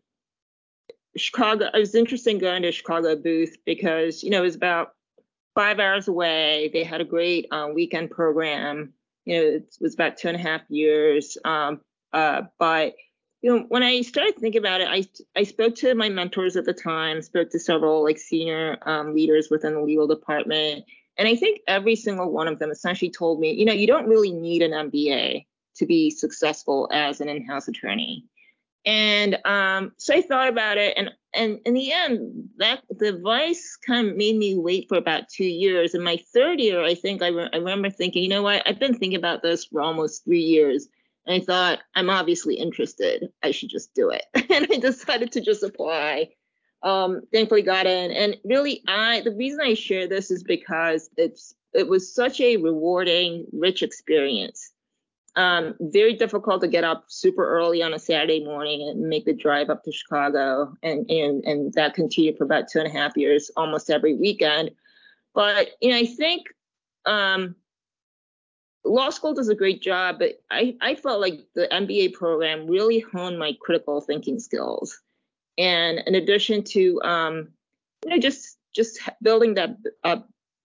Chicago, 1.18 1.70
it 1.74 1.80
was 1.80 1.96
interesting 1.96 2.40
going 2.40 2.62
to 2.64 2.72
Chicago 2.72 3.16
booth 3.16 3.58
because, 3.66 4.22
you 4.22 4.30
know, 4.30 4.40
it 4.40 4.46
was 4.46 4.56
about 4.56 4.96
five 5.54 5.80
hours 5.80 6.08
away. 6.08 6.70
They 6.74 6.84
had 6.84 7.02
a 7.02 7.06
great 7.06 7.48
uh, 7.52 7.70
weekend 7.74 8.12
program. 8.12 8.94
You 9.26 9.36
know, 9.36 9.48
it 9.58 9.76
was 9.82 9.94
about 9.94 10.18
two 10.18 10.28
and 10.28 10.38
a 10.38 10.42
half 10.42 10.62
years. 10.70 11.38
Um, 11.44 11.82
uh, 12.14 12.44
but, 12.60 12.96
you 13.42 13.54
know, 13.54 13.66
when 13.70 13.84
I 13.84 14.02
started 14.02 14.38
thinking 14.38 14.60
about 14.60 14.82
it, 14.82 14.88
I, 14.90 15.06
I 15.40 15.44
spoke 15.44 15.76
to 15.76 15.94
my 15.96 16.10
mentors 16.10 16.56
at 16.56 16.66
the 16.66 16.74
time, 16.74 17.22
spoke 17.22 17.50
to 17.52 17.60
several 17.60 18.04
like 18.04 18.18
senior 18.18 18.78
um, 18.84 19.14
leaders 19.14 19.50
within 19.50 19.74
the 19.74 19.82
legal 19.82 20.08
department. 20.08 20.86
And 21.18 21.28
I 21.28 21.36
think 21.36 21.62
every 21.68 21.96
single 21.96 22.32
one 22.32 22.48
of 22.48 22.60
them 22.60 22.72
essentially 22.72 23.12
told 23.12 23.40
me, 23.40 23.52
you 23.52 23.66
know, 23.66 23.74
you 23.74 23.88
don't 23.88 24.08
really 24.08 24.32
need 24.32 24.62
an 24.62 24.72
MBA 24.72 25.46
to 25.76 25.86
be 25.86 26.10
successful 26.10 26.90
as 26.92 27.22
an 27.22 27.30
in-house 27.30 27.68
attorney. 27.68 28.26
And 28.86 29.40
um, 29.46 29.94
so 29.98 30.14
I 30.14 30.22
thought 30.22 30.48
about 30.48 30.78
it, 30.78 30.94
and 30.96 31.10
and 31.36 31.60
in 31.66 31.74
the 31.74 31.92
end, 31.92 32.50
that 32.58 32.82
the 32.90 33.10
advice 33.10 33.78
kind 33.86 34.08
of 34.08 34.16
made 34.16 34.38
me 34.38 34.56
wait 34.56 34.88
for 34.88 34.98
about 34.98 35.30
two 35.30 35.46
years. 35.46 35.94
In 35.94 36.02
my 36.02 36.18
third 36.34 36.60
year, 36.60 36.84
I 36.84 36.96
think 36.96 37.22
I, 37.22 37.28
re- 37.28 37.50
I 37.52 37.58
remember 37.58 37.90
thinking, 37.90 38.24
you 38.24 38.30
know 38.30 38.44
what, 38.44 38.64
I've 38.66 38.80
been 38.80 38.98
thinking 38.98 39.18
about 39.18 39.44
this 39.44 39.66
for 39.66 39.82
almost 39.82 40.24
three 40.24 40.42
years. 40.42 40.88
And 41.28 41.42
I 41.42 41.46
thought, 41.46 41.80
I'm 41.96 42.10
obviously 42.10 42.56
interested. 42.56 43.30
I 43.44 43.52
should 43.52 43.70
just 43.70 43.94
do 43.94 44.10
it. 44.10 44.24
and 44.50 44.68
I 44.72 44.78
decided 44.78 45.32
to 45.34 45.42
just 45.42 45.64
apply. 45.64 46.30
Um, 46.84 47.22
thankfully 47.34 47.64
got 47.64 47.88
in. 47.88 48.12
And 48.12 48.38
really 48.46 48.84
I 48.88 49.22
the 49.22 49.32
reason 49.32 49.60
I 49.62 49.74
share 49.74 50.08
this 50.08 50.30
is 50.30 50.44
because 50.44 51.10
it's 51.18 51.56
it 51.74 51.88
was 51.88 52.14
such 52.14 52.40
a 52.40 52.58
rewarding, 52.58 53.48
rich 53.52 53.82
experience. 53.82 54.72
Um, 55.38 55.76
very 55.82 56.14
difficult 56.14 56.62
to 56.62 56.68
get 56.68 56.86
up 56.86 57.06
super 57.08 57.46
early 57.46 57.84
on 57.84 57.94
a 57.94 58.00
Saturday 58.00 58.44
morning 58.44 58.88
and 58.88 59.10
make 59.10 59.26
the 59.26 59.34
drive 59.34 59.70
up 59.70 59.84
to 59.84 59.92
Chicago, 59.92 60.74
and 60.82 61.10
and 61.10 61.44
and 61.44 61.74
that 61.74 61.94
continued 61.94 62.38
for 62.38 62.46
about 62.46 62.70
two 62.70 62.80
and 62.80 62.88
a 62.88 62.92
half 62.92 63.18
years, 63.18 63.52
almost 63.58 63.90
every 63.90 64.16
weekend. 64.16 64.72
But 65.34 65.72
you 65.82 65.90
know, 65.92 65.98
I 65.98 66.06
think 66.06 66.48
um, 67.06 67.56
law 68.86 69.10
school 69.10 69.34
does 69.34 69.50
a 69.50 69.56
great 69.56 69.82
job, 69.82 70.20
but 70.20 70.42
I, 70.52 70.76
I 70.82 70.96
felt 70.96 71.20
like 71.20 71.42
the 71.56 71.68
MBA 71.72 72.14
program 72.14 72.68
really 72.68 73.00
honed 73.00 73.40
my 73.40 73.54
critical 73.60 74.02
thinking 74.02 74.40
skills. 74.40 75.02
And 75.58 76.00
in 76.06 76.16
addition 76.16 76.64
to, 76.66 77.02
um, 77.04 77.50
you 78.04 78.12
know, 78.12 78.20
just 78.20 78.58
just 78.74 79.00
building 79.22 79.54
that 79.54 79.78
uh, 80.04 80.18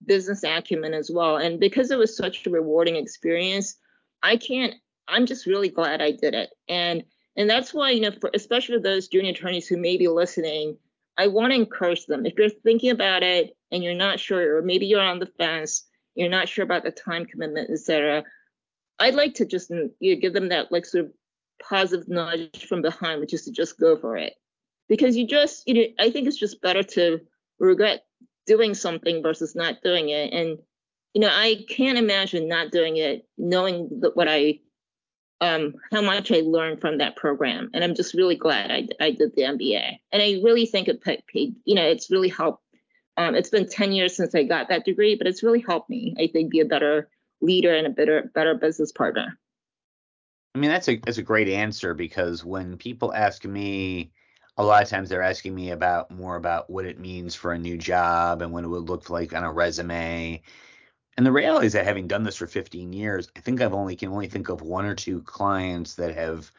business 0.05 0.43
acumen 0.43 0.93
as 0.93 1.09
well. 1.09 1.37
And 1.37 1.59
because 1.59 1.91
it 1.91 1.97
was 1.97 2.15
such 2.15 2.45
a 2.45 2.49
rewarding 2.49 2.97
experience, 2.97 3.77
I 4.23 4.37
can't. 4.37 4.75
I'm 5.07 5.25
just 5.25 5.45
really 5.45 5.69
glad 5.69 6.01
I 6.01 6.11
did 6.11 6.33
it. 6.33 6.49
And 6.69 7.03
and 7.35 7.49
that's 7.49 7.73
why, 7.73 7.91
you 7.91 8.01
know, 8.01 8.11
for, 8.19 8.29
especially 8.33 8.79
those 8.79 9.07
junior 9.07 9.31
attorneys 9.31 9.67
who 9.67 9.77
may 9.77 9.97
be 9.97 10.07
listening, 10.07 10.77
I 11.17 11.27
want 11.27 11.51
to 11.51 11.59
encourage 11.59 12.05
them. 12.05 12.25
If 12.25 12.33
you're 12.37 12.49
thinking 12.49 12.91
about 12.91 13.23
it 13.23 13.55
and 13.71 13.83
you're 13.83 13.93
not 13.93 14.19
sure, 14.19 14.57
or 14.57 14.61
maybe 14.61 14.85
you're 14.85 15.01
on 15.01 15.19
the 15.19 15.31
fence, 15.37 15.85
you're 16.15 16.29
not 16.29 16.49
sure 16.49 16.63
about 16.63 16.83
the 16.83 16.91
time 16.91 17.25
commitment, 17.25 17.69
etc. 17.69 18.23
I'd 18.99 19.15
like 19.15 19.35
to 19.35 19.45
just 19.45 19.71
mm, 19.71 19.89
you 19.99 20.15
know, 20.15 20.21
give 20.21 20.33
them 20.33 20.49
that 20.49 20.71
like 20.71 20.85
sort 20.85 21.05
of 21.05 21.11
positive 21.61 22.07
nudge 22.09 22.65
from 22.67 22.81
behind, 22.81 23.21
which 23.21 23.33
is 23.33 23.45
to 23.45 23.51
just 23.51 23.79
go 23.79 23.97
for 23.97 24.17
it. 24.17 24.33
Because 24.89 25.15
you 25.15 25.25
just, 25.25 25.63
you 25.67 25.73
know, 25.73 25.85
I 25.99 26.11
think 26.11 26.27
it's 26.27 26.37
just 26.37 26.61
better 26.61 26.83
to 26.83 27.21
regret 27.59 28.03
doing 28.45 28.73
something 28.73 29.23
versus 29.23 29.55
not 29.55 29.81
doing 29.83 30.09
it. 30.09 30.33
And, 30.33 30.59
you 31.13 31.21
know, 31.21 31.29
I 31.31 31.65
can't 31.69 31.97
imagine 31.97 32.47
not 32.47 32.71
doing 32.71 32.97
it, 32.97 33.27
knowing 33.37 34.01
what 34.13 34.27
I, 34.27 34.59
um, 35.41 35.75
how 35.91 36.01
much 36.01 36.31
I 36.31 36.41
learned 36.41 36.81
from 36.81 36.99
that 36.99 37.15
program. 37.15 37.69
And 37.73 37.83
I'm 37.83 37.95
just 37.95 38.13
really 38.13 38.35
glad 38.35 38.71
I, 38.71 38.87
I 38.99 39.11
did 39.11 39.35
the 39.35 39.41
MBA. 39.41 39.97
And 40.11 40.21
I 40.21 40.39
really 40.43 40.65
think 40.65 40.87
it 40.87 41.01
paid, 41.01 41.55
you 41.65 41.75
know, 41.75 41.85
it's 41.85 42.11
really 42.11 42.29
helped 42.29 42.63
um, 43.17 43.35
it's 43.35 43.49
been 43.49 43.67
10 43.67 43.91
years 43.91 44.15
since 44.15 44.33
I 44.33 44.43
got 44.43 44.69
that 44.69 44.85
degree, 44.85 45.15
but 45.15 45.27
it's 45.27 45.43
really 45.43 45.59
helped 45.59 45.89
me, 45.89 46.15
I 46.19 46.27
think, 46.27 46.51
be 46.51 46.59
a 46.59 46.65
better 46.65 47.09
leader 47.41 47.73
and 47.75 47.87
a 47.87 47.89
better 47.89 48.31
better 48.33 48.55
business 48.55 48.91
partner. 48.91 49.37
I 50.55 50.59
mean, 50.59 50.69
that's 50.69 50.87
a 50.87 50.97
that's 50.97 51.17
a 51.17 51.23
great 51.23 51.49
answer 51.49 51.93
because 51.93 52.43
when 52.43 52.77
people 52.77 53.13
ask 53.13 53.45
me, 53.45 54.11
a 54.57 54.63
lot 54.63 54.83
of 54.83 54.89
times 54.89 55.09
they're 55.09 55.21
asking 55.21 55.55
me 55.55 55.71
about 55.71 56.11
more 56.11 56.35
about 56.35 56.69
what 56.69 56.85
it 56.85 56.99
means 56.99 57.35
for 57.35 57.51
a 57.51 57.59
new 57.59 57.77
job 57.77 58.41
and 58.41 58.51
what 58.51 58.63
it 58.63 58.67
would 58.67 58.89
look 58.89 59.09
like 59.09 59.33
on 59.33 59.43
a 59.43 59.51
resume. 59.51 60.41
And 61.17 61.25
the 61.25 61.31
reality 61.31 61.67
is 61.67 61.73
that 61.73 61.85
having 61.85 62.07
done 62.07 62.23
this 62.23 62.37
for 62.37 62.47
15 62.47 62.93
years, 62.93 63.29
I 63.35 63.41
think 63.41 63.61
I've 63.61 63.73
only 63.73 63.95
can 63.95 64.09
only 64.09 64.27
think 64.27 64.49
of 64.49 64.61
one 64.61 64.85
or 64.85 64.95
two 64.95 65.21
clients 65.21 65.95
that 65.95 66.15
have 66.15 66.51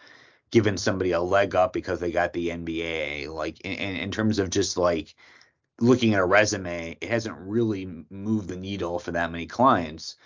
given 0.51 0.77
somebody 0.77 1.13
a 1.13 1.21
leg 1.21 1.55
up 1.55 1.73
because 1.73 2.01
they 2.01 2.13
got 2.13 2.33
the 2.33 2.51
MBA. 2.51 3.29
Like 3.29 3.61
in, 3.63 3.73
in 3.73 4.11
terms 4.11 4.39
of 4.39 4.51
just 4.51 4.77
like 4.77 5.15
looking 5.81 6.15
at 6.15 6.21
a 6.21 6.25
resume, 6.25 6.97
it 7.01 7.09
hasn't 7.09 7.37
really 7.39 8.05
moved 8.11 8.49
the 8.49 8.57
needle 8.57 8.99
for 8.99 9.13
that 9.13 9.33
many 9.33 9.47
clients. 9.47 10.17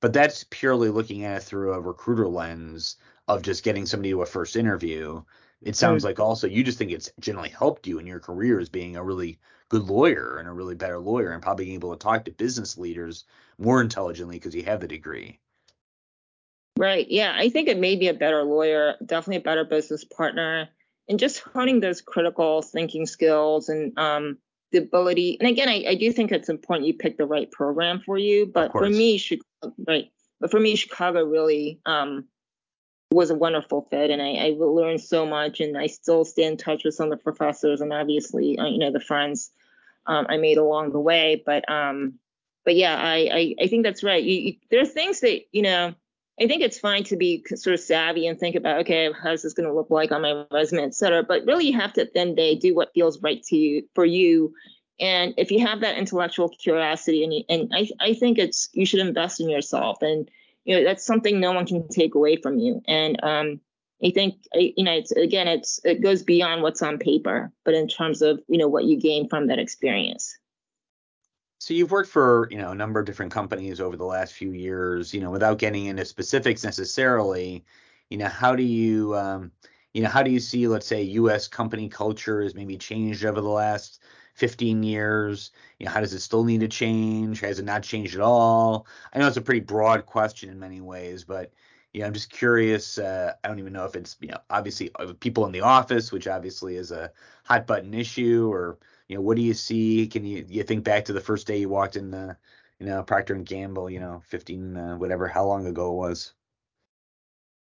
But 0.00 0.12
that's 0.12 0.44
purely 0.50 0.88
looking 0.88 1.24
at 1.24 1.38
it 1.38 1.42
through 1.42 1.74
a 1.74 1.80
recruiter 1.80 2.28
lens 2.28 2.96
of 3.28 3.42
just 3.42 3.64
getting 3.64 3.86
somebody 3.86 4.10
to 4.10 4.22
a 4.22 4.26
first 4.26 4.56
interview. 4.56 5.22
It 5.62 5.76
sounds 5.76 6.04
like 6.04 6.18
also 6.18 6.46
you 6.46 6.62
just 6.62 6.78
think 6.78 6.92
it's 6.92 7.10
generally 7.20 7.48
helped 7.50 7.86
you 7.86 7.98
in 7.98 8.06
your 8.06 8.20
career 8.20 8.58
as 8.58 8.68
being 8.68 8.96
a 8.96 9.04
really 9.04 9.38
good 9.68 9.84
lawyer 9.84 10.36
and 10.38 10.48
a 10.48 10.52
really 10.52 10.74
better 10.74 10.98
lawyer 10.98 11.30
and 11.30 11.42
probably 11.42 11.74
able 11.74 11.92
to 11.92 11.98
talk 11.98 12.24
to 12.24 12.30
business 12.30 12.78
leaders 12.78 13.24
more 13.58 13.80
intelligently 13.80 14.36
because 14.36 14.54
you 14.54 14.62
have 14.64 14.80
the 14.80 14.88
degree. 14.88 15.38
Right. 16.78 17.06
Yeah. 17.08 17.34
I 17.36 17.48
think 17.48 17.68
it 17.68 17.78
may 17.78 17.96
be 17.96 18.08
a 18.08 18.14
better 18.14 18.42
lawyer, 18.44 18.94
definitely 19.04 19.36
a 19.36 19.40
better 19.40 19.64
business 19.64 20.04
partner, 20.04 20.68
and 21.08 21.18
just 21.18 21.38
honing 21.38 21.80
those 21.80 22.00
critical 22.00 22.62
thinking 22.62 23.06
skills 23.06 23.68
and 23.68 23.98
um, 23.98 24.38
the 24.72 24.78
ability 24.78 25.36
and 25.40 25.48
again 25.48 25.68
I, 25.68 25.84
I 25.88 25.94
do 25.94 26.12
think 26.12 26.32
it's 26.32 26.48
important 26.48 26.86
you 26.86 26.94
pick 26.94 27.16
the 27.16 27.26
right 27.26 27.50
program 27.50 28.00
for 28.04 28.18
you 28.18 28.46
but 28.46 28.72
for 28.72 28.88
me 28.88 29.16
chicago 29.16 29.74
right 29.86 30.06
but 30.40 30.50
for 30.50 30.58
me 30.58 30.74
chicago 30.74 31.24
really 31.24 31.80
um 31.86 32.24
was 33.12 33.30
a 33.30 33.36
wonderful 33.36 33.86
fit 33.90 34.10
and 34.10 34.20
I, 34.20 34.32
I 34.32 34.54
learned 34.58 35.00
so 35.00 35.24
much 35.24 35.60
and 35.60 35.78
i 35.78 35.86
still 35.86 36.24
stay 36.24 36.44
in 36.44 36.56
touch 36.56 36.82
with 36.84 36.94
some 36.94 37.12
of 37.12 37.18
the 37.18 37.22
professors 37.22 37.80
and 37.80 37.92
obviously 37.92 38.58
uh, 38.58 38.66
you 38.66 38.78
know 38.78 38.90
the 38.90 39.00
friends 39.00 39.52
um, 40.06 40.26
i 40.28 40.36
made 40.36 40.58
along 40.58 40.92
the 40.92 41.00
way 41.00 41.42
but 41.44 41.68
um 41.70 42.14
but 42.64 42.76
yeah 42.76 42.96
i 42.96 43.16
i, 43.32 43.54
I 43.62 43.66
think 43.66 43.84
that's 43.84 44.02
right 44.02 44.22
you, 44.22 44.40
you, 44.40 44.54
there 44.70 44.80
are 44.80 44.86
things 44.86 45.20
that 45.20 45.42
you 45.52 45.62
know 45.62 45.94
I 46.40 46.46
think 46.46 46.62
it's 46.62 46.78
fine 46.78 47.02
to 47.04 47.16
be 47.16 47.44
sort 47.54 47.72
of 47.74 47.80
savvy 47.80 48.26
and 48.26 48.38
think 48.38 48.56
about, 48.56 48.80
okay, 48.80 49.10
how's 49.22 49.42
this 49.42 49.54
going 49.54 49.68
to 49.68 49.74
look 49.74 49.90
like 49.90 50.12
on 50.12 50.20
my 50.20 50.44
resume, 50.50 50.82
et 50.82 50.94
cetera. 50.94 51.22
But 51.22 51.46
really, 51.46 51.66
you 51.66 51.78
have 51.78 51.94
to 51.94 52.02
at 52.02 52.12
the 52.12 52.20
end 52.20 52.30
of 52.30 52.36
the 52.36 52.42
day 52.42 52.54
do 52.56 52.74
what 52.74 52.92
feels 52.92 53.22
right 53.22 53.42
to 53.44 53.56
you 53.56 53.88
for 53.94 54.04
you. 54.04 54.52
And 55.00 55.32
if 55.38 55.50
you 55.50 55.66
have 55.66 55.80
that 55.80 55.96
intellectual 55.96 56.50
curiosity, 56.50 57.24
and 57.24 57.32
you, 57.32 57.44
and 57.48 57.72
I, 57.74 57.88
I 58.00 58.14
think 58.14 58.38
it's 58.38 58.68
you 58.72 58.84
should 58.84 59.00
invest 59.00 59.40
in 59.40 59.48
yourself, 59.48 59.98
and 60.02 60.30
you 60.64 60.76
know 60.76 60.84
that's 60.84 61.04
something 61.04 61.40
no 61.40 61.52
one 61.52 61.66
can 61.66 61.88
take 61.88 62.14
away 62.14 62.36
from 62.36 62.58
you. 62.58 62.82
And 62.86 63.18
um, 63.22 63.60
I 64.04 64.10
think 64.10 64.34
you 64.54 64.84
know 64.84 64.92
it's 64.92 65.12
again 65.12 65.48
it's 65.48 65.80
it 65.84 66.02
goes 66.02 66.22
beyond 66.22 66.62
what's 66.62 66.82
on 66.82 66.98
paper, 66.98 67.52
but 67.64 67.74
in 67.74 67.88
terms 67.88 68.22
of 68.22 68.40
you 68.48 68.58
know 68.58 68.68
what 68.68 68.84
you 68.84 69.00
gain 69.00 69.28
from 69.28 69.46
that 69.48 69.58
experience. 69.58 70.38
So 71.58 71.72
you've 71.72 71.90
worked 71.90 72.10
for, 72.10 72.48
you 72.50 72.58
know, 72.58 72.70
a 72.70 72.74
number 72.74 73.00
of 73.00 73.06
different 73.06 73.32
companies 73.32 73.80
over 73.80 73.96
the 73.96 74.04
last 74.04 74.34
few 74.34 74.52
years, 74.52 75.14
you 75.14 75.20
know, 75.20 75.30
without 75.30 75.58
getting 75.58 75.86
into 75.86 76.04
specifics 76.04 76.62
necessarily, 76.62 77.64
you 78.10 78.18
know, 78.18 78.28
how 78.28 78.54
do 78.54 78.62
you 78.62 79.16
um, 79.16 79.50
you 79.96 80.02
know, 80.02 80.10
how 80.10 80.22
do 80.22 80.30
you 80.30 80.40
see, 80.40 80.68
let's 80.68 80.86
say, 80.86 81.02
US 81.02 81.48
company 81.48 81.88
culture 81.88 82.42
has 82.42 82.54
maybe 82.54 82.76
changed 82.76 83.24
over 83.24 83.40
the 83.40 83.48
last 83.48 84.02
15 84.34 84.82
years? 84.82 85.52
You 85.78 85.86
know, 85.86 85.92
how 85.92 86.00
does 86.00 86.12
it 86.12 86.20
still 86.20 86.44
need 86.44 86.60
to 86.60 86.68
change? 86.68 87.40
Has 87.40 87.58
it 87.58 87.64
not 87.64 87.82
changed 87.82 88.14
at 88.14 88.20
all? 88.20 88.86
I 89.14 89.18
know 89.18 89.26
it's 89.26 89.38
a 89.38 89.40
pretty 89.40 89.60
broad 89.60 90.04
question 90.04 90.50
in 90.50 90.58
many 90.58 90.82
ways, 90.82 91.24
but 91.24 91.50
you 91.96 92.02
know, 92.02 92.08
I'm 92.08 92.12
just 92.12 92.30
curious. 92.30 92.98
Uh, 92.98 93.32
I 93.42 93.48
don't 93.48 93.58
even 93.58 93.72
know 93.72 93.86
if 93.86 93.96
it's, 93.96 94.18
you 94.20 94.28
know, 94.28 94.36
obviously 94.50 94.90
uh, 94.96 95.14
people 95.18 95.46
in 95.46 95.52
the 95.52 95.62
office, 95.62 96.12
which 96.12 96.28
obviously 96.28 96.76
is 96.76 96.92
a 96.92 97.10
hot 97.44 97.66
button 97.66 97.94
issue, 97.94 98.52
or 98.52 98.78
you 99.08 99.16
know, 99.16 99.22
what 99.22 99.34
do 99.34 99.42
you 99.42 99.54
see? 99.54 100.06
Can 100.06 100.22
you 100.22 100.44
you 100.46 100.62
think 100.62 100.84
back 100.84 101.06
to 101.06 101.14
the 101.14 101.22
first 101.22 101.46
day 101.46 101.56
you 101.56 101.70
walked 101.70 101.96
in 101.96 102.10
the, 102.10 102.36
you 102.78 102.84
know, 102.84 103.02
Procter 103.02 103.32
and 103.34 103.46
Gamble, 103.46 103.88
you 103.88 103.98
know, 103.98 104.20
15 104.26 104.76
uh, 104.76 104.96
whatever, 104.98 105.26
how 105.26 105.46
long 105.46 105.66
ago 105.66 105.90
it 105.90 105.94
was? 105.94 106.34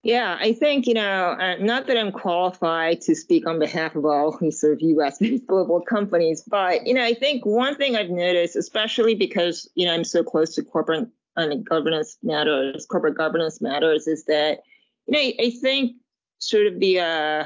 Yeah, 0.03 0.37
I 0.39 0.53
think, 0.53 0.87
you 0.87 0.93
know, 0.93 1.35
uh, 1.37 1.57
not 1.59 1.87
that 1.87 1.97
I'm 1.97 2.13
qualified 2.13 3.01
to 3.01 3.15
speak 3.15 3.45
on 3.45 3.59
behalf 3.59 3.93
of 3.97 4.05
all 4.05 4.37
these 4.39 4.57
sort 4.57 4.73
of 4.73 4.81
US 4.81 5.21
global 5.47 5.81
companies, 5.81 6.43
but, 6.47 6.87
you 6.87 6.93
know, 6.93 7.03
I 7.03 7.13
think 7.13 7.45
one 7.45 7.75
thing 7.75 7.97
I've 7.97 8.09
noticed, 8.09 8.55
especially 8.55 9.15
because, 9.15 9.69
you 9.75 9.85
know, 9.85 9.93
I'm 9.93 10.05
so 10.05 10.23
close 10.23 10.55
to 10.55 10.63
corporate 10.63 11.09
and 11.35 11.65
governance 11.65 12.17
matters, 12.23 12.85
corporate 12.85 13.17
governance 13.17 13.61
matters, 13.61 14.07
is 14.07 14.25
that, 14.25 14.59
you 15.07 15.13
know, 15.13 15.19
I 15.19 15.51
think 15.61 15.97
sort 16.39 16.67
of 16.67 16.79
the, 16.79 16.99
uh, 16.99 17.45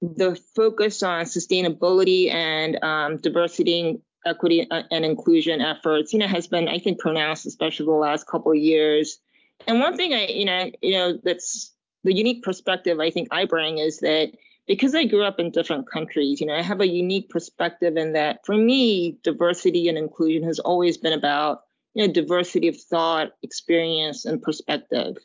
the 0.00 0.40
focus 0.56 1.02
on 1.02 1.24
sustainability 1.26 2.32
and 2.32 2.82
um, 2.82 3.16
diversity, 3.18 4.00
equity, 4.26 4.66
uh, 4.70 4.82
and 4.90 5.04
inclusion 5.04 5.60
efforts, 5.60 6.12
you 6.12 6.18
know, 6.18 6.26
has 6.26 6.46
been, 6.46 6.68
I 6.68 6.78
think, 6.78 6.98
pronounced, 6.98 7.46
especially 7.46 7.86
the 7.86 7.92
last 7.92 8.26
couple 8.26 8.52
of 8.52 8.58
years. 8.58 9.18
And 9.66 9.80
one 9.80 9.96
thing 9.96 10.14
I, 10.14 10.26
you 10.26 10.44
know, 10.44 10.70
you 10.80 10.92
know, 10.92 11.18
that's 11.22 11.74
the 12.04 12.14
unique 12.14 12.42
perspective 12.42 12.98
I 12.98 13.10
think 13.10 13.28
I 13.30 13.44
bring 13.44 13.78
is 13.78 13.98
that 13.98 14.32
because 14.66 14.94
I 14.94 15.04
grew 15.04 15.24
up 15.24 15.40
in 15.40 15.50
different 15.50 15.90
countries, 15.90 16.40
you 16.40 16.46
know, 16.46 16.54
I 16.54 16.62
have 16.62 16.80
a 16.80 16.86
unique 16.86 17.28
perspective 17.28 17.96
in 17.96 18.12
that 18.12 18.46
for 18.46 18.56
me, 18.56 19.18
diversity 19.22 19.88
and 19.88 19.98
inclusion 19.98 20.44
has 20.44 20.58
always 20.60 20.96
been 20.96 21.12
about, 21.12 21.62
you 21.94 22.06
know, 22.06 22.12
diversity 22.12 22.68
of 22.68 22.80
thought, 22.80 23.32
experience, 23.42 24.24
and 24.24 24.42
perspective. 24.42 25.16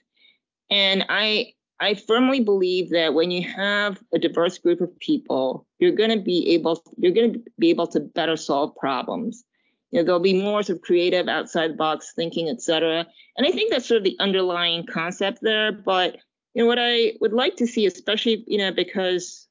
And 0.69 1.05
I 1.09 1.53
I 1.79 1.95
firmly 1.95 2.39
believe 2.39 2.89
that 2.91 3.13
when 3.13 3.31
you 3.31 3.47
have 3.47 4.01
a 4.13 4.19
diverse 4.19 4.57
group 4.57 4.79
of 4.81 4.97
people, 4.99 5.67
you're 5.79 5.91
going 5.91 6.11
to 6.11 6.23
be 6.23 6.49
able 6.53 6.81
you're 6.97 7.11
going 7.13 7.33
to 7.33 7.43
be 7.59 7.69
able 7.69 7.87
to 7.87 7.99
better 7.99 8.37
solve 8.37 8.75
problems. 8.75 9.43
You 9.91 9.99
know, 9.99 10.05
there'll 10.05 10.19
be 10.19 10.41
more 10.41 10.63
sort 10.63 10.77
of 10.77 10.81
creative, 10.81 11.27
outside 11.27 11.71
the 11.71 11.75
box 11.75 12.13
thinking, 12.15 12.49
et 12.49 12.61
cetera. 12.61 13.05
And 13.37 13.47
I 13.47 13.51
think 13.51 13.71
that's 13.71 13.87
sort 13.87 13.99
of 13.99 14.03
the 14.03 14.17
underlying 14.19 14.85
concept 14.85 15.39
there. 15.41 15.71
But 15.71 16.17
you 16.53 16.63
know, 16.63 16.67
what 16.67 16.79
I 16.79 17.13
would 17.21 17.33
like 17.33 17.57
to 17.57 17.67
see, 17.67 17.85
especially 17.85 18.43
you 18.47 18.57
know, 18.57 18.71
because 18.71 19.47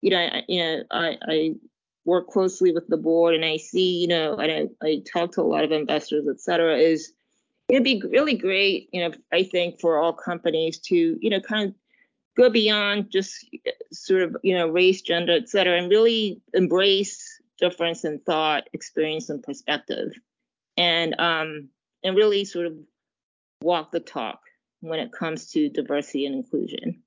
you 0.00 0.10
know, 0.10 0.18
I, 0.18 0.42
you 0.48 0.62
know, 0.62 0.82
I, 0.90 1.18
I 1.22 1.54
work 2.08 2.28
closely 2.28 2.72
with 2.72 2.88
the 2.88 2.96
board 2.96 3.34
and 3.34 3.44
I 3.44 3.58
see, 3.58 4.00
you 4.00 4.08
know, 4.08 4.36
and 4.36 4.70
I, 4.82 4.86
I 4.86 5.02
talk 5.12 5.32
to 5.32 5.42
a 5.42 5.42
lot 5.42 5.64
of 5.64 5.72
investors, 5.72 6.26
et 6.28 6.40
cetera, 6.40 6.76
is 6.76 7.12
it'd 7.68 7.84
be 7.84 8.02
really 8.10 8.34
great, 8.34 8.88
you 8.92 9.02
know, 9.02 9.14
I 9.32 9.42
think 9.42 9.80
for 9.80 9.98
all 9.98 10.12
companies 10.12 10.78
to, 10.88 10.96
you 11.20 11.30
know, 11.30 11.40
kind 11.40 11.68
of 11.68 11.74
go 12.38 12.48
beyond 12.48 13.10
just 13.10 13.44
sort 13.92 14.22
of 14.22 14.36
you 14.42 14.56
know 14.56 14.68
race, 14.68 15.02
gender, 15.02 15.32
et 15.32 15.48
cetera, 15.48 15.76
and 15.76 15.90
really 15.90 16.40
embrace 16.54 17.40
difference 17.58 18.04
in 18.04 18.20
thought, 18.20 18.68
experience, 18.72 19.28
and 19.28 19.42
perspective, 19.42 20.12
and 20.76 21.18
um, 21.20 21.68
and 22.04 22.16
really 22.16 22.44
sort 22.44 22.66
of 22.66 22.74
walk 23.60 23.90
the 23.90 24.00
talk 24.00 24.40
when 24.80 25.00
it 25.00 25.12
comes 25.12 25.50
to 25.50 25.68
diversity 25.68 26.24
and 26.24 26.36
inclusion. 26.36 27.02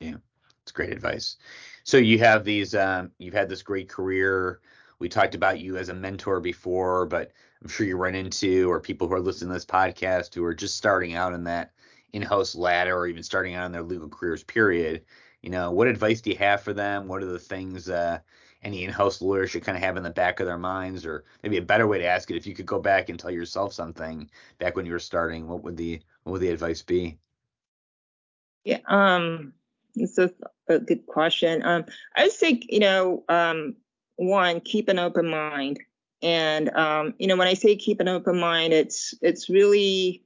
Yeah, 0.00 0.16
it's 0.62 0.72
great 0.72 0.92
advice. 0.92 1.36
So 1.84 1.96
you 1.96 2.18
have 2.18 2.44
these, 2.44 2.74
um, 2.74 3.10
you've 3.18 3.34
had 3.34 3.48
this 3.48 3.62
great 3.62 3.88
career. 3.88 4.60
We 4.98 5.08
talked 5.08 5.34
about 5.34 5.60
you 5.60 5.76
as 5.76 5.88
a 5.88 5.94
mentor 5.94 6.40
before, 6.40 7.06
but 7.06 7.32
I'm 7.60 7.68
sure 7.68 7.86
you 7.86 7.96
run 7.96 8.14
into 8.14 8.70
or 8.70 8.80
people 8.80 9.08
who 9.08 9.14
are 9.14 9.20
listening 9.20 9.48
to 9.50 9.54
this 9.54 9.64
podcast 9.64 10.34
who 10.34 10.44
are 10.44 10.54
just 10.54 10.76
starting 10.76 11.14
out 11.14 11.32
in 11.32 11.44
that 11.44 11.72
in-house 12.12 12.54
ladder 12.54 12.96
or 12.96 13.06
even 13.06 13.22
starting 13.22 13.54
out 13.54 13.66
in 13.66 13.72
their 13.72 13.82
legal 13.82 14.08
careers. 14.08 14.44
Period. 14.44 15.04
You 15.42 15.50
know, 15.50 15.72
what 15.72 15.88
advice 15.88 16.20
do 16.20 16.30
you 16.30 16.36
have 16.36 16.60
for 16.62 16.72
them? 16.72 17.08
What 17.08 17.22
are 17.22 17.26
the 17.26 17.38
things 17.38 17.88
uh, 17.88 18.20
any 18.62 18.84
in-house 18.84 19.20
lawyer 19.20 19.46
should 19.46 19.64
kind 19.64 19.76
of 19.76 19.82
have 19.82 19.96
in 19.96 20.04
the 20.04 20.10
back 20.10 20.38
of 20.38 20.46
their 20.46 20.58
minds, 20.58 21.04
or 21.04 21.24
maybe 21.42 21.56
a 21.56 21.62
better 21.62 21.88
way 21.88 21.98
to 21.98 22.06
ask 22.06 22.30
it: 22.30 22.36
if 22.36 22.46
you 22.46 22.54
could 22.54 22.66
go 22.66 22.78
back 22.78 23.08
and 23.08 23.18
tell 23.18 23.30
yourself 23.30 23.72
something 23.72 24.30
back 24.58 24.76
when 24.76 24.86
you 24.86 24.92
were 24.92 25.00
starting, 25.00 25.48
what 25.48 25.64
would 25.64 25.76
the 25.76 26.00
what 26.22 26.32
would 26.32 26.42
the 26.42 26.50
advice 26.50 26.82
be? 26.82 27.18
Yeah, 28.64 28.78
um, 28.86 29.52
it's 29.94 30.18
a, 30.18 30.30
a 30.68 30.78
good 30.78 31.06
question. 31.06 31.62
Um, 31.64 31.84
I 32.16 32.24
would 32.24 32.32
say, 32.32 32.60
you 32.68 32.80
know, 32.80 33.24
um, 33.28 33.76
one, 34.16 34.60
keep 34.60 34.88
an 34.88 34.98
open 34.98 35.28
mind. 35.28 35.80
And 36.22 36.70
um, 36.76 37.14
you 37.18 37.26
know, 37.26 37.36
when 37.36 37.48
I 37.48 37.54
say 37.54 37.76
keep 37.76 38.00
an 38.00 38.08
open 38.08 38.38
mind, 38.38 38.72
it's 38.72 39.14
it's 39.22 39.48
really, 39.48 40.22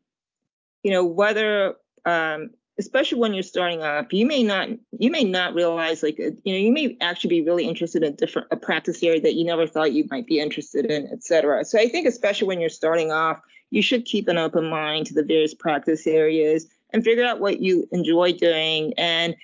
you 0.83 0.91
know, 0.91 1.05
whether 1.05 1.75
um, 2.05 2.51
especially 2.79 3.19
when 3.19 3.33
you're 3.33 3.43
starting 3.43 3.83
off, 3.83 4.12
you 4.12 4.27
may 4.27 4.43
not 4.43 4.69
you 4.99 5.11
may 5.11 5.25
not 5.25 5.55
realize 5.55 6.03
like 6.03 6.19
you 6.19 6.33
know 6.45 6.59
you 6.59 6.73
may 6.73 6.97
actually 7.01 7.31
be 7.31 7.43
really 7.43 7.67
interested 7.67 8.03
in 8.03 8.14
different 8.14 8.49
a 8.51 8.57
practice 8.57 9.03
area 9.03 9.21
that 9.21 9.35
you 9.35 9.45
never 9.45 9.67
thought 9.67 9.93
you 9.93 10.07
might 10.11 10.27
be 10.27 10.39
interested 10.39 10.87
in, 10.87 11.09
et 11.11 11.25
cetera. 11.25 11.64
So 11.64 11.79
I 11.79 11.89
think 11.89 12.07
especially 12.07 12.49
when 12.49 12.61
you're 12.61 12.69
starting 12.69 13.11
off, 13.11 13.41
you 13.71 13.81
should 13.81 14.05
keep 14.05 14.29
an 14.29 14.39
open 14.39 14.69
mind 14.69 15.07
to 15.07 15.14
the 15.14 15.25
various 15.25 15.55
practice 15.55 16.07
areas 16.07 16.67
and 16.93 17.03
figure 17.03 17.25
out 17.25 17.41
what 17.41 17.61
you 17.61 17.89
enjoy 17.93 18.33
doing 18.33 18.93
and 18.99 19.35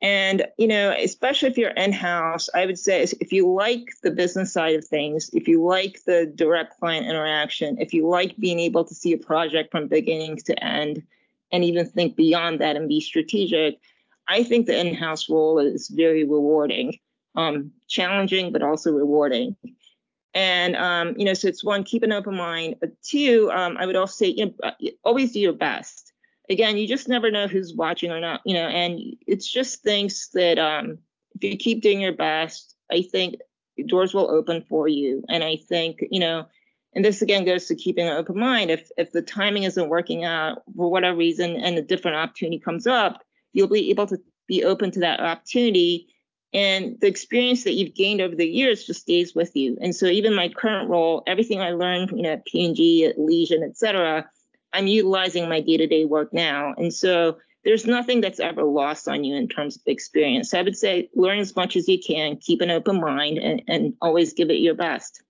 and, 0.00 0.46
you 0.58 0.68
know, 0.68 0.94
especially 0.96 1.48
if 1.48 1.58
you're 1.58 1.70
in 1.70 1.92
house, 1.92 2.48
I 2.54 2.66
would 2.66 2.78
say 2.78 3.02
if 3.02 3.32
you 3.32 3.52
like 3.52 3.88
the 4.02 4.12
business 4.12 4.52
side 4.52 4.76
of 4.76 4.84
things, 4.84 5.28
if 5.32 5.48
you 5.48 5.64
like 5.64 6.04
the 6.06 6.26
direct 6.26 6.78
client 6.78 7.06
interaction, 7.06 7.78
if 7.80 7.92
you 7.92 8.08
like 8.08 8.36
being 8.36 8.60
able 8.60 8.84
to 8.84 8.94
see 8.94 9.12
a 9.12 9.18
project 9.18 9.72
from 9.72 9.88
beginning 9.88 10.36
to 10.36 10.64
end 10.64 11.02
and 11.50 11.64
even 11.64 11.84
think 11.86 12.14
beyond 12.14 12.60
that 12.60 12.76
and 12.76 12.88
be 12.88 13.00
strategic, 13.00 13.80
I 14.28 14.44
think 14.44 14.66
the 14.66 14.78
in 14.78 14.94
house 14.94 15.28
role 15.28 15.58
is 15.58 15.88
very 15.88 16.22
rewarding, 16.22 16.98
um, 17.34 17.72
challenging, 17.88 18.52
but 18.52 18.62
also 18.62 18.92
rewarding. 18.92 19.56
And, 20.32 20.76
um, 20.76 21.14
you 21.18 21.24
know, 21.24 21.34
so 21.34 21.48
it's 21.48 21.64
one, 21.64 21.82
keep 21.82 22.04
an 22.04 22.12
open 22.12 22.36
mind. 22.36 22.76
Two, 23.02 23.50
um, 23.52 23.76
I 23.76 23.86
would 23.86 23.96
also 23.96 24.24
say, 24.24 24.28
you 24.28 24.54
know, 24.62 24.72
always 25.02 25.32
do 25.32 25.40
your 25.40 25.54
best 25.54 26.07
again, 26.48 26.76
you 26.76 26.88
just 26.88 27.08
never 27.08 27.30
know 27.30 27.46
who's 27.46 27.74
watching 27.74 28.10
or 28.10 28.20
not, 28.20 28.40
you 28.44 28.54
know, 28.54 28.66
and 28.68 29.00
it's 29.26 29.50
just 29.50 29.82
things 29.82 30.28
that 30.34 30.58
um, 30.58 30.98
if 31.34 31.44
you 31.44 31.56
keep 31.56 31.82
doing 31.82 32.00
your 32.00 32.12
best, 32.12 32.74
I 32.90 33.02
think 33.02 33.36
doors 33.86 34.14
will 34.14 34.30
open 34.30 34.64
for 34.68 34.88
you. 34.88 35.22
And 35.28 35.44
I 35.44 35.56
think, 35.56 35.98
you 36.10 36.20
know, 36.20 36.46
and 36.94 37.04
this 37.04 37.22
again 37.22 37.44
goes 37.44 37.66
to 37.66 37.74
keeping 37.76 38.06
an 38.06 38.16
open 38.16 38.38
mind. 38.38 38.70
If 38.70 38.90
if 38.96 39.12
the 39.12 39.22
timing 39.22 39.64
isn't 39.64 39.88
working 39.88 40.24
out 40.24 40.62
for 40.74 40.90
whatever 40.90 41.16
reason 41.16 41.56
and 41.56 41.76
a 41.76 41.82
different 41.82 42.16
opportunity 42.16 42.58
comes 42.58 42.86
up, 42.86 43.22
you'll 43.52 43.68
be 43.68 43.90
able 43.90 44.06
to 44.06 44.18
be 44.46 44.64
open 44.64 44.90
to 44.92 45.00
that 45.00 45.20
opportunity. 45.20 46.08
And 46.54 46.98
the 47.00 47.06
experience 47.06 47.64
that 47.64 47.74
you've 47.74 47.94
gained 47.94 48.22
over 48.22 48.34
the 48.34 48.48
years 48.48 48.84
just 48.84 49.02
stays 49.02 49.34
with 49.34 49.54
you. 49.54 49.76
And 49.82 49.94
so 49.94 50.06
even 50.06 50.34
my 50.34 50.48
current 50.48 50.88
role, 50.88 51.22
everything 51.26 51.60
I 51.60 51.72
learned, 51.72 52.10
you 52.10 52.22
know, 52.22 52.32
at 52.32 52.46
P&G, 52.46 53.04
at 53.04 53.18
Allegion, 53.18 53.62
et 53.62 53.76
cetera, 53.76 54.26
I'm 54.72 54.86
utilizing 54.86 55.48
my 55.48 55.60
day-to-day 55.60 56.04
work 56.04 56.32
now. 56.32 56.74
And 56.76 56.92
so 56.92 57.38
there's 57.64 57.86
nothing 57.86 58.20
that's 58.20 58.40
ever 58.40 58.62
lost 58.62 59.08
on 59.08 59.24
you 59.24 59.34
in 59.34 59.48
terms 59.48 59.76
of 59.76 59.82
experience. 59.86 60.50
So 60.50 60.58
I 60.58 60.62
would 60.62 60.76
say 60.76 61.10
learn 61.14 61.38
as 61.38 61.54
much 61.56 61.76
as 61.76 61.88
you 61.88 61.98
can, 61.98 62.36
keep 62.36 62.60
an 62.60 62.70
open 62.70 63.00
mind, 63.00 63.38
and, 63.38 63.62
and 63.66 63.94
always 64.00 64.32
give 64.32 64.50
it 64.50 64.60
your 64.60 64.74
best. 64.74 65.22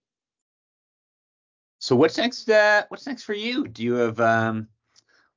So 1.81 1.97
what's 1.97 2.19
next? 2.19 2.51
Uh, 2.51 2.85
what's 2.89 3.07
next 3.07 3.23
for 3.23 3.35
you? 3.35 3.67
Do 3.69 3.83
you 3.83 3.95
have 3.95 4.21
um, 4.21 4.69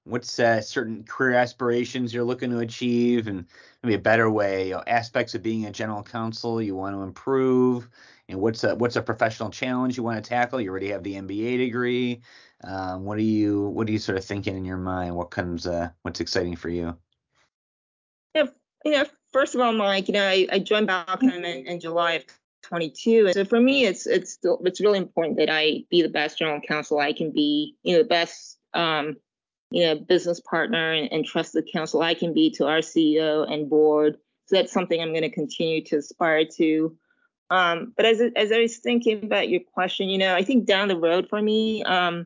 what's 0.04 0.40
uh, 0.40 0.62
certain 0.62 1.04
career 1.04 1.36
aspirations 1.36 2.14
you're 2.14 2.24
looking 2.24 2.50
to 2.52 2.60
achieve, 2.60 3.28
and 3.28 3.46
maybe 3.84 3.96
a 3.96 4.00
better 4.00 4.30
way, 4.30 4.68
you 4.68 4.74
know, 4.74 4.84
aspects 4.88 5.36
of 5.36 5.44
being 5.44 5.66
a 5.66 5.72
general 5.72 6.04
counsel 6.04 6.62
you 6.62 6.76
want 6.76 6.96
to 6.96 7.02
improve? 7.02 7.88
And 8.30 8.40
what's 8.40 8.64
a 8.64 8.76
what's 8.76 8.96
a 8.96 9.02
professional 9.02 9.50
challenge 9.50 9.98
you 9.98 10.04
want 10.04 10.24
to 10.24 10.28
tackle? 10.28 10.62
You 10.62 10.70
already 10.70 10.90
have 10.90 11.04
the 11.04 11.16
MBA 11.16 11.58
degree. 11.58 12.22
Um, 12.64 13.04
what 13.04 13.18
are 13.18 13.22
you 13.22 13.68
what 13.70 13.88
are 13.88 13.92
you 13.92 14.00
sort 14.00 14.18
of 14.18 14.24
thinking 14.24 14.56
in 14.56 14.66
your 14.66 14.78
mind? 14.78 15.16
What 15.16 15.32
comes 15.32 15.68
uh, 15.68 15.90
what's 16.04 16.20
exciting 16.20 16.56
for 16.56 16.70
you? 16.70 16.96
Yeah, 18.34 18.48
you 18.86 18.92
know, 18.92 19.06
first 19.34 19.56
of 19.56 19.62
all, 19.62 19.74
Mike, 19.74 20.08
you 20.08 20.14
know, 20.14 20.28
I, 20.28 20.48
I 20.52 20.60
joined 20.60 20.88
Balchem 20.88 21.44
in, 21.44 21.68
in 21.68 21.80
July 21.80 22.14
of 22.14 22.24
22, 22.64 23.26
and 23.26 23.34
so 23.34 23.44
for 23.44 23.60
me, 23.60 23.86
it's 23.86 24.08
it's 24.08 24.38
it's 24.44 24.80
really 24.80 25.00
important 25.00 25.38
that 25.38 25.50
I 25.50 25.84
be 25.90 26.02
the 26.02 26.10
best 26.10 26.40
general 26.40 26.62
counsel 26.62 27.00
I 27.00 27.14
can 27.14 27.32
be, 27.32 27.76
you 27.84 27.94
know, 27.94 28.04
the 28.04 28.10
best 28.10 28.60
um, 28.74 29.18
you 29.72 29.84
know, 29.84 29.96
business 29.96 30.40
partner 30.40 30.92
and, 30.92 31.12
and 31.12 31.26
trusted 31.26 31.68
counsel 31.72 32.02
I 32.02 32.14
can 32.14 32.34
be 32.34 32.52
to 32.52 32.68
our 32.68 32.80
CEO 32.80 33.52
and 33.52 33.70
board. 33.70 34.18
So 34.46 34.58
that's 34.58 34.74
something 34.74 35.02
I'm 35.02 35.12
going 35.12 35.22
to 35.22 35.30
continue 35.30 35.84
to 35.86 35.98
aspire 35.98 36.46
to. 36.58 36.96
Um, 37.50 37.94
but 37.98 38.06
as 38.06 38.22
as 38.36 38.52
I 38.52 38.60
was 38.60 38.78
thinking 38.78 39.24
about 39.24 39.50
your 39.50 39.62
question, 39.74 40.10
you 40.10 40.18
know, 40.18 40.36
I 40.36 40.44
think 40.44 40.66
down 40.66 40.88
the 40.88 40.98
road 40.98 41.28
for 41.30 41.42
me, 41.42 41.84
um, 41.84 42.26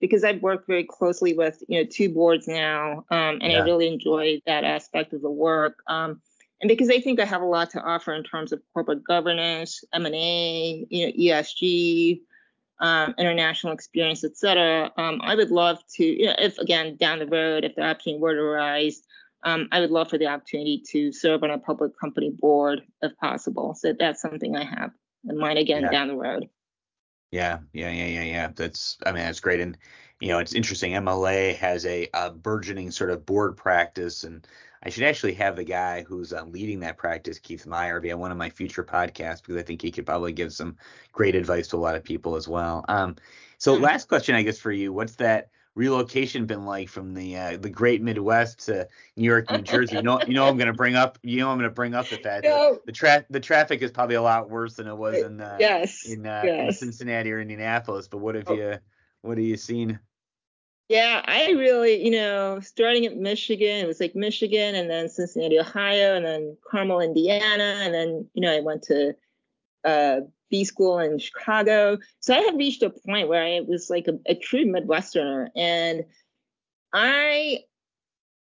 because 0.00 0.24
I've 0.24 0.42
worked 0.42 0.66
very 0.66 0.84
closely 0.84 1.32
with 1.32 1.62
you 1.68 1.82
know 1.82 1.88
two 1.90 2.12
boards 2.12 2.46
now, 2.46 3.04
um, 3.10 3.38
and 3.40 3.52
yeah. 3.52 3.60
I 3.60 3.64
really 3.64 3.88
enjoy 3.88 4.40
that 4.46 4.64
aspect 4.64 5.12
of 5.12 5.22
the 5.22 5.30
work. 5.30 5.78
Um, 5.86 6.20
and 6.60 6.68
because 6.68 6.88
I 6.88 7.00
think 7.00 7.20
I 7.20 7.24
have 7.24 7.42
a 7.42 7.46
lot 7.46 7.70
to 7.70 7.82
offer 7.82 8.14
in 8.14 8.22
terms 8.22 8.52
of 8.52 8.62
corporate 8.72 9.04
governance, 9.04 9.84
M&A, 9.92 10.86
you 10.88 11.06
know, 11.06 11.12
ESG, 11.12 12.20
um, 12.80 13.14
international 13.18 13.72
experience, 13.72 14.24
et 14.24 14.36
cetera. 14.36 14.90
Um, 14.96 15.20
I 15.22 15.34
would 15.34 15.50
love 15.50 15.78
to, 15.94 16.04
you 16.04 16.26
know, 16.26 16.34
if 16.38 16.58
again 16.58 16.96
down 16.96 17.18
the 17.18 17.26
road, 17.26 17.64
if 17.64 17.74
the 17.74 17.82
opportunity 17.82 18.20
were 18.20 18.34
to 18.34 18.40
arise, 18.40 19.02
um, 19.44 19.68
I 19.72 19.80
would 19.80 19.90
love 19.90 20.10
for 20.10 20.18
the 20.18 20.26
opportunity 20.26 20.82
to 20.90 21.12
serve 21.12 21.42
on 21.42 21.50
a 21.50 21.58
public 21.58 21.98
company 21.98 22.30
board 22.30 22.82
if 23.02 23.16
possible. 23.18 23.74
So 23.74 23.94
that's 23.98 24.20
something 24.20 24.56
I 24.56 24.64
have 24.64 24.90
in 25.28 25.38
mind 25.38 25.58
again 25.58 25.82
yeah. 25.82 25.90
down 25.90 26.08
the 26.08 26.16
road. 26.16 26.48
Yeah, 27.30 27.58
yeah, 27.72 27.90
yeah, 27.90 28.06
yeah, 28.06 28.22
yeah. 28.22 28.50
That's 28.54 28.98
I 29.04 29.12
mean 29.12 29.24
that's 29.24 29.40
great, 29.40 29.60
and 29.60 29.76
you 30.20 30.28
know 30.28 30.38
it's 30.38 30.54
interesting. 30.54 30.92
MLA 30.92 31.56
has 31.56 31.84
a, 31.84 32.08
a 32.14 32.30
burgeoning 32.30 32.90
sort 32.90 33.10
of 33.10 33.26
board 33.26 33.56
practice, 33.56 34.24
and 34.24 34.46
I 34.86 34.88
should 34.88 35.02
actually 35.02 35.34
have 35.34 35.56
the 35.56 35.64
guy 35.64 36.04
who's 36.04 36.32
uh, 36.32 36.44
leading 36.44 36.78
that 36.80 36.96
practice, 36.96 37.40
Keith 37.40 37.66
Meyer, 37.66 37.98
be 37.98 38.12
on 38.12 38.20
one 38.20 38.30
of 38.30 38.38
my 38.38 38.48
future 38.48 38.84
podcasts 38.84 39.42
because 39.42 39.56
I 39.56 39.62
think 39.62 39.82
he 39.82 39.90
could 39.90 40.06
probably 40.06 40.32
give 40.32 40.52
some 40.52 40.76
great 41.10 41.34
advice 41.34 41.66
to 41.68 41.76
a 41.76 41.78
lot 41.78 41.96
of 41.96 42.04
people 42.04 42.36
as 42.36 42.46
well. 42.46 42.84
Um, 42.88 43.16
so 43.58 43.74
mm-hmm. 43.74 43.82
last 43.82 44.06
question, 44.06 44.36
I 44.36 44.42
guess 44.42 44.60
for 44.60 44.70
you, 44.70 44.92
what's 44.92 45.16
that 45.16 45.50
relocation 45.74 46.46
been 46.46 46.64
like 46.64 46.88
from 46.88 47.14
the 47.14 47.36
uh, 47.36 47.56
the 47.56 47.68
great 47.68 48.00
Midwest 48.00 48.66
to 48.66 48.86
New 49.16 49.24
York, 49.24 49.50
New 49.50 49.62
Jersey? 49.62 49.96
You 49.96 50.02
know, 50.02 50.20
you 50.24 50.34
know 50.34 50.46
I'm 50.46 50.56
going 50.56 50.68
to 50.68 50.72
bring 50.72 50.94
up, 50.94 51.18
you 51.24 51.40
know 51.40 51.50
I'm 51.50 51.58
going 51.58 51.68
to 51.68 51.74
bring 51.74 51.94
up 51.94 52.08
the 52.08 52.18
fact 52.18 52.44
no. 52.44 52.74
that 52.74 52.86
the 52.86 52.92
tra- 52.92 53.26
the 53.28 53.40
traffic 53.40 53.82
is 53.82 53.90
probably 53.90 54.14
a 54.14 54.22
lot 54.22 54.50
worse 54.50 54.74
than 54.74 54.86
it 54.86 54.96
was 54.96 55.16
in 55.20 55.40
uh, 55.40 55.56
yes. 55.58 56.06
in, 56.08 56.24
uh, 56.24 56.42
yes. 56.44 56.80
in 56.80 56.92
Cincinnati 56.92 57.32
or 57.32 57.40
Indianapolis. 57.40 58.06
But 58.06 58.18
what 58.18 58.36
have 58.36 58.46
oh. 58.46 58.54
you 58.54 58.78
what 59.22 59.36
have 59.36 59.44
you 59.44 59.56
seen? 59.56 59.98
Yeah, 60.88 61.22
I 61.24 61.50
really, 61.50 62.04
you 62.04 62.12
know, 62.12 62.60
starting 62.60 63.06
at 63.06 63.16
Michigan, 63.16 63.84
it 63.84 63.88
was 63.88 63.98
like 63.98 64.14
Michigan 64.14 64.76
and 64.76 64.88
then 64.88 65.08
Cincinnati, 65.08 65.58
Ohio, 65.58 66.14
and 66.14 66.24
then 66.24 66.56
Carmel, 66.70 67.00
Indiana, 67.00 67.80
and 67.82 67.92
then 67.92 68.28
you 68.34 68.40
know 68.40 68.56
I 68.56 68.60
went 68.60 68.82
to 68.84 69.14
uh, 69.84 70.20
B 70.48 70.64
school 70.64 71.00
in 71.00 71.18
Chicago. 71.18 71.98
So 72.20 72.34
I 72.34 72.38
had 72.38 72.56
reached 72.56 72.84
a 72.84 72.90
point 72.90 73.28
where 73.28 73.42
I 73.42 73.60
was 73.66 73.90
like 73.90 74.06
a, 74.06 74.18
a 74.26 74.36
true 74.36 74.64
Midwesterner, 74.64 75.48
and 75.56 76.04
I 76.92 77.64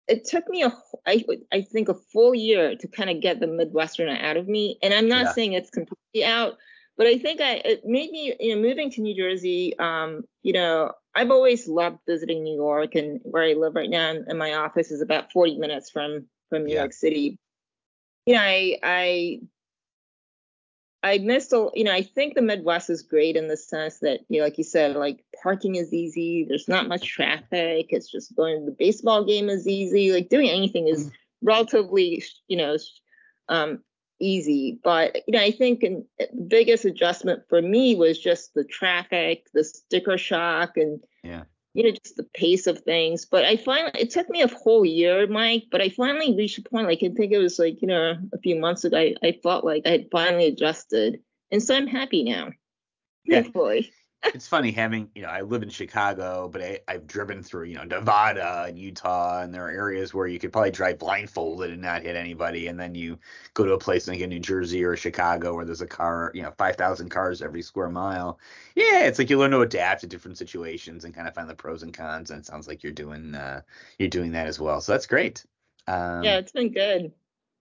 it 0.07 0.25
took 0.25 0.47
me 0.49 0.63
a 0.63 0.73
I, 1.07 1.23
I 1.53 1.61
think 1.61 1.87
a 1.87 1.93
full 1.93 2.35
year 2.35 2.75
to 2.75 2.87
kind 2.89 3.09
of 3.09 3.21
get 3.21 3.39
the 3.39 3.45
Midwesterner 3.45 4.21
out 4.21 4.35
of 4.35 4.49
me. 4.49 4.77
And 4.83 4.93
I'm 4.93 5.07
not 5.07 5.27
yeah. 5.27 5.31
saying 5.31 5.53
it's 5.53 5.69
completely 5.69 6.25
out, 6.25 6.57
but 6.97 7.07
I 7.07 7.17
think 7.17 7.39
I 7.39 7.61
it 7.63 7.85
made 7.85 8.11
me 8.11 8.35
you 8.39 8.55
know 8.55 8.61
moving 8.61 8.91
to 8.91 9.01
New 9.01 9.15
Jersey. 9.15 9.77
Um, 9.79 10.23
you 10.41 10.51
know, 10.51 10.91
I've 11.15 11.31
always 11.31 11.67
loved 11.67 11.99
visiting 12.07 12.43
New 12.43 12.55
York, 12.55 12.95
and 12.95 13.19
where 13.23 13.43
I 13.43 13.53
live 13.53 13.75
right 13.75 13.89
now, 13.89 14.09
and 14.11 14.39
my 14.39 14.53
office 14.53 14.91
is 14.91 15.01
about 15.01 15.31
40 15.31 15.57
minutes 15.57 15.89
from 15.89 16.25
from 16.49 16.65
New 16.65 16.73
yeah. 16.73 16.81
York 16.81 16.93
City. 16.93 17.37
You 18.25 18.35
know, 18.35 18.41
I 18.41 18.77
I 18.83 19.39
I 21.03 21.17
missed 21.17 21.51
a, 21.51 21.69
you 21.73 21.83
know, 21.83 21.91
I 21.91 22.01
think 22.01 22.33
the 22.33 22.41
Midwest 22.41 22.89
is 22.89 23.01
great 23.01 23.35
in 23.35 23.49
the 23.49 23.57
sense 23.57 23.99
that, 23.99 24.21
you 24.29 24.39
know, 24.39 24.45
like 24.45 24.57
you 24.57 24.63
said, 24.63 24.95
like 24.95 25.23
parking 25.43 25.75
is 25.75 25.93
easy. 25.93 26.45
There's 26.47 26.69
not 26.69 26.87
much 26.87 27.05
traffic. 27.05 27.87
It's 27.89 28.09
just 28.09 28.33
going 28.37 28.61
to 28.61 28.65
the 28.65 28.75
baseball 28.79 29.25
game 29.25 29.49
is 29.49 29.67
easy. 29.67 30.13
Like 30.13 30.29
doing 30.29 30.49
anything 30.49 30.87
is 30.87 31.11
relatively, 31.41 32.23
you 32.47 32.55
know, 32.55 32.77
um, 33.49 33.83
easy. 34.19 34.79
But 34.83 35.15
you 35.27 35.33
know, 35.33 35.41
I 35.41 35.51
think 35.51 35.83
eh, 35.83 36.01
the 36.17 36.41
biggest 36.47 36.85
adjustment 36.85 37.43
for 37.49 37.61
me 37.61 37.95
was 37.95 38.19
just 38.19 38.53
the 38.53 38.63
traffic, 38.63 39.47
the 39.53 39.63
sticker 39.63 40.17
shock, 40.17 40.77
and 40.77 40.99
yeah. 41.23 41.43
you 41.73 41.83
know, 41.83 41.91
just 41.91 42.17
the 42.17 42.27
pace 42.33 42.67
of 42.67 42.79
things. 42.79 43.25
But 43.25 43.45
I 43.45 43.57
finally, 43.57 43.91
it 43.99 44.11
took 44.11 44.29
me 44.29 44.41
a 44.41 44.47
whole 44.47 44.85
year, 44.85 45.27
Mike. 45.27 45.65
But 45.71 45.81
I 45.81 45.89
finally 45.89 46.35
reached 46.35 46.57
a 46.57 46.61
point. 46.61 46.87
Like 46.87 47.03
I 47.03 47.09
think 47.09 47.31
it 47.31 47.39
was 47.39 47.59
like 47.59 47.81
you 47.81 47.87
know 47.87 48.17
a 48.33 48.37
few 48.39 48.59
months 48.59 48.83
ago. 48.83 48.97
I, 48.97 49.15
I 49.23 49.39
felt 49.43 49.65
like 49.65 49.83
I 49.85 49.89
had 49.89 50.07
finally 50.11 50.47
adjusted, 50.47 51.19
and 51.51 51.61
so 51.61 51.75
I'm 51.75 51.87
happy 51.87 52.23
now. 52.23 52.49
Yeah. 53.25 53.41
Thankfully 53.41 53.91
it's 54.25 54.47
funny 54.47 54.71
having 54.71 55.09
you 55.15 55.21
know 55.21 55.27
I 55.27 55.41
live 55.41 55.63
in 55.63 55.69
Chicago, 55.69 56.49
but 56.51 56.61
I, 56.61 56.79
I've 56.87 57.07
driven 57.07 57.43
through 57.43 57.65
you 57.65 57.75
know 57.75 57.83
Nevada 57.83 58.65
and 58.67 58.77
Utah, 58.79 59.41
and 59.41 59.53
there 59.53 59.65
are 59.65 59.69
areas 59.69 60.13
where 60.13 60.27
you 60.27 60.39
could 60.39 60.51
probably 60.51 60.71
drive 60.71 60.99
blindfolded 60.99 61.71
and 61.71 61.81
not 61.81 62.03
hit 62.03 62.15
anybody, 62.15 62.67
and 62.67 62.79
then 62.79 62.95
you 62.95 63.19
go 63.53 63.65
to 63.65 63.73
a 63.73 63.79
place 63.79 64.07
like 64.07 64.19
in 64.19 64.29
New 64.29 64.39
Jersey 64.39 64.83
or 64.83 64.95
Chicago 64.95 65.55
where 65.55 65.65
there's 65.65 65.81
a 65.81 65.87
car, 65.87 66.31
you 66.33 66.41
know, 66.41 66.51
five 66.57 66.75
thousand 66.75 67.09
cars 67.09 67.41
every 67.41 67.61
square 67.61 67.89
mile. 67.89 68.39
Yeah, 68.75 69.01
it's 69.01 69.19
like 69.19 69.29
you 69.29 69.37
learn 69.37 69.51
to 69.51 69.61
adapt 69.61 70.01
to 70.01 70.07
different 70.07 70.37
situations 70.37 71.05
and 71.05 71.13
kind 71.13 71.27
of 71.27 71.33
find 71.33 71.49
the 71.49 71.55
pros 71.55 71.83
and 71.83 71.93
cons, 71.93 72.31
and 72.31 72.39
it 72.39 72.45
sounds 72.45 72.67
like 72.67 72.83
you're 72.83 72.91
doing 72.91 73.35
uh, 73.35 73.61
you're 73.99 74.09
doing 74.09 74.31
that 74.33 74.47
as 74.47 74.59
well. 74.59 74.81
So 74.81 74.91
that's 74.93 75.07
great. 75.07 75.45
Um, 75.87 76.23
yeah, 76.23 76.37
it's 76.37 76.51
been 76.51 76.71
good. 76.71 77.11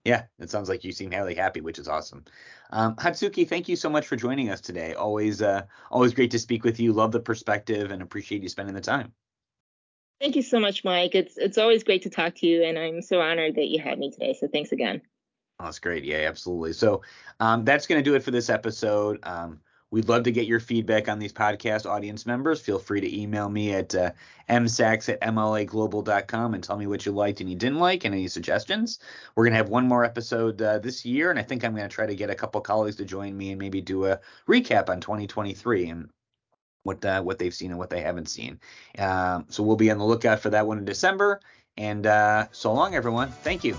Yeah, 0.05 0.23
it 0.37 0.49
sounds 0.49 0.67
like 0.67 0.83
you 0.83 0.91
seem 0.91 1.11
highly 1.11 1.35
happy, 1.35 1.61
which 1.61 1.79
is 1.79 1.87
awesome. 1.87 2.25
Um, 2.73 2.95
Hatsuki, 2.95 3.47
thank 3.47 3.69
you 3.69 3.75
so 3.75 3.87
much 3.87 4.07
for 4.07 4.15
joining 4.15 4.49
us 4.49 4.59
today. 4.59 4.95
Always, 4.95 5.43
uh, 5.43 5.61
always 5.91 6.11
great 6.11 6.31
to 6.31 6.39
speak 6.39 6.63
with 6.63 6.79
you. 6.79 6.91
Love 6.91 7.11
the 7.11 7.19
perspective 7.19 7.91
and 7.91 8.01
appreciate 8.01 8.41
you 8.41 8.49
spending 8.49 8.73
the 8.73 8.81
time. 8.81 9.13
Thank 10.19 10.35
you 10.35 10.41
so 10.41 10.59
much, 10.59 10.83
Mike. 10.83 11.13
It's 11.13 11.37
it's 11.37 11.59
always 11.59 11.83
great 11.83 12.01
to 12.03 12.09
talk 12.09 12.33
to 12.35 12.47
you, 12.47 12.63
and 12.63 12.79
I'm 12.79 13.03
so 13.03 13.21
honored 13.21 13.55
that 13.55 13.67
you 13.67 13.79
had 13.79 13.99
me 13.99 14.09
today. 14.09 14.35
So 14.39 14.47
thanks 14.47 14.71
again. 14.71 15.01
Oh, 15.59 15.65
that's 15.65 15.77
great. 15.77 16.03
Yeah, 16.03 16.25
absolutely. 16.27 16.73
So 16.73 17.03
um, 17.39 17.63
that's 17.63 17.85
going 17.85 18.03
to 18.03 18.09
do 18.09 18.15
it 18.15 18.23
for 18.23 18.31
this 18.31 18.49
episode. 18.49 19.19
Um, 19.21 19.59
We'd 19.93 20.09
love 20.09 20.23
to 20.23 20.31
get 20.31 20.47
your 20.47 20.59
feedback 20.59 21.07
on 21.07 21.19
these 21.19 21.33
podcast 21.33 21.87
audience 21.87 22.25
members. 22.25 22.59
Feel 22.59 22.79
free 22.79 22.99
to 22.99 23.21
email 23.21 23.47
me 23.47 23.75
at 23.75 23.93
uh, 23.93 24.09
msachs 24.49 25.07
at 25.07 25.21
mlaglobal.com 25.21 26.55
and 26.55 26.63
tell 26.63 26.77
me 26.77 26.87
what 26.87 27.05
you 27.05 27.11
liked 27.11 27.41
and 27.41 27.49
you 27.49 27.55
didn't 27.55 27.77
like 27.77 28.03
and 28.03 28.15
any 28.15 28.27
suggestions. 28.27 28.97
We're 29.35 29.43
going 29.43 29.51
to 29.51 29.57
have 29.57 29.69
one 29.69 29.87
more 29.87 30.03
episode 30.03 30.59
uh, 30.59 30.79
this 30.79 31.05
year, 31.05 31.29
and 31.29 31.37
I 31.37 31.43
think 31.43 31.63
I'm 31.63 31.75
going 31.75 31.87
to 31.87 31.93
try 31.93 32.07
to 32.07 32.15
get 32.15 32.31
a 32.31 32.35
couple 32.35 32.59
colleagues 32.61 32.95
to 32.95 33.05
join 33.05 33.37
me 33.37 33.51
and 33.51 33.59
maybe 33.59 33.81
do 33.81 34.05
a 34.05 34.19
recap 34.49 34.89
on 34.89 34.99
2023 34.99 35.89
and 35.89 36.09
what 36.81 37.05
uh, 37.05 37.21
what 37.21 37.37
they've 37.37 37.53
seen 37.53 37.69
and 37.69 37.77
what 37.77 37.91
they 37.91 38.01
haven't 38.01 38.29
seen. 38.29 38.59
Um, 38.97 39.45
so 39.49 39.61
we'll 39.61 39.75
be 39.75 39.91
on 39.91 39.99
the 39.99 40.05
lookout 40.05 40.39
for 40.39 40.49
that 40.49 40.65
one 40.65 40.79
in 40.79 40.85
December. 40.85 41.39
And 41.77 42.07
uh, 42.07 42.47
so 42.51 42.73
long, 42.73 42.95
everyone. 42.95 43.29
Thank 43.29 43.63
you. 43.63 43.75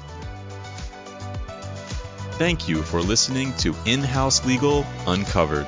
Thank 2.35 2.69
you 2.69 2.85
for 2.85 3.01
listening 3.01 3.53
to 3.55 3.75
In 3.85 3.99
House 3.99 4.47
Legal 4.47 4.87
Uncovered. 5.09 5.67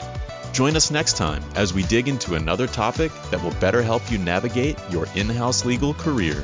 Join 0.57 0.75
us 0.75 0.91
next 0.91 1.19
time 1.19 1.45
as 1.55 1.75
we 1.75 1.83
dig 1.83 2.09
into 2.09 2.35
another 2.35 2.67
topic 2.67 3.13
that 3.31 3.43
will 3.43 3.51
better 3.61 3.83
help 3.83 4.11
you 4.11 4.17
navigate 4.17 4.79
your 4.89 5.07
in 5.15 5.29
house 5.29 5.67
legal 5.67 5.93
career. 5.93 6.43